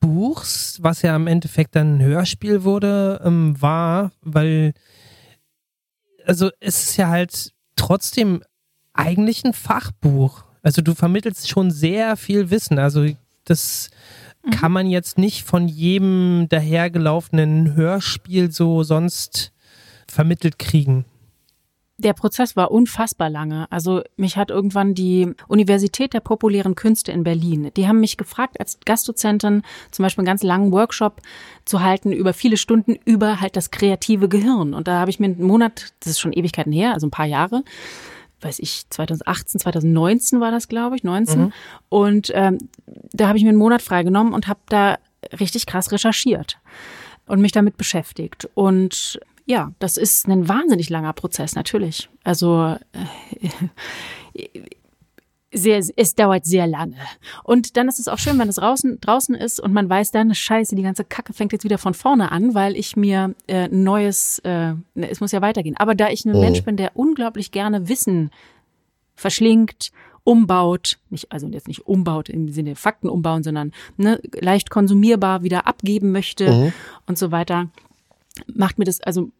[0.00, 4.74] Buchs, was ja im Endeffekt dann ein Hörspiel wurde, ähm, war, weil
[6.26, 8.42] also es ist ja halt trotzdem
[8.92, 10.44] eigentlich ein Fachbuch.
[10.62, 12.78] Also du vermittelst schon sehr viel Wissen.
[12.78, 13.06] Also
[13.44, 13.90] das
[14.50, 19.52] kann man jetzt nicht von jedem dahergelaufenen Hörspiel so sonst
[20.08, 21.04] vermittelt kriegen.
[21.98, 23.70] Der Prozess war unfassbar lange.
[23.70, 28.58] Also mich hat irgendwann die Universität der populären Künste in Berlin, die haben mich gefragt,
[28.58, 29.62] als Gastdozentin
[29.92, 31.20] zum Beispiel einen ganz langen Workshop
[31.64, 34.74] zu halten über viele Stunden über halt das kreative Gehirn.
[34.74, 37.26] Und da habe ich mir einen Monat, das ist schon Ewigkeiten her, also ein paar
[37.26, 37.62] Jahre,
[38.42, 41.52] weiß ich, 2018, 2019 war das, glaube ich, 19.
[41.88, 42.58] Und ähm,
[43.12, 44.98] da habe ich mir einen Monat freigenommen und habe da
[45.38, 46.58] richtig krass recherchiert
[47.26, 48.48] und mich damit beschäftigt.
[48.54, 52.08] Und ja, das ist ein wahnsinnig langer Prozess, natürlich.
[52.24, 52.76] Also
[54.34, 54.48] äh,
[55.52, 56.96] sehr, es dauert sehr lange.
[57.44, 60.34] Und dann ist es auch schön, wenn es draußen, draußen ist und man weiß dann,
[60.34, 64.38] scheiße, die ganze Kacke fängt jetzt wieder von vorne an, weil ich mir äh, neues,
[64.40, 65.76] äh, es muss ja weitergehen.
[65.76, 66.40] Aber da ich ein Oh.
[66.40, 68.30] Mensch bin, der unglaublich gerne Wissen
[69.14, 69.92] verschlingt,
[70.24, 75.66] umbaut, nicht, also jetzt nicht umbaut im Sinne Fakten umbauen, sondern ne, leicht konsumierbar wieder
[75.66, 76.72] abgeben möchte Mhm.
[77.06, 77.68] und so weiter,
[78.46, 79.30] macht mir das, also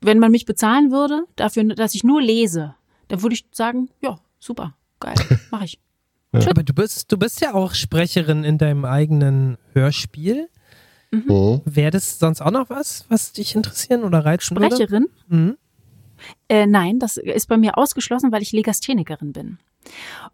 [0.00, 2.76] wenn man mich bezahlen würde, dafür, dass ich nur lese,
[3.08, 5.16] dann würde ich sagen, ja, super, geil,
[5.50, 5.78] mache ich.
[6.32, 10.48] Aber du bist, du bist ja auch Sprecherin in deinem eigenen Hörspiel.
[11.10, 11.62] Mhm.
[11.64, 14.76] Wäre das sonst auch noch was, was dich interessieren oder reizen würde?
[14.76, 15.08] Sprecherin?
[15.28, 15.56] Mhm.
[16.48, 19.58] Äh, nein, das ist bei mir ausgeschlossen, weil ich Legasthenikerin bin.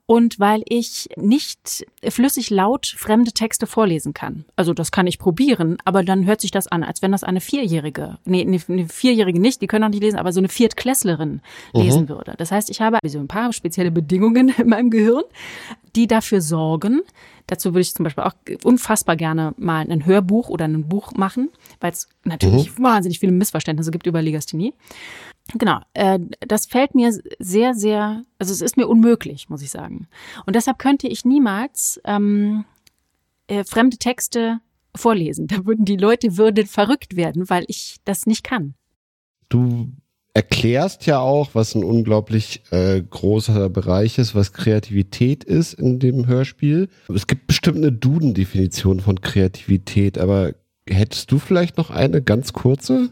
[0.07, 4.45] Und weil ich nicht flüssig laut fremde Texte vorlesen kann.
[4.55, 7.41] Also das kann ich probieren, aber dann hört sich das an, als wenn das eine
[7.41, 11.41] Vierjährige, nee, eine, Vierjährige nicht, die können auch nicht lesen, aber so eine Viertklässlerin
[11.73, 12.35] lesen würde.
[12.37, 15.25] Das heißt, ich habe so ein paar spezielle Bedingungen in meinem Gehirn,
[15.97, 17.01] die dafür sorgen,
[17.47, 21.51] dazu würde ich zum Beispiel auch unfassbar gerne mal ein Hörbuch oder ein Buch machen,
[21.81, 24.75] weil es natürlich wahnsinnig viele Missverständnisse gibt über Legasthenie.
[25.53, 30.09] Genau, äh, das fällt mir sehr, sehr, also es ist mir unmöglich, muss ich sagen.
[30.47, 32.65] Und deshalb könnte ich niemals ähm,
[33.47, 34.61] äh, fremde Texte
[34.97, 35.47] vorlesen.
[35.55, 38.75] Da würden die Leute würden verrückt werden, weil ich das nicht kann.
[39.49, 39.93] Du
[40.33, 46.27] erklärst ja auch, was ein unglaublich äh, großer Bereich ist, was Kreativität ist in dem
[46.27, 46.89] Hörspiel.
[47.15, 50.55] Es gibt bestimmt eine Duden-Definition von Kreativität, aber
[50.89, 53.11] hättest du vielleicht noch eine ganz kurze?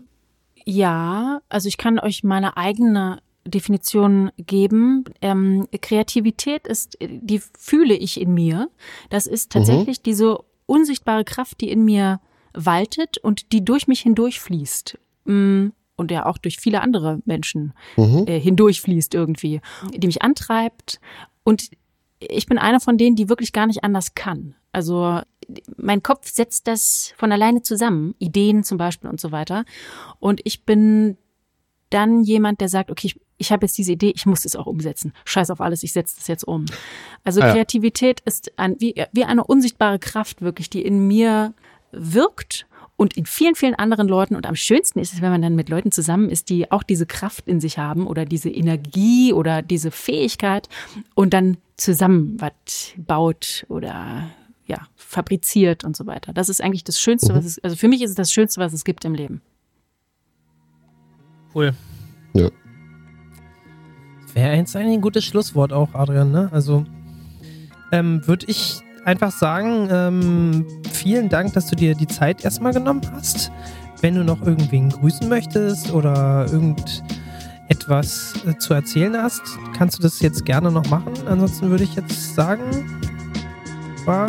[0.65, 5.05] Ja, also ich kann euch meine eigene Definition geben.
[5.21, 8.69] Ähm, Kreativität ist, die fühle ich in mir.
[9.11, 12.21] Das ist tatsächlich diese unsichtbare Kraft, die in mir
[12.55, 14.99] waltet und die durch mich hindurchfließt.
[15.25, 18.25] Mm, Und ja auch durch viele andere Menschen Mhm.
[18.27, 19.61] äh, hindurchfließt irgendwie,
[19.95, 21.01] die mich antreibt.
[21.45, 21.71] Und
[22.19, 24.55] ich bin einer von denen, die wirklich gar nicht anders kann.
[24.73, 25.21] Also
[25.77, 29.65] mein Kopf setzt das von alleine zusammen, Ideen zum Beispiel und so weiter.
[30.19, 31.17] Und ich bin
[31.91, 34.67] dann jemand, der sagt, okay, ich, ich habe jetzt diese Idee, ich muss es auch
[34.67, 35.13] umsetzen.
[35.25, 36.65] Scheiß auf alles, ich setze das jetzt um.
[37.25, 37.53] Also Ah ja.
[37.53, 41.55] Kreativität ist ein, wie, wie eine unsichtbare Kraft wirklich, die in mir
[41.91, 42.67] wirkt
[42.97, 44.37] und in vielen, vielen anderen Leuten.
[44.37, 47.07] Und am schönsten ist es, wenn man dann mit Leuten zusammen ist, die auch diese
[47.07, 50.69] Kraft in sich haben oder diese Energie oder diese Fähigkeit
[51.15, 54.31] und dann zusammen was baut oder
[54.67, 56.33] ja, fabriziert und so weiter.
[56.33, 58.73] Das ist eigentlich das Schönste, was es, also für mich ist es das Schönste, was
[58.73, 59.43] es gibt im Leben.
[61.55, 61.75] Cool.
[62.35, 62.49] Ja.
[64.35, 66.49] Wäre jetzt eigentlich ein gutes Schlusswort auch, Adrian, ne?
[66.53, 66.87] Also
[67.91, 73.03] ähm, würde ich einfach sagen, ähm, vielen Dank, dass du dir die Zeit erstmal genommen
[73.13, 73.53] hast.
[74.01, 79.43] Wenn du noch irgendwen grüßen möchtest oder irgendetwas äh, zu erzählen hast,
[79.77, 81.13] kannst du das jetzt gerne noch machen.
[81.27, 83.11] Ansonsten würde ich jetzt sagen,
[84.07, 84.27] war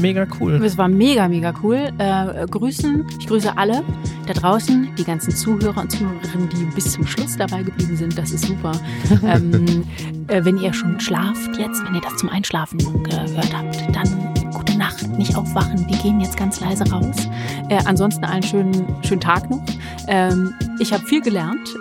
[0.00, 0.54] mega cool.
[0.64, 1.90] Es war mega, mega cool.
[1.98, 3.82] Äh, grüßen, ich grüße alle
[4.26, 8.16] da draußen, die ganzen Zuhörer und Zuhörerinnen, die bis zum Schluss dabei geblieben sind.
[8.16, 8.72] Das ist super.
[9.26, 9.84] ähm,
[10.28, 14.76] äh, wenn ihr schon schlaft jetzt, wenn ihr das zum Einschlafen gehört habt, dann gute
[14.76, 15.86] Nacht, nicht aufwachen.
[15.88, 17.28] Wir gehen jetzt ganz leise raus.
[17.68, 19.62] Äh, ansonsten einen schönen, schönen Tag noch.
[20.08, 21.74] Ähm, ich habe viel gelernt.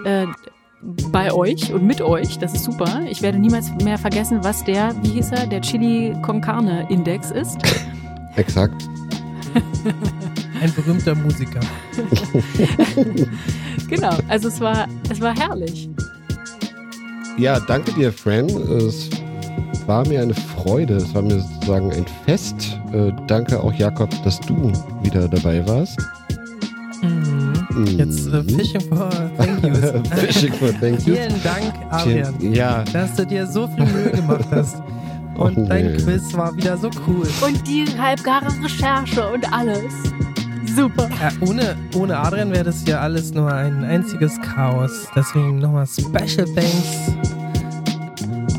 [1.12, 3.02] Bei euch und mit euch, das ist super.
[3.10, 7.32] Ich werde niemals mehr vergessen, was der, wie hieß er, der Chili Con Carne Index
[7.32, 7.58] ist.
[8.36, 8.88] Exakt.
[10.62, 11.60] ein berühmter Musiker.
[13.90, 15.90] Genau, also es war, es war herrlich.
[17.38, 18.48] Ja, danke dir, Fran.
[18.48, 19.10] Es
[19.88, 20.98] war mir eine Freude.
[20.98, 22.80] Es war mir sozusagen ein Fest.
[22.94, 25.98] Äh, danke auch, Jakob, dass du wieder dabei warst.
[27.72, 27.86] Mhm.
[28.00, 29.92] Jetzt äh, Fishing for Thank Yous.
[30.20, 31.18] Fishing for Thank Yous.
[31.18, 34.78] Vielen Dank, Adrian, Ja, dass du dir so viel Mühe gemacht hast.
[35.36, 35.98] Und Och, dein nee.
[35.98, 37.26] Quiz war wieder so cool.
[37.46, 39.94] Und die halbgare Recherche und alles.
[40.76, 41.08] Super.
[41.22, 45.08] Ja, ohne, ohne Adrian wäre das hier alles nur ein einziges Chaos.
[45.16, 47.14] Deswegen nochmal Special Thanks.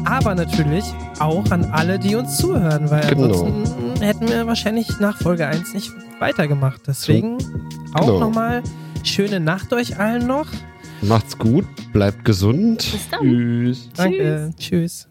[0.06, 0.84] Aber natürlich
[1.18, 3.24] auch an alle, die uns zuhören, weil Genau.
[3.24, 6.80] ansonsten hätten wir wahrscheinlich nach Folge 1 nicht weitergemacht.
[6.86, 7.36] Deswegen
[7.94, 8.20] auch Genau.
[8.20, 8.62] nochmal
[9.08, 10.46] schöne Nacht euch allen noch.
[11.02, 12.78] macht's gut, bleibt gesund.
[12.78, 13.20] Bis dann.
[13.20, 13.88] Tschüss.
[13.96, 14.50] Danke.
[14.58, 15.09] Tschüss.